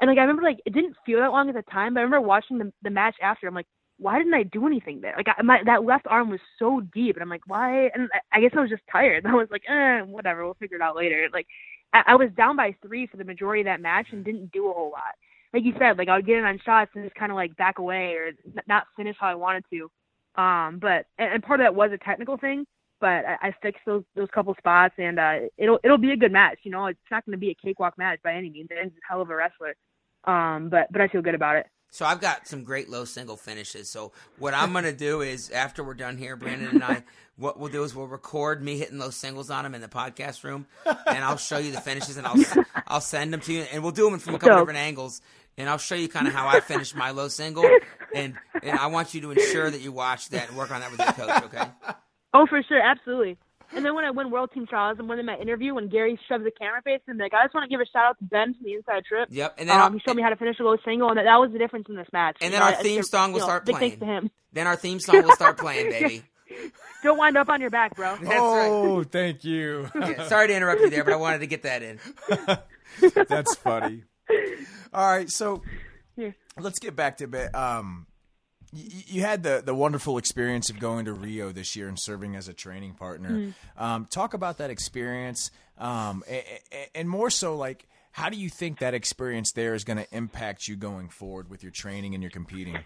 [0.00, 2.04] And like I remember like it didn't feel that long at the time, but I
[2.04, 3.46] remember watching the the match after.
[3.46, 3.66] I'm like,
[4.00, 5.14] why didn't I do anything there?
[5.16, 7.90] Like I, my that left arm was so deep, and I'm like, why?
[7.94, 9.24] And I, I guess I was just tired.
[9.24, 11.28] And I was like, eh, whatever, we'll figure it out later.
[11.32, 11.46] Like
[11.92, 14.70] I, I was down by three for the majority of that match and didn't do
[14.70, 15.14] a whole lot.
[15.52, 17.56] Like you said, like I would get in on shots and just kind of like
[17.56, 18.30] back away or
[18.68, 19.90] not finish how I wanted to.
[20.40, 22.64] Um, but and, and part of that was a technical thing
[23.00, 26.32] but I, I fixed those those couple spots, and uh, it'll it'll be a good
[26.32, 26.58] match.
[26.62, 28.68] You know, it's not going to be a cakewalk match by any means.
[28.68, 29.74] Dan's a hell of a wrestler,
[30.24, 31.66] um, but but I feel good about it.
[31.90, 33.90] So I've got some great low single finishes.
[33.90, 37.02] So what I'm gonna do is after we're done here, Brandon and I,
[37.36, 40.44] what we'll do is we'll record me hitting those singles on him in the podcast
[40.44, 42.42] room, and I'll show you the finishes, and I'll
[42.86, 44.62] I'll send them to you, and we'll do them from a couple Dope.
[44.62, 45.20] different angles,
[45.56, 47.68] and I'll show you kind of how I finish my low single,
[48.14, 50.90] and and I want you to ensure that you watch that and work on that
[50.90, 51.96] with your coach, okay?
[52.32, 53.36] Oh, for sure, absolutely.
[53.74, 56.18] And then when I win World Team Trials and when in my interview, when Gary
[56.28, 58.24] shoves the camera face and like, I just want to give a shout out to
[58.24, 59.28] Ben from the Inside Trip.
[59.30, 61.24] Yep, and then um, he showed me how to finish a low single, and that,
[61.24, 62.36] that was the difference in this match.
[62.40, 63.90] And You then know, our theme song will you know, start big playing.
[63.92, 64.30] Thanks to him.
[64.52, 66.22] Then our theme song will start playing, baby.
[67.04, 68.16] Don't wind up on your back, bro.
[68.20, 68.68] That's right.
[68.68, 69.88] oh, thank you.
[69.94, 72.00] Yeah, sorry to interrupt you there, but I wanted to get that in.
[73.28, 74.02] That's funny.
[74.92, 75.62] All right, so
[76.16, 76.32] Yeah.
[76.58, 77.54] let's get back to bit.
[77.54, 78.06] Um,
[78.72, 82.48] you, had the the wonderful experience of going to Rio this year and serving as
[82.48, 83.30] a training partner.
[83.30, 83.82] Mm-hmm.
[83.82, 88.48] Um, talk about that experience, um, a- a- and more so, like how do you
[88.48, 92.22] think that experience there is going to impact you going forward with your training and
[92.22, 92.78] your competing?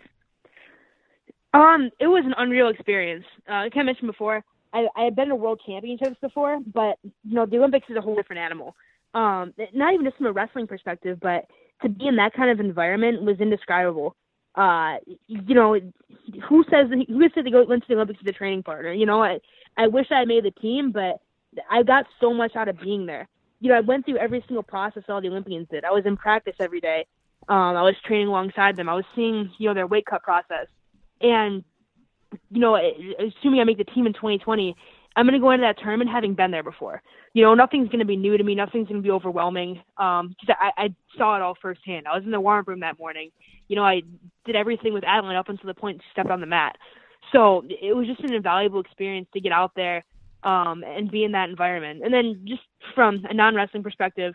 [1.55, 3.25] Um, it was an unreal experience.
[3.49, 4.43] Uh, like I mentioned before,
[4.73, 8.01] I, I had been to World Championships before, but you know the Olympics is a
[8.01, 8.75] whole different animal.
[9.15, 11.45] Um, not even just from a wrestling perspective, but
[11.83, 14.17] to be in that kind of environment was indescribable.
[14.55, 15.79] Uh, you know,
[16.49, 18.93] who says who said to go went to the Olympics with a training partner?
[18.93, 19.41] You know, I
[19.77, 21.21] I wish I made the team, but
[21.71, 23.29] I got so much out of being there.
[23.61, 25.85] You know, I went through every single process all the Olympians did.
[25.85, 27.07] I was in practice every day.
[27.49, 28.89] Um, I was training alongside them.
[28.89, 30.67] I was seeing you know their weight cut process
[31.21, 31.65] and
[32.51, 34.77] you know, assuming I make the team in 2020,
[35.17, 37.03] I'm going to go into that tournament having been there before.
[37.35, 38.55] You know, nothing's going to be new to me.
[38.55, 39.81] Nothing's going to be overwhelming.
[39.97, 42.07] Um, cause I, I saw it all firsthand.
[42.09, 43.31] I was in the warm room that morning.
[43.69, 44.03] You know, I
[44.45, 46.77] did everything with Adeline up until the point she stepped on the mat.
[47.33, 50.05] So it was just an invaluable experience to get out there
[50.43, 52.03] um, and be in that environment.
[52.05, 52.63] And then just
[52.95, 54.35] from a non-wrestling perspective,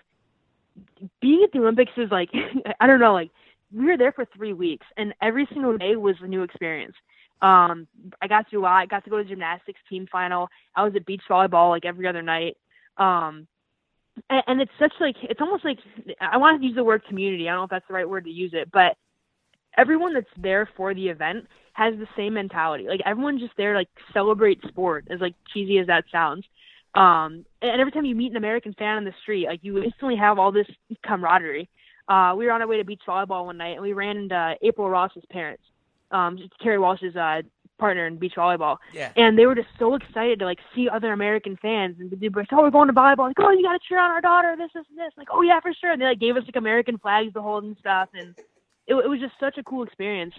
[1.22, 2.30] being at the Olympics is like,
[2.80, 3.30] I don't know, like
[3.74, 6.96] we were there for three weeks and every single day was a new experience.
[7.42, 7.88] Um,
[8.22, 8.78] I got to a lot.
[8.78, 10.50] I got to go to the gymnastics team final.
[10.76, 12.58] I was at beach volleyball like every other night.
[12.98, 13.48] Um,
[14.30, 15.80] and, and it's such like it's almost like
[16.20, 17.48] I want to use the word community.
[17.48, 18.98] I don't know if that's the right word to use it, but
[19.78, 22.88] everyone that's there for the event has the same mentality.
[22.88, 26.46] Like everyone's just there to, like celebrate sport, as like cheesy as that sounds.
[26.96, 30.18] Um, and every time you meet an American fan on the street, like you instantly
[30.18, 30.68] have all this
[31.06, 31.70] camaraderie.
[32.08, 34.56] Uh, we were on our way to beach volleyball one night, and we ran into
[34.64, 35.64] April Ross's parents,
[36.12, 37.42] um, Kerri Walsh's uh,
[37.78, 38.78] partner in beach volleyball.
[38.94, 39.12] Yeah.
[39.16, 42.42] And they were just so excited to like see other American fans, and they were
[42.42, 44.56] like, "Oh, we're going to volleyball!" Like, "Oh, you got to cheer on our daughter!"
[44.58, 45.14] This, this, and this.
[45.18, 47.64] Like, "Oh yeah, for sure." And they like gave us like American flags to hold
[47.64, 48.36] and stuff, and
[48.88, 50.34] it, it was just such a cool experience.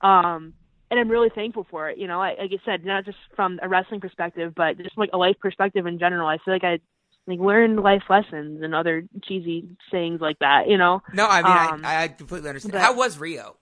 [0.00, 0.54] Um,
[0.90, 1.98] and I'm really thankful for it.
[1.98, 5.10] You know, I, like I said, not just from a wrestling perspective, but just like
[5.12, 6.26] a life perspective in general.
[6.26, 6.80] I feel like I
[7.26, 10.66] like learned life lessons and other cheesy sayings like that.
[10.68, 11.02] You know.
[11.12, 12.72] No, I mean Um, I, I completely understand.
[12.72, 13.56] but- How was Rio?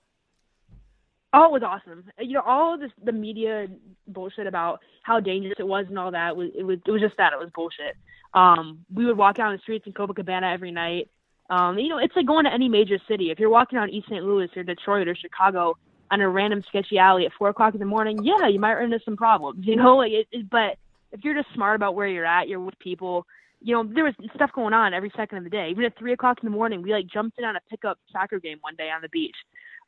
[1.31, 2.05] Oh, it was awesome.
[2.19, 3.67] You know, all this the media
[4.07, 7.17] bullshit about how dangerous it was and all that was it was it was just
[7.17, 7.95] that it was bullshit.
[8.33, 11.09] Um, we would walk down the streets in Copacabana every night.
[11.49, 13.31] Um, you know, it's like going to any major city.
[13.31, 14.23] If you're walking around East St.
[14.23, 15.75] Louis or Detroit or Chicago
[16.11, 18.85] on a random sketchy alley at four o'clock in the morning, yeah, you might run
[18.85, 19.65] into some problems.
[19.65, 20.77] You know, like it, it, but
[21.11, 23.25] if you're just smart about where you're at, you're with people.
[23.61, 25.69] you know, there was stuff going on every second of the day.
[25.71, 28.39] Even at three o'clock in the morning, we like jumped in on a pickup soccer
[28.39, 29.35] game one day on the beach.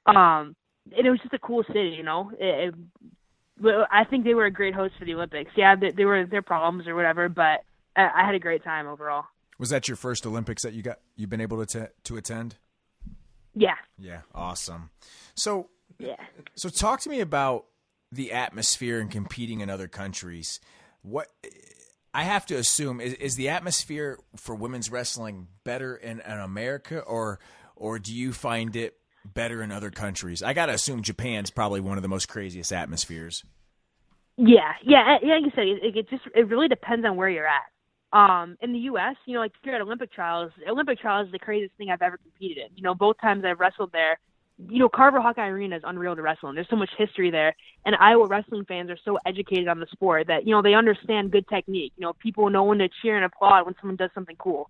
[0.07, 0.55] Um,
[0.95, 2.31] and it was just a cool city, you know.
[2.39, 2.73] It,
[3.63, 5.51] it, I think they were a great host for the Olympics.
[5.55, 7.63] Yeah, they, they were their problems or whatever, but
[7.95, 9.25] I, I had a great time overall.
[9.59, 10.99] Was that your first Olympics that you got?
[11.15, 12.55] You've been able to t- to attend?
[13.53, 13.75] Yeah.
[13.99, 14.89] Yeah, awesome.
[15.35, 16.15] So, Yeah.
[16.55, 17.65] so talk to me about
[18.11, 20.59] the atmosphere and competing in other countries.
[21.03, 21.27] What
[22.13, 26.99] I have to assume is, is the atmosphere for women's wrestling better in, in America,
[26.99, 27.39] or
[27.75, 30.41] or do you find it better in other countries?
[30.43, 33.43] I gotta assume Japan's probably one of the most craziest atmospheres.
[34.37, 35.33] Yeah, yeah, yeah.
[35.35, 37.65] Like you said, it, it just it really depends on where you're at.
[38.13, 41.39] Um, in the U.S., you know, like you're at Olympic trials, Olympic trials is the
[41.39, 42.75] craziest thing I've ever competed in.
[42.75, 44.19] You know, both times I've wrestled there,
[44.69, 46.55] you know, Carver Hawkeye Arena is unreal to wrestle in.
[46.55, 50.27] There's so much history there, and Iowa wrestling fans are so educated on the sport
[50.27, 51.93] that you know they understand good technique.
[51.97, 54.69] You know, people know when to cheer and applaud when someone does something cool.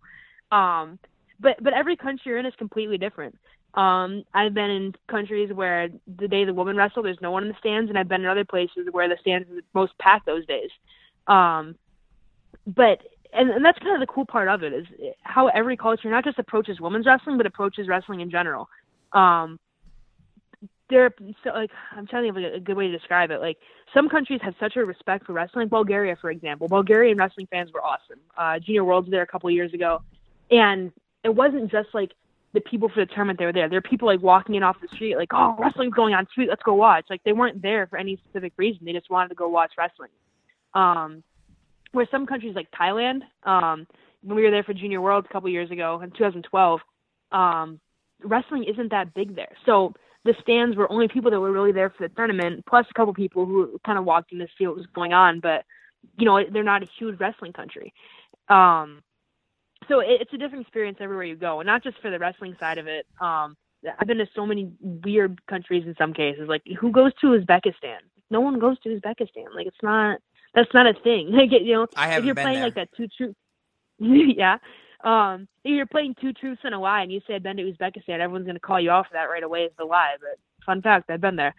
[0.51, 0.99] Um,
[1.41, 3.37] but but every country you're in is completely different.
[3.73, 7.49] Um, I've been in countries where the day the women wrestle, there's no one in
[7.49, 10.25] the stands, and I've been in other places where the stands are the most packed
[10.25, 10.69] those days.
[11.27, 11.75] Um,
[12.67, 13.01] but
[13.33, 14.85] and, and that's kind of the cool part of it is
[15.23, 18.67] how every culture not just approaches women's wrestling, but approaches wrestling in general.
[19.13, 19.59] Um,
[20.89, 21.11] there,
[21.43, 23.39] so like I'm trying to think of a, a good way to describe it.
[23.39, 23.57] Like
[23.93, 25.69] some countries have such a respect for wrestling.
[25.69, 28.19] Bulgaria, for example, Bulgarian wrestling fans were awesome.
[28.37, 30.01] Uh, Junior Worlds there a couple years ago,
[30.51, 30.91] and
[31.23, 32.11] it wasn't just like
[32.53, 33.69] the people for the tournament they were there.
[33.69, 36.49] There are people like walking in off the street, like, "Oh, wrestling's going on, sweet,
[36.49, 39.35] let's go watch." Like they weren't there for any specific reason; they just wanted to
[39.35, 40.11] go watch wrestling.
[40.73, 41.23] Um,
[41.91, 43.87] where some countries like Thailand, um,
[44.23, 46.79] when we were there for Junior Worlds a couple years ago in 2012,
[47.31, 47.79] um,
[48.23, 49.51] wrestling isn't that big there.
[49.65, 49.93] So
[50.23, 53.13] the stands were only people that were really there for the tournament, plus a couple
[53.13, 55.39] people who kind of walked in to see what was going on.
[55.39, 55.65] But
[56.17, 57.93] you know, they're not a huge wrestling country.
[58.49, 59.01] Um,
[59.91, 62.55] so it, it's a different experience everywhere you go, and not just for the wrestling
[62.59, 63.05] side of it.
[63.19, 63.57] Um,
[63.99, 66.47] I've been to so many weird countries in some cases.
[66.47, 67.97] Like, who goes to Uzbekistan?
[68.29, 69.53] No one goes to Uzbekistan.
[69.53, 70.19] Like, it's not.
[70.53, 71.31] That's not a thing.
[71.33, 72.65] Like, you know, I if you're playing there.
[72.65, 73.35] like that two true,
[73.99, 74.57] yeah.
[75.03, 77.63] Um, if you're playing two truths and a lie, and you say I've been to
[77.63, 80.15] Uzbekistan, everyone's gonna call you off for that right away as the lie.
[80.19, 81.55] But fun fact, I've been there.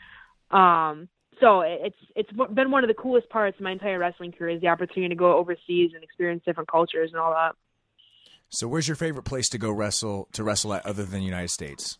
[0.50, 1.08] Um,
[1.40, 4.60] so it's it's been one of the coolest parts of my entire wrestling career is
[4.60, 7.56] the opportunity to go overseas and experience different cultures and all that.
[8.52, 11.48] So, where's your favorite place to go wrestle to wrestle at other than the United
[11.48, 11.98] States?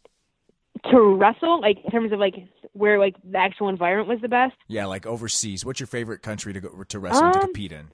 [0.90, 2.34] To wrestle, like in terms of like
[2.72, 4.54] where like the actual environment was the best.
[4.68, 5.64] Yeah, like overseas.
[5.64, 7.88] What's your favorite country to go to wrestle and to Um, compete in?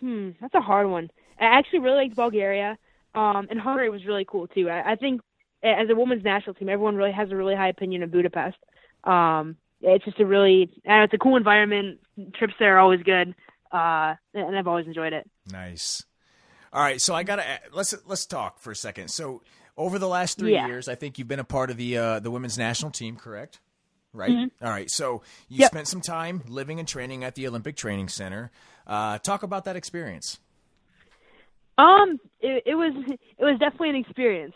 [0.00, 1.10] Hmm, that's a hard one.
[1.40, 2.76] I actually really liked Bulgaria,
[3.14, 4.68] um, and Hungary was really cool too.
[4.68, 5.20] I, I think
[5.62, 8.56] as a women's national team, everyone really has a really high opinion of Budapest.
[9.04, 12.00] Um, it's just a really, and it's a cool environment.
[12.34, 13.34] Trips there are always good,
[13.72, 15.28] uh, and I've always enjoyed it.
[15.50, 16.04] Nice.
[16.74, 19.08] All right, so I gotta let's let's talk for a second.
[19.08, 19.42] So,
[19.76, 20.66] over the last three Yeah.
[20.66, 23.60] years, I think you've been a part of the uh, the women's national team, correct?
[24.12, 24.50] Right.
[24.62, 24.88] All right.
[24.90, 25.60] So you Mm-hmm.
[25.62, 25.70] Yep.
[25.70, 28.50] spent some time living and training at the Olympic Training Center.
[28.86, 30.38] Uh, talk about that experience.
[31.78, 32.92] Um, it, it was
[33.38, 34.54] it was definitely an experience.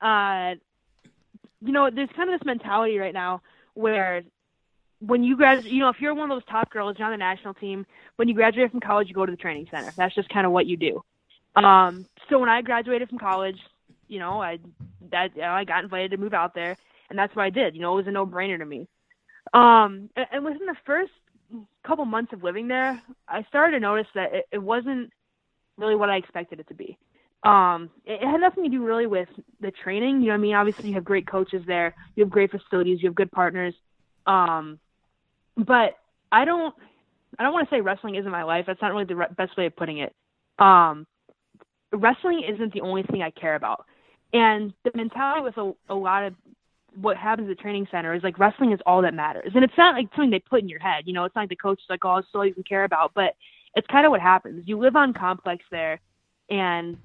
[0.00, 0.54] Uh,
[1.60, 3.40] you know, there's kind of this mentality right now
[3.74, 4.22] where
[5.00, 7.16] when you graduate, you know, if you're one of those top girls, you're on the
[7.18, 7.86] national team.
[8.16, 9.92] When you graduate from college, you go to the training center.
[9.96, 11.04] That's just kind of what you do.
[11.64, 13.58] Um, so when I graduated from college,
[14.08, 14.58] you know, I
[15.10, 16.76] that you know, I got invited to move out there,
[17.10, 17.74] and that's what I did.
[17.74, 18.86] You know, it was a no-brainer to me.
[19.54, 21.12] Um, and, and within the first
[21.84, 25.10] couple months of living there, I started to notice that it, it wasn't
[25.78, 26.98] really what I expected it to be.
[27.44, 29.28] Um, it, it had nothing to do really with
[29.60, 30.20] the training.
[30.20, 30.54] You know I mean?
[30.54, 31.94] Obviously, you have great coaches there.
[32.16, 33.02] You have great facilities.
[33.02, 33.74] You have good partners.
[34.26, 34.78] Um,
[35.56, 35.94] but
[36.30, 36.74] I don't,
[37.38, 38.64] I don't want to say wrestling isn't my life.
[38.66, 40.14] That's not really the re- best way of putting it.
[40.58, 41.06] Um,
[41.92, 43.86] wrestling isn't the only thing I care about.
[44.32, 46.34] And the mentality with a, a lot of
[47.00, 49.52] what happens at the training center is like wrestling is all that matters.
[49.54, 51.04] And it's not like something they put in your head.
[51.06, 52.84] You know, it's not like the coach is like, oh, it's all you can care
[52.84, 53.12] about.
[53.14, 53.36] But
[53.74, 54.66] it's kind of what happens.
[54.66, 56.00] You live on complex there,
[56.50, 56.96] and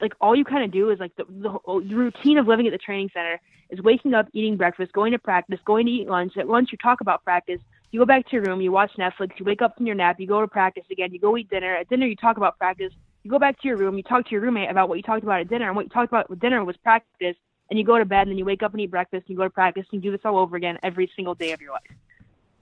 [0.00, 1.58] like all you kind of do is like the, the,
[1.88, 3.40] the routine of living at the training center
[3.70, 6.36] is waking up, eating breakfast, going to practice, going to eat lunch.
[6.36, 7.60] At lunch, you talk about practice.
[7.90, 10.18] You go back to your room, you watch Netflix, you wake up from your nap,
[10.18, 11.76] you go to practice again, you go eat dinner.
[11.76, 12.92] At dinner, you talk about practice.
[13.22, 15.22] You go back to your room, you talk to your roommate about what you talked
[15.22, 17.36] about at dinner, and what you talked about with dinner was practice.
[17.70, 19.36] And you go to bed, and then you wake up and eat breakfast, and you
[19.36, 21.72] go to practice, and you do this all over again every single day of your
[21.72, 21.82] life.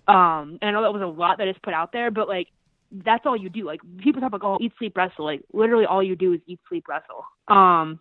[0.07, 2.49] Um, and I know that was a lot that is put out there, but like
[2.93, 3.65] that's all you do.
[3.65, 5.25] Like people talk about, oh, eat, sleep, wrestle.
[5.25, 7.25] Like literally all you do is eat, sleep, wrestle.
[7.49, 8.01] Um,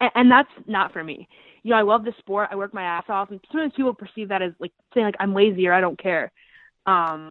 [0.00, 1.28] and, and that's not for me.
[1.62, 2.48] You know, I love the sport.
[2.50, 5.34] I work my ass off, and sometimes people perceive that as like saying like I'm
[5.34, 6.30] lazy or I don't care.
[6.86, 7.30] Um,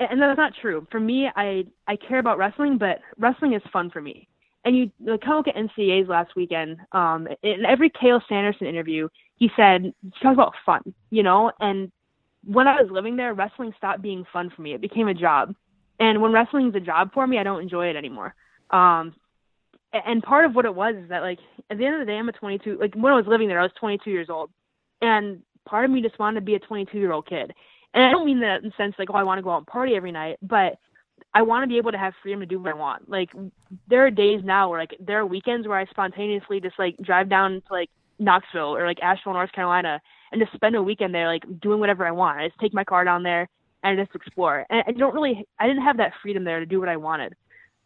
[0.00, 0.86] and that's not true.
[0.90, 4.28] For me, I I care about wrestling, but wrestling is fun for me.
[4.64, 6.78] And you like, of look at NCAA's last weekend.
[6.92, 11.50] Um, in every Cael Sanderson interview, he said he talks about fun, you know.
[11.60, 11.90] And
[12.44, 14.74] when I was living there, wrestling stopped being fun for me.
[14.74, 15.54] It became a job.
[15.98, 18.34] And when wrestling is a job for me, I don't enjoy it anymore.
[18.70, 19.14] Um,
[19.92, 21.38] and part of what it was is that like
[21.70, 22.78] at the end of the day, I'm a 22.
[22.80, 24.50] Like when I was living there, I was 22 years old,
[25.02, 27.52] and part of me just wanted to be a 22 year old kid.
[27.94, 29.58] And I don't mean that in the sense like, oh, I want to go out
[29.58, 30.78] and party every night, but
[31.34, 33.08] I want to be able to have freedom to do what I want.
[33.08, 33.30] Like
[33.88, 37.28] there are days now where like there are weekends where I spontaneously just like drive
[37.28, 40.00] down to like Knoxville or like Asheville, North Carolina,
[40.32, 42.38] and just spend a weekend there, like doing whatever I want.
[42.38, 43.48] I just take my car down there
[43.82, 44.66] and just explore.
[44.70, 47.34] And I don't really, I didn't have that freedom there to do what I wanted.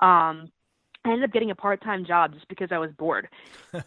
[0.00, 0.50] Um,
[1.04, 3.28] I ended up getting a part-time job just because I was bored.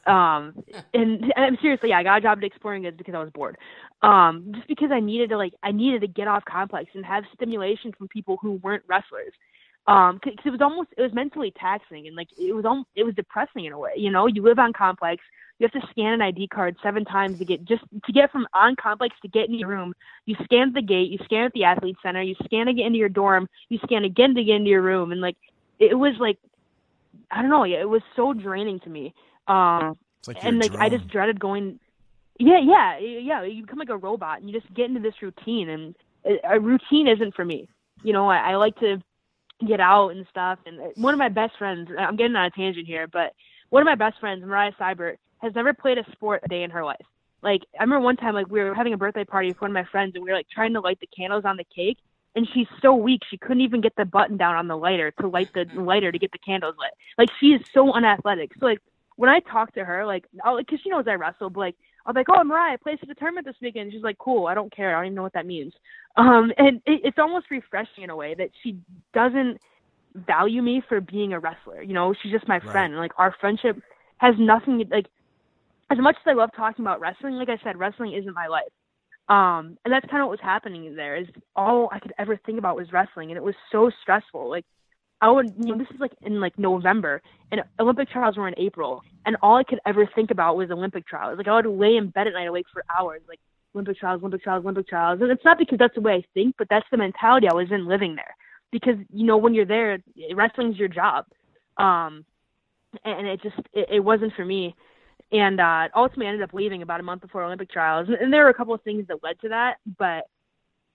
[0.06, 0.64] Um,
[0.94, 3.58] and, and seriously, yeah, I got a job at Exploring Goods because I was bored.
[4.02, 7.24] Um, just because I needed to like, I needed to get off complex and have
[7.34, 9.34] stimulation from people who weren't wrestlers.
[9.88, 13.04] Um, cause it was almost, it was mentally taxing and like, it was almost, it
[13.04, 15.24] was depressing in a way, you know, you live on complex,
[15.60, 18.48] you have to scan an ID card seven times to get just to get from
[18.54, 19.94] on complex to get in your room.
[20.26, 23.00] You scan the gate, you scan at the athlete center, you scan to get into
[23.00, 25.38] your dorm, you scan again to get into your room, and like
[25.80, 26.38] it was like
[27.32, 29.14] I don't know, it was so draining to me.
[29.48, 29.98] Um,
[30.28, 31.80] like and like I just dreaded going.
[32.40, 33.44] Yeah, yeah, yeah.
[33.44, 35.96] You become like a robot, and you just get into this routine, and
[36.44, 37.68] a routine isn't for me.
[38.04, 39.02] You know, I, I like to
[39.66, 40.60] get out and stuff.
[40.66, 43.34] And one of my best friends, I'm getting on a tangent here, but
[43.70, 46.70] one of my best friends, Mariah Seibert, has never played a sport a day in
[46.70, 47.06] her life.
[47.42, 49.76] Like I remember one time, like we were having a birthday party with one of
[49.76, 51.98] my friends, and we were like trying to light the candles on the cake,
[52.36, 55.28] and she's so weak she couldn't even get the button down on the lighter to
[55.28, 56.92] light the lighter to get the candles lit.
[57.18, 58.52] Like she is so unathletic.
[58.60, 58.80] So like
[59.18, 61.76] when I talk to her, like, I'll, cause she knows I wrestle, but like,
[62.06, 63.92] I'm like, oh, Mariah, I placed at the tournament this weekend.
[63.92, 64.48] She's like, cool.
[64.48, 64.96] I don't care.
[64.96, 65.74] I don't even know what that means.
[66.16, 68.78] Um, and it, it's almost refreshing in a way that she
[69.14, 69.60] doesn't
[70.16, 71.82] value me for being a wrestler.
[71.82, 72.72] You know, she's just my right.
[72.72, 72.96] friend.
[72.96, 73.82] Like our friendship
[74.18, 74.86] has nothing.
[74.90, 75.08] Like
[75.90, 78.72] as much as I love talking about wrestling, like I said, wrestling isn't my life.
[79.30, 81.18] Um, and that's kind of what was happening there.
[81.18, 84.50] Is all I could ever think about was wrestling, and it was so stressful.
[84.50, 84.66] Like
[85.22, 87.22] I would, you know, this is like in like November,
[87.52, 91.06] and Olympic trials were in April, and all I could ever think about was Olympic
[91.08, 91.38] trials.
[91.38, 93.40] Like I would lay in bed at night awake for hours, like
[93.76, 95.20] Olympic trials, Olympic trials, Olympic trials.
[95.22, 97.72] And it's not because that's the way I think, but that's the mentality I was
[97.72, 98.36] in living there.
[98.72, 99.98] Because you know, when you're there,
[100.36, 101.26] wrestling's your job,
[101.78, 102.24] um,
[103.04, 104.76] and it just it, it wasn't for me
[105.32, 108.08] and uh, ultimately ended up leaving about a month before Olympic trials.
[108.08, 110.26] And, and there were a couple of things that led to that, but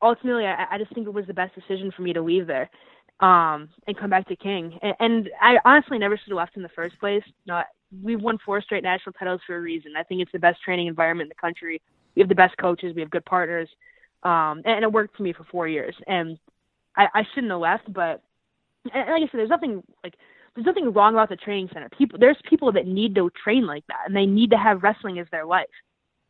[0.00, 2.70] ultimately, I, I just think it was the best decision for me to leave there
[3.20, 4.78] um, and come back to King.
[4.82, 7.22] And, and I honestly never should have left in the first place.
[7.46, 7.62] Know,
[8.02, 9.92] we've won four straight national titles for a reason.
[9.96, 11.80] I think it's the best training environment in the country.
[12.14, 12.94] We have the best coaches.
[12.94, 13.68] We have good partners.
[14.22, 15.94] Um, and, and it worked for me for four years.
[16.06, 16.38] And
[16.96, 18.22] I, I shouldn't have left, but
[18.92, 20.14] and like I said, there's nothing like
[20.54, 21.88] there's nothing wrong about the training center.
[21.96, 25.18] People there's people that need to train like that and they need to have wrestling
[25.18, 25.66] as their life.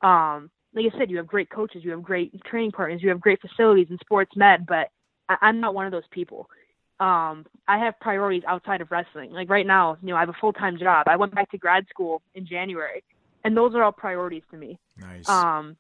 [0.03, 3.21] Um, like I said, you have great coaches, you have great training partners, you have
[3.21, 4.89] great facilities and sports med, but
[5.29, 6.49] I, I'm not one of those people.
[7.01, 9.33] Um, I have priorities outside of wrestling.
[9.33, 11.09] Like right now, you know, I have a full time job.
[11.09, 13.03] I went back to grad school in January,
[13.45, 14.79] and those are all priorities to me.
[14.97, 15.29] Nice.
[15.29, 15.77] Um,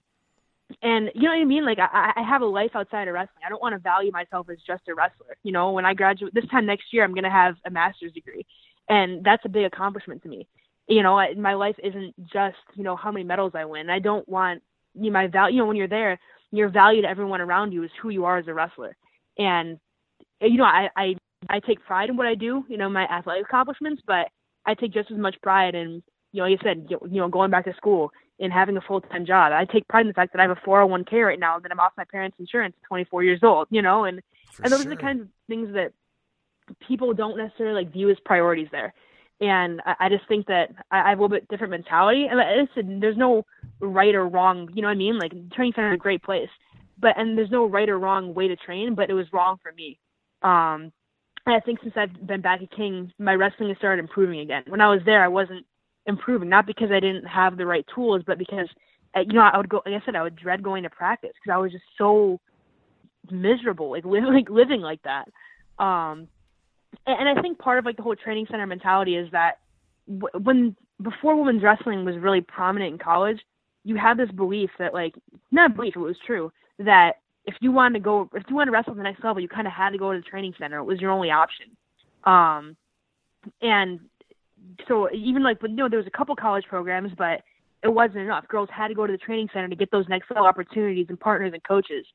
[0.82, 1.64] and you know what I mean?
[1.64, 3.42] Like I, I have a life outside of wrestling.
[3.44, 5.36] I don't want to value myself as just a wrestler.
[5.42, 8.12] You know, when I graduate this time next year, I'm going to have a master's
[8.12, 8.46] degree,
[8.88, 10.46] and that's a big accomplishment to me.
[10.88, 13.90] You know, I, my life isn't just you know how many medals I win.
[13.90, 14.62] I don't want
[14.94, 15.56] you know, my value.
[15.56, 16.18] You know, when you're there,
[16.50, 18.96] your value to everyone around you is who you are as a wrestler.
[19.38, 19.78] And
[20.40, 21.14] you know, I I
[21.48, 22.64] I take pride in what I do.
[22.68, 24.28] You know, my athletic accomplishments, but
[24.66, 27.50] I take just as much pride in you know, like I said, you know, going
[27.50, 28.10] back to school
[28.42, 29.52] in having a full time job.
[29.52, 31.78] I take pride in the fact that I have a 401k right now that I'm
[31.78, 33.68] off my parents' insurance at 24 years old.
[33.70, 34.20] You know, and
[34.50, 34.92] For and those sure.
[34.92, 35.92] are the kinds of things that
[36.86, 38.92] people don't necessarily like view as priorities there.
[39.40, 42.26] And I, I just think that I, I have a little bit different mentality.
[42.28, 43.44] And I said, there's no
[43.80, 44.68] right or wrong.
[44.74, 45.18] You know what I mean?
[45.18, 46.50] Like training center is a great place,
[46.98, 48.96] but and there's no right or wrong way to train.
[48.96, 50.00] But it was wrong for me.
[50.42, 50.92] Um,
[51.46, 54.64] and I think since I've been back at King, my wrestling has started improving again.
[54.66, 55.64] When I was there, I wasn't
[56.06, 58.68] improving, not because I didn't have the right tools, but because
[59.16, 59.82] uh, you know I would go.
[59.84, 62.40] Like I said, I would dread going to practice because I was just so
[63.30, 65.28] miserable, like living like living like that.
[65.82, 66.28] Um,
[67.06, 69.58] and, and I think part of like the whole training center mentality is that
[70.06, 73.40] w- when before women's wrestling was really prominent in college,
[73.84, 75.14] you had this belief that like
[75.50, 78.72] not belief, it was true that if you wanted to go, if you wanted to
[78.72, 80.78] wrestle at the next level, you kind of had to go to the training center.
[80.78, 81.66] It was your only option.
[82.24, 82.76] Um,
[83.60, 84.00] and
[84.88, 87.42] so even like, but you know, there was a couple college programs, but
[87.82, 88.46] it wasn't enough.
[88.48, 91.18] Girls had to go to the training center to get those next level opportunities and
[91.18, 92.06] partners and coaches.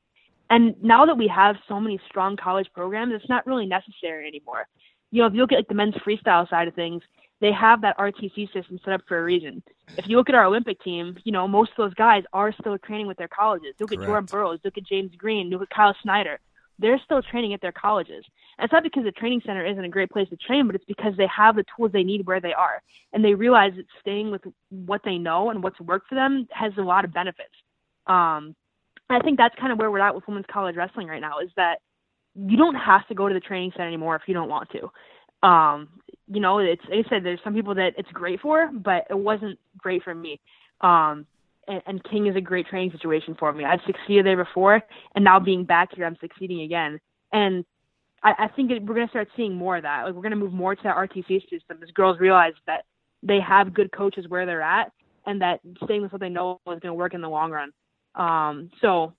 [0.50, 4.66] And now that we have so many strong college programs, it's not really necessary anymore.
[5.10, 7.02] You know, if you look at like the men's freestyle side of things,
[7.40, 9.62] they have that RTC system set up for a reason.
[9.96, 12.76] If you look at our Olympic team, you know, most of those guys are still
[12.78, 13.74] training with their colleges.
[13.78, 16.40] Look at Jordan Burroughs, look at James Green, look at Kyle Snyder.
[16.78, 18.24] They're still training at their colleges.
[18.58, 20.84] And it's not because the training center isn't a great place to train, but it's
[20.84, 22.82] because they have the tools they need where they are.
[23.12, 26.72] And they realize that staying with what they know and what's worked for them has
[26.78, 27.54] a lot of benefits.
[28.06, 28.54] Um,
[29.10, 31.50] I think that's kind of where we're at with women's college wrestling right now is
[31.56, 31.78] that
[32.34, 35.46] you don't have to go to the training center anymore if you don't want to.
[35.46, 35.88] Um,
[36.26, 39.18] you know, it's like I said, there's some people that it's great for, but it
[39.18, 40.40] wasn't great for me.
[40.80, 41.26] Um,
[41.68, 43.64] and, and King is a great training situation for me.
[43.64, 44.82] I've succeeded there before,
[45.14, 47.00] and now being back here, I'm succeeding again.
[47.32, 47.64] And
[48.22, 50.04] I, I think it, we're going to start seeing more of that.
[50.04, 52.84] Like we're going to move more to that RTC system as girls realize that
[53.22, 54.92] they have good coaches where they're at,
[55.26, 57.72] and that staying with what they know is going to work in the long run.
[58.14, 59.12] Um, so,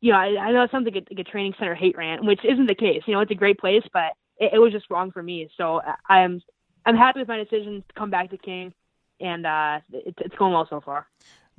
[0.00, 2.24] you know, I, I know it sounds like a, like a training center hate rant,
[2.24, 3.02] which isn't the case.
[3.06, 5.48] You know, it's a great place, but it, it was just wrong for me.
[5.56, 6.42] So I'm
[6.86, 8.74] I'm happy with my decision to come back to King,
[9.20, 11.06] and uh, it, it's going well so far.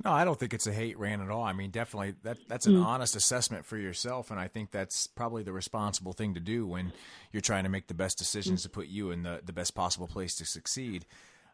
[0.04, 1.42] No, I don't think it's a hate rant at all.
[1.42, 2.82] I mean, definitely that that's an hmm.
[2.82, 6.92] honest assessment for yourself, and I think that's probably the responsible thing to do when
[7.32, 8.66] you're trying to make the best decisions hmm.
[8.66, 11.06] to put you in the the best possible place to succeed.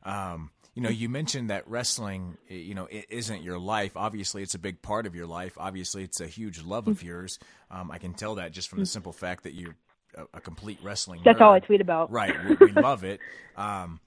[0.04, 3.96] Um, you know, you mentioned that wrestling, eh, you know, it isn't your life.
[3.96, 5.56] Obviously, it's a big part of your life.
[5.58, 6.92] Obviously, it's a huge love hmm.
[6.92, 7.38] of yours.
[7.70, 9.76] Um, I can tell that just from the simple fact that you're
[10.16, 11.20] a, a complete wrestling.
[11.24, 12.10] That's all I tweet about.
[12.10, 12.34] Right.
[12.44, 13.20] We, we love it.
[13.54, 14.00] Um,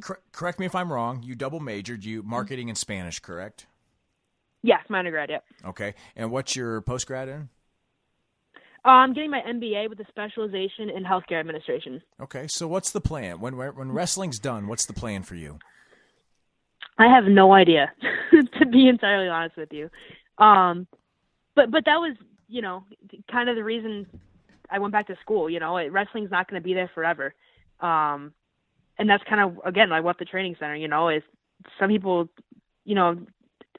[0.00, 1.22] cor- correct me if I'm wrong.
[1.22, 2.02] You double majored.
[2.02, 3.66] You marketing and Spanish, correct?
[4.66, 5.30] Yes, my undergrad.
[5.30, 5.44] Yep.
[5.66, 5.94] Okay.
[6.16, 7.48] And what's your post grad in?
[8.84, 12.02] Uh, I'm getting my MBA with a specialization in healthcare administration.
[12.20, 12.48] Okay.
[12.48, 14.66] So what's the plan when when wrestling's done?
[14.66, 15.60] What's the plan for you?
[16.98, 17.92] I have no idea,
[18.58, 19.88] to be entirely honest with you.
[20.38, 20.88] Um,
[21.54, 22.16] but but that was
[22.48, 22.84] you know
[23.30, 24.06] kind of the reason
[24.68, 25.48] I went back to school.
[25.48, 27.34] You know, wrestling's not going to be there forever,
[27.80, 28.32] um,
[28.98, 30.74] and that's kind of again like what the training center.
[30.74, 31.22] You know, is
[31.78, 32.28] some people,
[32.84, 33.16] you know,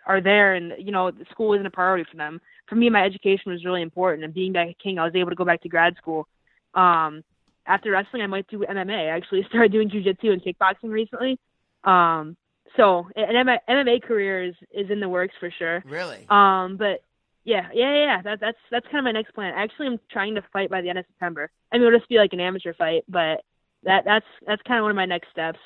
[0.08, 2.42] are there and you know school isn't a priority for them.
[2.68, 5.30] For me, my education was really important, and being back at King, I was able
[5.30, 6.28] to go back to grad school.
[6.74, 7.24] Um,
[7.66, 8.96] after wrestling, I might do MMA.
[8.96, 11.38] I actually started doing jujitsu and kickboxing recently.
[11.84, 12.36] Um,
[12.76, 15.84] so an MMA, MMA career is, is in the works for sure.
[15.86, 16.26] Really?
[16.30, 17.02] Um, but
[17.44, 18.22] yeah, yeah, yeah, yeah.
[18.24, 19.54] That, that's that's kind of my next plan.
[19.56, 21.50] Actually, I'm trying to fight by the end of September.
[21.72, 23.42] I mean, it'll just be like an amateur fight, but
[23.84, 25.60] that that's that's kind of one of my next steps.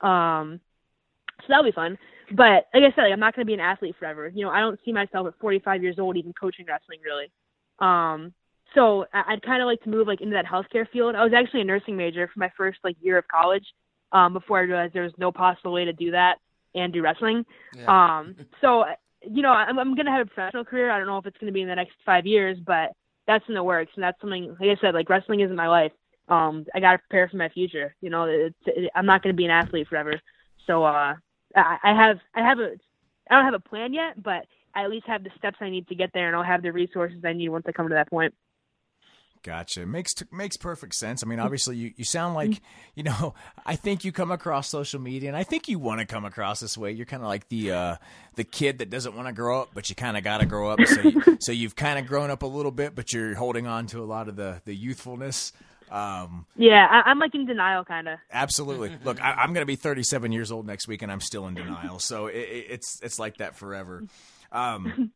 [0.00, 0.60] Um,
[1.40, 1.98] so that'll be fun.
[2.32, 4.30] But like I said, like, I'm not going to be an athlete forever.
[4.34, 7.30] You know, I don't see myself at 45 years old even coaching wrestling really.
[7.78, 8.32] Um,
[8.74, 11.14] so I- I'd kind of like to move like into that healthcare field.
[11.14, 13.64] I was actually a nursing major for my first like year of college.
[14.12, 16.38] Um, before I realized there was no possible way to do that
[16.74, 17.44] and do wrestling.
[17.76, 18.18] Yeah.
[18.18, 18.84] Um, so
[19.22, 20.90] you know, I'm, I'm gonna have a professional career.
[20.90, 22.92] I don't know if it's gonna be in the next five years, but
[23.26, 24.56] that's in the works, and that's something.
[24.60, 25.92] Like I said, like wrestling isn't my life.
[26.28, 27.94] Um, I gotta prepare for my future.
[28.00, 30.20] You know, it's, it, I'm not gonna be an athlete forever.
[30.66, 31.14] So uh,
[31.56, 32.72] I, I have I have a
[33.30, 35.88] I don't have a plan yet, but I at least have the steps I need
[35.88, 38.10] to get there, and I'll have the resources I need once I come to that
[38.10, 38.34] point.
[39.42, 39.86] Gotcha.
[39.86, 41.22] Makes t- makes perfect sense.
[41.22, 42.60] I mean, obviously, you, you sound like
[42.96, 43.34] you know.
[43.66, 46.58] I think you come across social media, and I think you want to come across
[46.58, 46.90] this way.
[46.90, 47.96] You're kind of like the uh,
[48.34, 50.70] the kid that doesn't want to grow up, but you kind of got to grow
[50.70, 50.80] up.
[50.84, 53.86] So, you, so you've kind of grown up a little bit, but you're holding on
[53.88, 55.52] to a lot of the the youthfulness.
[55.90, 58.18] Um, Yeah, I, I'm like in denial, kind of.
[58.32, 58.92] absolutely.
[59.04, 61.54] Look, I, I'm going to be 37 years old next week, and I'm still in
[61.54, 61.98] denial.
[61.98, 64.04] So it, it's it's like that forever.
[64.52, 65.12] Um,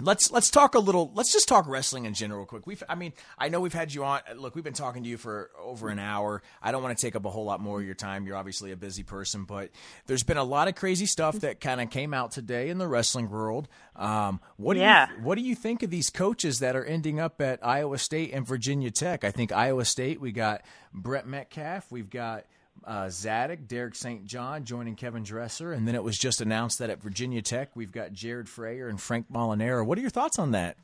[0.00, 1.10] let's let's talk a little.
[1.14, 2.66] Let's just talk wrestling in general, quick.
[2.66, 4.20] We've, I mean, I know we've had you on.
[4.36, 6.42] Look, we've been talking to you for over an hour.
[6.62, 8.26] I don't want to take up a whole lot more of your time.
[8.26, 9.70] You're obviously a busy person, but
[10.06, 12.86] there's been a lot of crazy stuff that kind of came out today in the
[12.88, 13.68] wrestling world.
[13.96, 15.08] Um, what do Yeah.
[15.16, 18.32] you what do you think of these coaches that are ending up at Iowa State
[18.32, 19.24] and Virginia Tech?
[19.24, 20.20] I think Iowa State.
[20.20, 20.62] We got
[20.92, 21.90] Brent Metcalf.
[21.90, 22.44] We've got
[22.84, 24.24] uh, Zadick, Derek St.
[24.24, 27.92] John joining Kevin Dresser, and then it was just announced that at Virginia Tech we've
[27.92, 29.84] got Jared Frayer and Frank Molinaro.
[29.84, 30.76] What are your thoughts on that?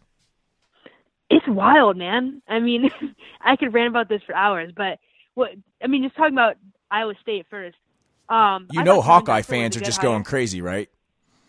[1.31, 2.43] it's wild, man.
[2.49, 2.91] I mean,
[3.41, 4.99] I could rant about this for hours, but
[5.35, 5.51] what
[5.83, 6.57] I mean, just talking about
[6.91, 7.77] Iowa State first.
[8.29, 10.11] Um, You I know, Hawkeye fans are just hire.
[10.11, 10.89] going crazy, right?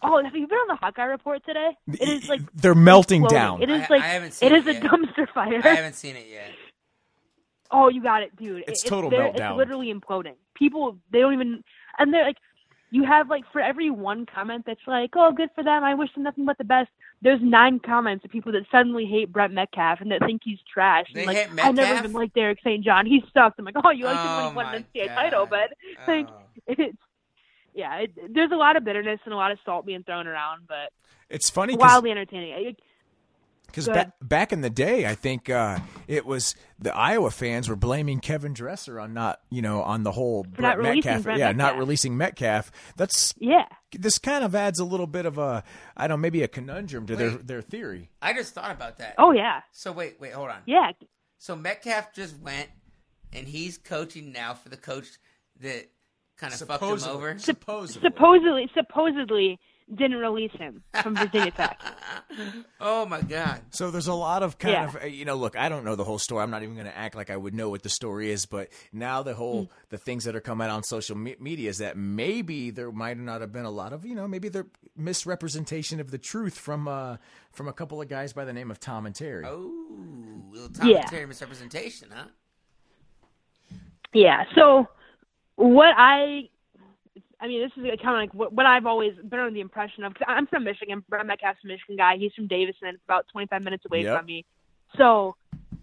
[0.02, 1.72] Oh, have you been on the Hawkeye report today?
[1.88, 3.38] It is like They're melting exploding.
[3.44, 3.62] down.
[3.64, 5.62] It is like I haven't seen it is it a dumpster fire.
[5.64, 6.50] I haven't seen it yet.
[7.76, 8.64] Oh, you got it, dude.
[8.68, 9.36] It's It- total meltdown.
[9.52, 10.36] It's literally imploding.
[10.56, 11.64] People, they don't even,
[12.00, 12.38] and they're like,
[12.92, 15.84] you have like for every one comment that's like, oh, good for them.
[15.84, 16.90] I wish them nothing but the best.
[17.22, 21.08] There's nine comments of people that suddenly hate Brent Metcalf and that think he's trash.
[21.14, 22.84] They and, like, hate I never even liked Derek St.
[22.86, 23.06] John.
[23.06, 23.60] He sucked.
[23.60, 25.16] I'm like, oh, you liked him when Oh he won my an NCAA God.
[25.16, 25.74] title, but
[26.08, 26.42] like, Oh.
[26.68, 26.98] it's
[27.74, 30.62] yeah, it, there's a lot of bitterness and a lot of salt being thrown around,
[30.68, 30.94] but
[31.30, 32.54] It's funny, wildly entertaining.
[32.54, 32.76] I-
[33.68, 37.68] Because Go ba- back in the day, I think uh, it was the Iowa fans
[37.68, 41.24] were blaming Kevin Dresser on not, you know, on the whole Brent not releasing Metcalf.
[41.24, 42.72] Brent yeah, not releasing Metcalf.
[42.96, 43.66] That's Yeah.
[43.92, 45.64] this kind of adds a little bit of a,
[45.98, 47.48] I don't know, maybe a conundrum to their Wait.
[47.48, 48.10] their theory.
[48.22, 49.16] I just thought about that.
[49.18, 49.62] Oh yeah.
[49.72, 50.62] So wait, wait, hold on.
[50.66, 50.92] Yeah.
[51.38, 52.70] So Metcalf just went,
[53.34, 55.08] and he's coaching now for the coach
[55.60, 55.90] that
[56.38, 57.38] kind of fucked him over.
[57.38, 58.02] Supposedly.
[58.10, 59.60] Supposedly, supposedly
[59.94, 61.80] didn't release him from Virginia Tech.
[62.82, 63.62] Oh my god.
[63.70, 64.88] So there's a lot of kind Yeah.
[64.88, 66.86] of uh, you know look I don't know the whole story I'm not even going
[66.88, 69.98] to act like I would know what the story is but now the whole the
[69.98, 73.40] things that are coming out on social me- media is that maybe there might not
[73.42, 74.66] have been a lot of you know maybe the
[74.98, 77.16] misrepresentation of the truth from uh
[77.54, 79.46] from a couple of guys by the name of Tom and Terry.
[79.48, 79.72] Oh,
[80.52, 80.98] little Tom Yeah.
[81.02, 82.26] and Terry misrepresentation, huh?
[84.14, 84.44] Yeah.
[84.56, 84.88] So
[85.56, 86.50] what I,
[87.42, 90.04] I mean, this is kind of like what, what I've always been under the impression
[90.04, 90.14] of.
[90.14, 91.04] Cause I'm from Michigan.
[91.10, 92.18] Brent Metcalf's a Michigan guy.
[92.18, 92.88] He's from Davison.
[92.88, 94.18] It's about 25 minutes away Yep.
[94.18, 94.46] from me.
[94.98, 95.36] So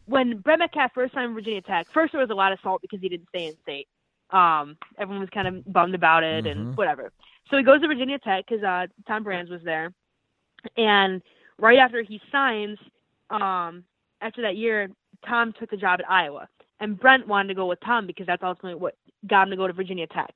[0.06, 3.00] when Brent Metcalf first signed Virginia Tech, first there was a lot of salt because
[3.00, 3.88] he didn't stay in state.
[4.30, 7.12] Um, everyone was kind of bummed about it and whatever.
[7.50, 9.92] So he goes to Virginia Tech because uh, Tom Brands was there,
[10.76, 11.20] and
[11.58, 12.78] right after he signs,
[13.30, 13.84] um,
[14.22, 14.88] after that year,
[15.26, 16.48] Tom took the job at Iowa,
[16.80, 18.96] and Brent wanted to go with Tom because that's ultimately what
[19.26, 20.32] got him to go to Virginia Tech.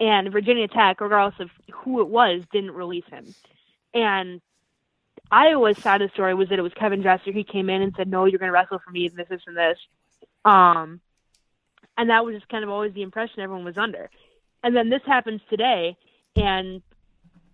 [0.00, 3.34] And Virginia Tech, regardless of who it was, didn't release him.
[3.92, 4.40] And
[5.30, 7.32] Iowa's side of the story was that it was Kevin Dresser.
[7.32, 9.42] He came in and said, "No, you're going to wrestle for me, and this, this,
[9.46, 9.78] and this."
[10.44, 11.00] Um,
[11.96, 14.10] and that was just kind of always the impression everyone was under.
[14.62, 15.96] And then this happens today,
[16.34, 16.82] and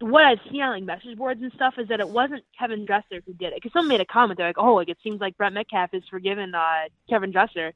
[0.00, 3.22] what I've seen on like message boards and stuff is that it wasn't Kevin Dresser
[3.24, 3.54] who did it.
[3.56, 6.04] Because someone made a comment, they're like, "Oh, like it seems like Brent Metcalf is
[6.08, 7.72] forgiving uh, Kevin Dresser,"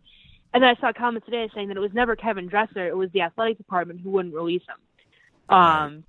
[0.53, 2.97] and then I saw a comment today saying that it was never Kevin Dresser, it
[2.97, 5.57] was the athletic department who wouldn't release him.
[5.57, 6.05] Um,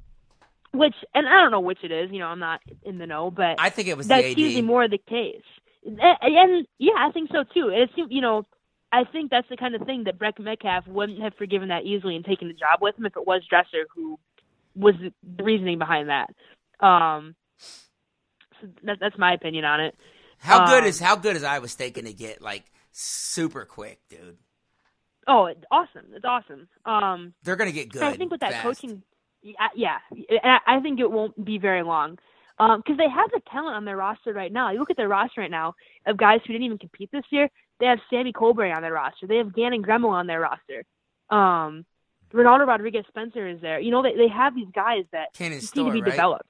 [0.73, 2.11] which, and I don't know which it is.
[2.11, 4.38] You know, I'm not in the know, but I think it was that's the AD.
[4.38, 5.41] usually more the case.
[5.85, 7.69] And, and yeah, I think so too.
[7.69, 8.45] It seems, you know,
[8.91, 12.15] I think that's the kind of thing that Brent Metcalf wouldn't have forgiven that easily
[12.15, 14.19] and taken the job with him if it was Dresser who
[14.76, 16.30] was the reasoning behind that.
[16.85, 17.35] Um,
[18.61, 19.95] so that, that's my opinion on it.
[20.39, 22.41] How good um, is how good is Iowa State going to get?
[22.41, 24.38] Like super quick, dude.
[25.27, 26.07] Oh, it's awesome!
[26.13, 26.68] It's awesome.
[26.85, 28.03] Um, They're going to get good.
[28.03, 28.63] I think with that fast.
[28.63, 29.03] coaching,
[29.43, 32.18] yeah, yeah, I think it won't be very long
[32.57, 34.72] because they have the talent on their roster right now.
[34.72, 35.73] You look at their roster right now
[36.05, 37.49] of guys who didn't even compete this year.
[37.80, 39.26] They have Sammy Colbray on their roster.
[39.26, 40.84] They have Gannon Gremmel on their roster.
[41.30, 41.85] Um,
[42.34, 43.80] Ronaldo Rodriguez Spencer is there.
[43.80, 46.11] You know, they they have these guys that Cannon just Store, need to be right?
[46.11, 46.45] developed.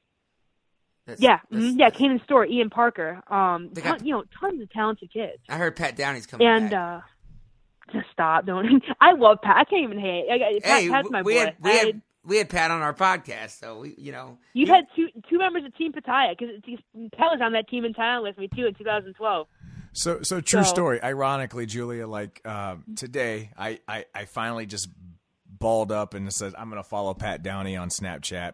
[1.05, 3.21] That's- Yeah, that's- mhm, yeah, Kanen Storr, Ian Parker.
[3.27, 5.39] Um, They got- ton- you know, tons of talented kids.
[5.49, 6.79] I heard Pat Downey's coming And back.
[6.79, 8.83] uh, just stop, don't.
[9.01, 9.57] I love Pat.
[9.57, 10.27] I can't even hate.
[10.29, 11.39] I, I, Pat, hey, Pat's my we boy.
[11.39, 14.67] had we I- had we had Pat on our podcast, so we you know You
[14.67, 16.55] he- had two two members of Team Pattaya because
[17.13, 19.47] Pat was on that team in Thailand with me too in 2012.
[19.93, 21.03] So, so true So- story.
[21.03, 24.87] Ironically, Julia, like um, today, I, I, I finally just
[25.45, 28.53] balled up and said I'm going to follow Pat Downey on Snapchat.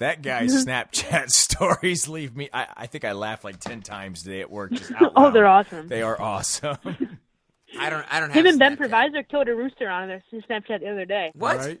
[0.00, 0.64] That guy's.
[0.66, 2.48] Snapchat stories leave me.
[2.52, 4.72] I, I think I laughed like ten times today at work.
[4.72, 5.86] Just out Oh, they're awesome.
[5.88, 6.76] They are awesome.
[7.78, 8.90] I don't I don't have Him and Ben Snapchat.
[8.90, 11.30] Provisor killed a rooster on their Snapchat the other day.
[11.34, 11.58] What?
[11.58, 11.80] Right?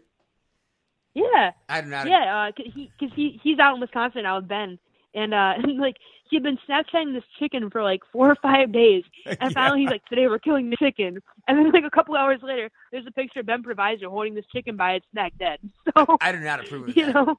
[1.14, 2.06] Yeah, I do not.
[2.06, 2.12] Know.
[2.12, 2.46] Yeah.
[2.48, 4.78] Uh, 'cause he because he he's out in Wisconsin now with Ben,
[5.14, 5.96] and uh, like
[6.28, 9.90] he had been Snapchatting this chicken for like four or five days, and finally he's
[9.90, 11.18] like, "Today we're killing the chicken,"
[11.48, 14.44] and then like a couple hours later, there's a picture of Ben Provisor holding this
[14.54, 15.58] chicken by its neck, dead.
[15.96, 16.96] So I do not approve of it.
[16.96, 17.14] you that.
[17.16, 17.34] know,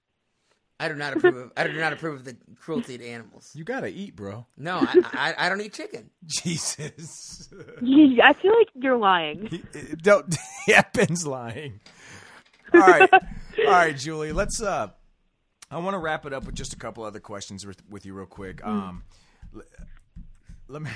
[0.81, 3.51] I do not approve of I do not approve of the cruelty to animals.
[3.53, 4.47] You gotta eat, bro.
[4.57, 6.09] No, I, I I don't eat chicken.
[6.25, 7.49] Jesus.
[7.77, 9.61] I feel like you're lying.
[10.01, 10.35] Don't.
[10.67, 11.79] Yeah, Ben's lying.
[12.73, 14.31] All right, all right, Julie.
[14.31, 14.61] Let's.
[14.61, 14.89] uh
[15.69, 18.13] I want to wrap it up with just a couple other questions with, with you,
[18.13, 18.63] real quick.
[18.65, 19.03] Um,
[19.55, 19.61] l-
[20.67, 20.89] let me.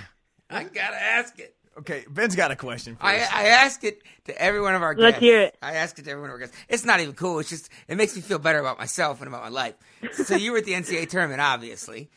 [0.49, 1.55] I gotta ask it.
[1.77, 2.95] Okay, Ben's got a question.
[2.95, 3.29] For I, us.
[3.33, 5.03] I ask it to every one of our guests.
[5.03, 5.57] Let's hear it.
[5.61, 6.55] I ask it to every one of our guests.
[6.69, 7.39] It's not even cool.
[7.39, 9.75] It's just it makes me feel better about myself and about my life.
[10.13, 12.09] So you were at the NCAA tournament, obviously.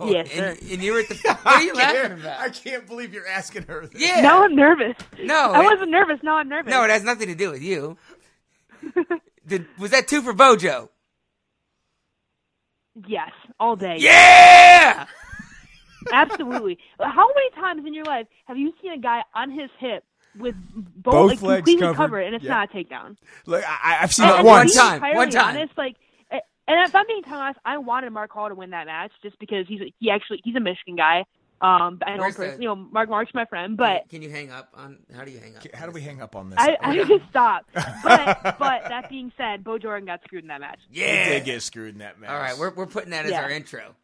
[0.00, 0.10] Oh.
[0.10, 0.56] yes, sir.
[0.60, 1.14] And, and you were at the.
[1.42, 3.86] What are you laughing I can't believe you're asking her.
[3.86, 4.02] This.
[4.02, 4.20] Yeah.
[4.20, 4.96] Now I'm nervous.
[5.20, 6.18] No, I it- wasn't nervous.
[6.22, 6.70] Now I'm nervous.
[6.70, 7.96] No, it has nothing to do with you.
[9.46, 10.90] Did, was that two for Bojo?
[13.06, 13.30] yes,
[13.60, 13.96] all day.
[13.98, 15.06] Yeah.
[16.12, 16.78] Absolutely.
[17.00, 20.04] How many times in your life have you seen a guy on his hip
[20.38, 21.96] with both, Both like, legs completely covered.
[21.96, 22.54] covered, and it's Yeah.
[22.54, 23.16] not a takedown?
[23.46, 24.74] Look, I, I've seen And, it and once.
[24.74, 25.56] to be One time, one time.
[25.56, 25.96] Honest, like,
[26.30, 26.40] and
[26.88, 29.80] if I'm being honest, I wanted Mark Hall to win that match just because he's
[30.00, 31.24] he actually he's a Michigan guy.
[31.62, 34.68] Um, I know the- You know, Mark Mark's my friend, but Can you hang up
[34.76, 34.98] on?
[35.16, 35.62] How do you hang up?
[35.74, 36.58] How do we hang up on this?
[36.58, 37.64] I, I just stop.
[38.02, 40.80] But but that being said, Bo Jordan got screwed in that match.
[40.92, 41.28] We Yeah.
[41.30, 42.28] did get screwed in that match.
[42.30, 43.42] All right, we're we're putting that as Yeah.
[43.44, 43.94] our intro.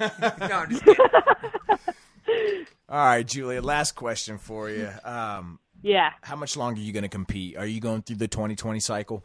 [0.20, 1.06] no, I'm just kidding.
[2.88, 3.62] All right, Julia.
[3.62, 4.88] Last question for you.
[5.04, 6.10] Um, Yeah.
[6.22, 7.56] how much longer are you going to compete?
[7.56, 9.22] Are you going through the 2020 cycle?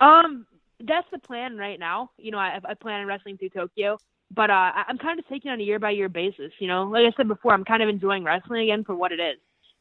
[0.00, 0.46] Um,
[0.80, 2.10] that's the plan right now.
[2.18, 3.98] You know, I, I plan on wrestling through Tokyo,
[4.34, 6.52] but uh, I- I'm kind of taking it on a year by year basis.
[6.58, 9.20] You know, like I said before, I'm kind of enjoying wrestling again for what it
[9.20, 9.38] is.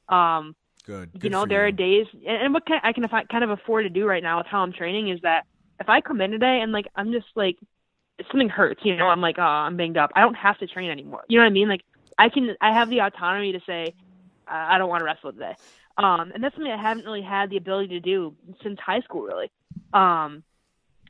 [0.08, 0.56] Um,
[0.86, 1.10] Good.
[1.22, 1.70] you know, there you.
[1.70, 4.38] are days, and, and what can, I can kind of afford to do right now
[4.38, 5.46] with how I'm training is that
[5.80, 7.58] if I come in today and like I'm just like
[8.32, 10.12] something hurts, you know, I'm like, oh, I'm banged up.
[10.16, 11.24] I don't have to train anymore.
[11.28, 11.70] You know what I mean?
[11.70, 11.82] Like
[12.18, 13.94] I can, I have the autonomy to say,
[14.48, 15.56] I don't want to wrestle today.
[15.98, 19.22] Um, and that's something I haven't really had the ability to do since high school,
[19.22, 19.50] really.
[19.94, 20.44] Um,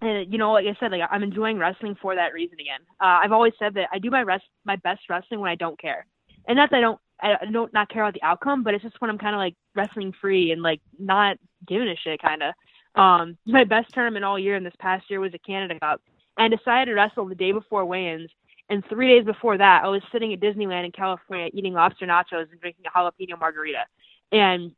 [0.01, 2.81] and you know, like I said, like I'm enjoying wrestling for that reason again.
[2.99, 5.79] Uh, I've always said that I do my rest, my best wrestling when I don't
[5.79, 6.05] care,
[6.47, 8.99] and not that I don't, I don't not care about the outcome, but it's just
[8.99, 11.37] when I'm kind of like wrestling free and like not
[11.67, 12.53] giving a shit, kind of.
[13.01, 16.01] Um, my best tournament all year and this past year was a Canada Cup,
[16.37, 18.29] I decided to wrestle the day before weigh-ins.
[18.67, 22.49] And three days before that, I was sitting at Disneyland in California eating lobster nachos
[22.51, 23.85] and drinking a jalapeno margarita,
[24.31, 24.71] and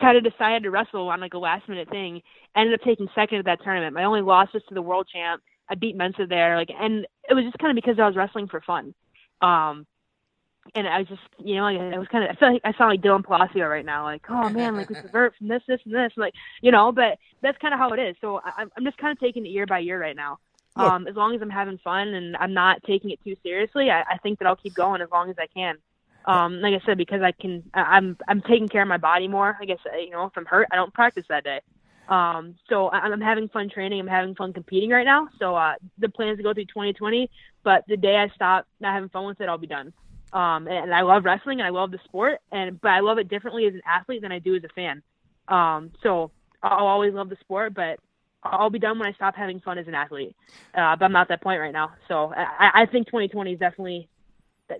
[0.00, 2.22] kind of decided to wrestle on like a last minute thing.
[2.56, 3.92] Ended up taking second at that tournament.
[3.92, 5.42] My only loss was to the world champ.
[5.68, 8.48] I beat Mensah there, like, and it was just kind of because I was wrestling
[8.48, 8.94] for fun.
[9.40, 9.86] Um,
[10.74, 12.72] and I was just, you know, like, I was kind of, I feel like I
[12.72, 15.80] sound like Dylan Palacio right now, like, oh man, like we convert from this, this,
[15.84, 16.32] and this, like,
[16.62, 18.16] you know, but that's kind of how it is.
[18.20, 20.38] So I, I'm just kind of taking it year by year right now.
[20.76, 24.02] Um, as long as I'm having fun and I'm not taking it too seriously, I,
[24.02, 25.76] I think that I'll keep going as long as I can.
[26.26, 29.28] Um, like I said, because I can, I, I'm, I'm taking care of my body
[29.28, 29.56] more.
[29.60, 31.60] I guess, uh, you know, if I'm hurt, I don't practice that day.
[32.08, 34.00] Um, so I, I'm having fun training.
[34.00, 35.28] I'm having fun competing right now.
[35.38, 37.30] So uh, the plan is to go through 2020.
[37.62, 39.92] But the day I stop not having fun with it, I'll be done.
[40.32, 43.18] Um, and, and I love wrestling and I love the sport, and but I love
[43.18, 45.02] it differently as an athlete than I do as a fan.
[45.46, 48.00] Um, so I'll always love the sport, but
[48.44, 50.36] I'll be done when I stop having fun as an athlete.
[50.74, 51.92] Uh, but I'm not at that point right now.
[52.08, 54.08] So I, I think 2020 is definitely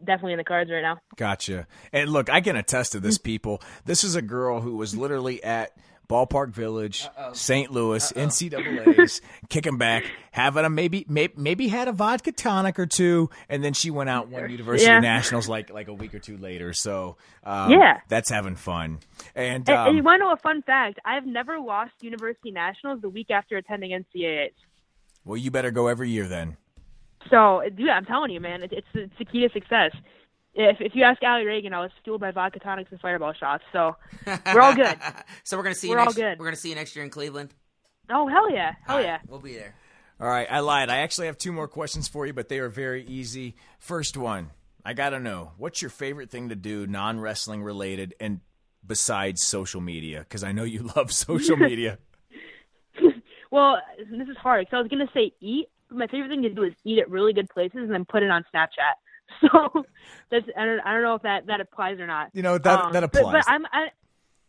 [0.04, 0.98] definitely in the cards right now.
[1.16, 1.66] Gotcha.
[1.92, 3.60] And look, I can attest to this, people.
[3.84, 5.76] This is a girl who was literally at
[6.08, 7.70] Ballpark Village, St.
[7.70, 13.30] Louis, NCAA's, kicking back, having a maybe, maybe maybe had a vodka tonic or two,
[13.48, 15.00] and then she went out one University Yeah.
[15.00, 16.72] Nationals like like a week or two later.
[16.72, 18.00] So um, Yeah.
[18.08, 18.98] that's having fun.
[19.34, 20.98] And, And, and you um, want to know a fun fact?
[21.04, 24.52] I've never lost University Nationals the week after attending NCAAs.
[25.24, 26.56] well, you better go every year then.
[27.30, 29.92] So, dude, I'm telling you, man, it's it's the key to success.
[30.54, 33.64] If if you ask Alli Ragan, I was fueled by vodka tonics and fireball shots.
[33.72, 34.96] So we're all good.
[35.44, 36.16] so we're gonna see you We're all next.
[36.16, 36.38] good.
[36.38, 37.52] We're gonna see you next year in Cleveland.
[38.10, 39.18] Oh hell yeah, hell All right, yeah.
[39.26, 39.74] we'll be there.
[40.20, 40.90] All right, I lied.
[40.90, 43.56] I actually have two more questions for you, but they are very easy.
[43.80, 44.50] First one,
[44.84, 48.40] I got to know what's your favorite thing to do, non wrestling related, and
[48.86, 50.20] besides social media?
[50.20, 51.98] Because I know you love social media.
[53.50, 56.62] Well, this is hard because I was gonna say eat, my favorite thing to do
[56.64, 58.94] is eat at really good places and then put it on Snapchat.
[59.40, 59.84] So
[60.30, 62.30] that's I don't I don't know if that that applies or not.
[62.32, 63.44] You know, that- Um, that but- applies.
[63.44, 63.88] But, I'm I,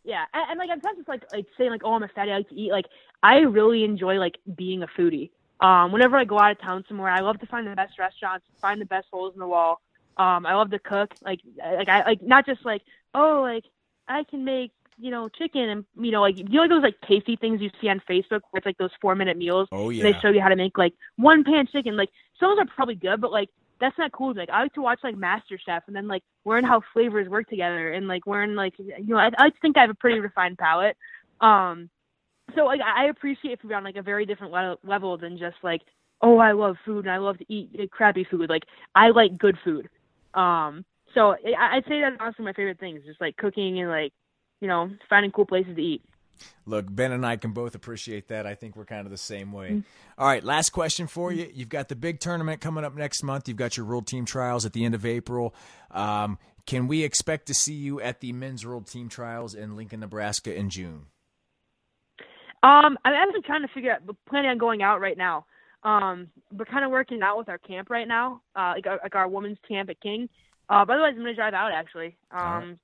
[0.03, 2.31] yeah, and, and like I'm not just like like saying like oh I'm a fatty
[2.31, 2.72] I like to eat.
[2.72, 2.85] Like
[3.23, 5.31] I really enjoy like being a foodie.
[5.60, 8.45] Um, whenever I go out of town somewhere, I love to find the best restaurants,
[8.61, 9.81] find the best holes in the wall.
[10.18, 11.14] Um, I love to cook.
[11.23, 12.81] Like like I like not just like
[13.14, 13.65] oh like
[14.07, 17.02] I can make you know chicken and you know like you know like those like
[17.07, 19.68] tasty things you see on Facebook where it's like those four minute meals.
[19.72, 20.03] Oh, and yeah.
[20.03, 21.97] they show you how to make like one pan chicken.
[21.97, 23.49] Like some of those are probably good, but like
[23.80, 24.34] that's not cool.
[24.34, 27.49] Like I like to watch like Master Chef and then like learn how flavors work
[27.49, 30.57] together and like learn like you know I, I think I have a pretty refined
[30.57, 30.97] palate.
[31.41, 31.89] Um,
[32.56, 35.81] so like I appreciate food on like a very different le- level than just like
[36.22, 38.49] oh I love food and I love to eat crappy food.
[38.49, 39.89] Like I like good food.
[40.34, 44.14] Um, so I, I'd say that's honestly my favorite things, just like cooking and like
[44.61, 46.02] you know finding cool places to eat.
[46.66, 48.45] Look, Ben and I can both appreciate that.
[48.45, 49.84] I think we're kind of the same way.
[50.18, 51.49] All right, last question for you.
[51.53, 53.48] You've got the big tournament coming up next month.
[53.48, 55.53] You've got your World Team Trials at the end of April.
[55.91, 59.99] Um, can we expect to see you at the Men's World Team Trials in Lincoln,
[59.99, 61.06] Nebraska in June?
[62.64, 65.45] Um, I'm actually trying to figure out, but planning on going out right now.
[65.84, 69.14] Um, we're kind of working out with our camp right now, uh, like our, like
[69.14, 70.28] our women's camp at King.
[70.68, 72.18] Uh, but otherwise, I'm gonna drive out actually.
[72.32, 72.78] Um, right.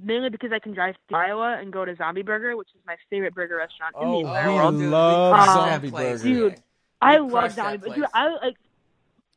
[0.00, 2.96] Mainly because I can drive to Iowa and go to Zombie Burger, which is my
[3.10, 4.74] favorite burger restaurant in Oh, the entire we world.
[4.74, 6.22] love Um, Zombie place.
[6.22, 6.34] Burger.
[6.34, 6.62] Dude,
[7.00, 7.94] I love that Zombie Burger.
[7.94, 8.06] Dude.
[8.14, 8.56] I like.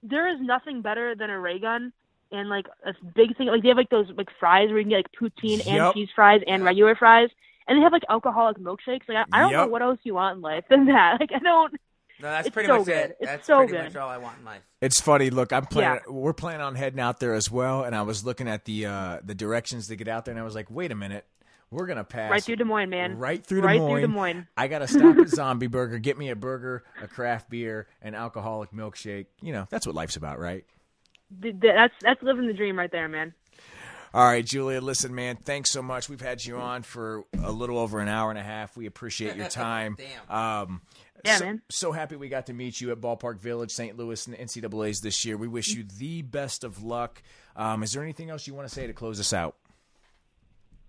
[0.04, 1.94] There is nothing better than a ray gun
[2.32, 3.48] and like a big thing.
[3.48, 5.68] Like they have like those like fries where you can get like poutine Yep.
[5.68, 6.68] and cheese fries and Yeah.
[6.68, 7.30] regular fries,
[7.68, 9.08] and they have like alcoholic milkshakes.
[9.08, 11.18] Like I, I don't know what else you want in life than that.
[11.20, 11.74] Like I don't.
[12.22, 12.96] No, that's It's pretty so much good.
[12.96, 13.18] it.
[13.20, 13.84] It's That's so pretty good.
[13.86, 14.62] much all I want in life.
[14.82, 15.30] It's funny.
[15.30, 16.02] Look, I'm planning.
[16.08, 16.14] Yeah.
[16.14, 19.20] We're planning on heading out there as well, and I was looking at the uh,
[19.24, 21.26] the directions to get out there, and I was like, wait a minute,
[21.72, 23.18] we're gonna pass Right through Des Moines, man.
[23.18, 24.48] Right through Right Des through Des Moines.
[24.58, 28.72] I gotta stop at Zombie Burger, get me a burger, a craft beer, an alcoholic
[28.72, 29.28] milkshake.
[29.42, 30.66] You know, that's what life's about, right?
[31.42, 33.34] th- th- that's that's living the dream right there, man.
[34.14, 36.10] All right, Julia, listen, man, thanks so much.
[36.10, 38.76] We've had you on for a little over an hour and a half.
[38.76, 39.96] We appreciate your time.
[40.28, 40.38] Damn.
[40.68, 40.82] Um,
[41.26, 41.62] Yeah, so, man.
[41.70, 43.98] So happy we got to meet you at Ballpark Village, St.
[43.98, 45.38] Louis, and NCAA's this year.
[45.38, 47.22] We wish you the best of luck.
[47.56, 49.56] Um, is there anything else you want to say to close us out?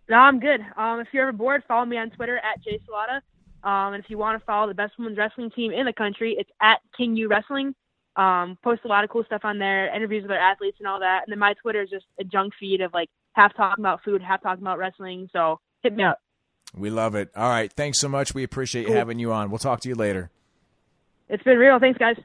[0.09, 0.61] No, I'm good.
[0.77, 3.21] Um, if you're ever bored, follow me on Twitter at jsalata.
[3.65, 6.37] Um, and if you want to follow the best women's wrestling team in the country,
[6.39, 7.75] it's at King U Wrestling.
[8.17, 11.01] Um, post a lot of cool stuff on there, interviews with our athletes and all
[11.01, 11.23] that.
[11.25, 14.21] And then my Twitter is just a junk feed of like half talking about food,
[14.21, 15.31] half talking about wrestling.
[15.33, 16.19] So hit me up.
[16.75, 17.31] We love it.
[17.37, 18.35] All right, thanks so much.
[18.35, 18.97] We appreciate Cool.
[18.97, 19.51] having you on.
[19.51, 20.31] We'll talk to you later.
[21.29, 21.79] It's been real.
[21.79, 22.17] Thanks, guys.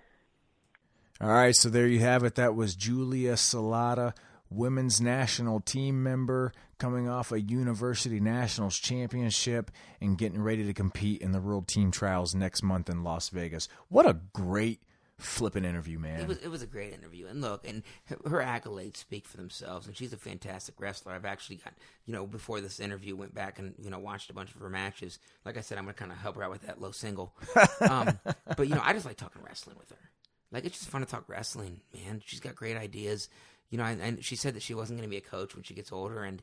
[1.20, 2.36] All right, so there you have it.
[2.36, 4.14] That was Julia Salata,
[4.50, 11.22] women's national team member, coming off a university nationals championship and getting ready to compete
[11.22, 13.68] in the World Team Trials next month in Las Vegas.
[13.90, 14.82] What a great
[15.20, 16.20] flipping interview, man.
[16.20, 19.38] It was it was a great interview, and look, and her, her accolades speak for
[19.38, 19.88] themselves.
[19.88, 21.14] And she's a fantastic wrestler.
[21.14, 21.74] I've actually got
[22.06, 24.70] you know before this interview went back and you know watched a bunch of her
[24.70, 25.20] matches.
[25.46, 27.34] Like I said, I'm gonna kind of help her out with that low single.
[27.90, 28.20] um,
[28.56, 30.10] but you know, I just like talking wrestling with her.
[30.52, 32.22] Like it's just fun to talk wrestling, man.
[32.26, 33.30] She's got great ideas.
[33.70, 35.74] You know, and, and she said that she wasn't gonna be a coach when she
[35.74, 36.42] gets older, and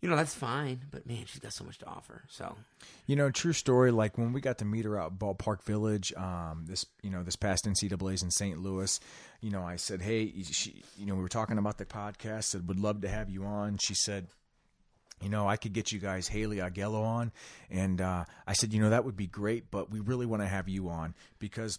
[0.00, 0.80] you know that's fine.
[0.90, 2.22] But man, she's got so much to offer.
[2.28, 2.56] So
[3.06, 3.90] You know, true story.
[3.90, 7.22] Like when we got to meet her out at Ballpark Village, um, this you know
[7.22, 8.58] this past NCAA's in St.
[8.58, 9.00] Louis.
[9.40, 12.44] You know, I said, hey, she, you know, we were talking about the podcast.
[12.44, 13.78] Said would love to have you on.
[13.78, 14.26] She said,
[15.22, 17.32] you know, I could get you guys Haley Augello on,
[17.70, 20.48] and uh, I said, you know, that would be great, but we really want to
[20.48, 21.78] have you on because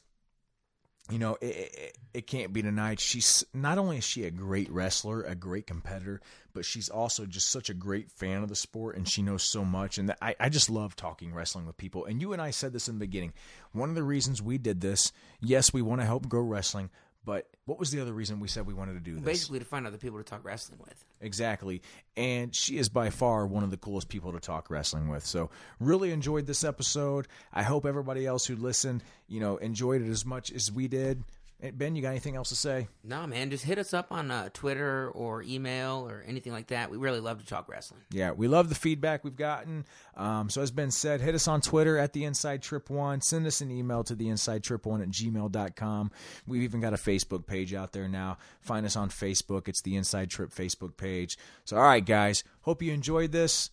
[1.10, 3.00] you know, it, it, it can't be denied.
[3.00, 6.22] She's not only is she a great wrestler, a great competitor,
[6.54, 9.66] but she's also just such a great fan of the sport, and she knows so
[9.66, 9.98] much.
[9.98, 12.06] And I, I just love talking wrestling with people.
[12.06, 13.34] And you and I said this in the beginning.
[13.72, 16.90] One of the reasons we did this, yes, we want to help grow wrestling,
[17.26, 19.24] but what was the other reason we said we wanted to do this?
[19.24, 21.06] basically, to find other people to talk wrestling with.
[21.22, 21.84] Exactly.
[22.18, 25.24] And she is by far one of the coolest people to talk wrestling with.
[25.24, 27.28] So, really enjoyed this episode.
[27.54, 31.24] I hope everybody else who listened, you know, enjoyed it as much as we did.
[31.62, 32.88] Ben, you got anything else to say?
[33.04, 36.90] No, man, just hit us up on uh, Twitter or email or anything like that.
[36.90, 38.00] We really love to talk wrestling.
[38.12, 39.86] Yeah, we love the feedback we've gotten.
[40.16, 43.20] Um, so, as Ben said, hit us on Twitter at the Inside Trip One.
[43.20, 46.12] Send us an email to the Inside Trip One at gmail.com.
[46.48, 48.38] We've even got a Facebook page out there now.
[48.62, 49.68] Find us on Facebook.
[49.68, 51.38] It's the Inside Trip Facebook page.
[51.66, 53.70] So, all right, guys, hope you enjoyed this.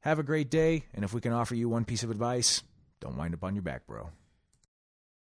[0.00, 0.86] Have a great day.
[0.92, 2.64] And if we can offer you one piece of advice,
[3.00, 4.10] don't wind up on your back, bro.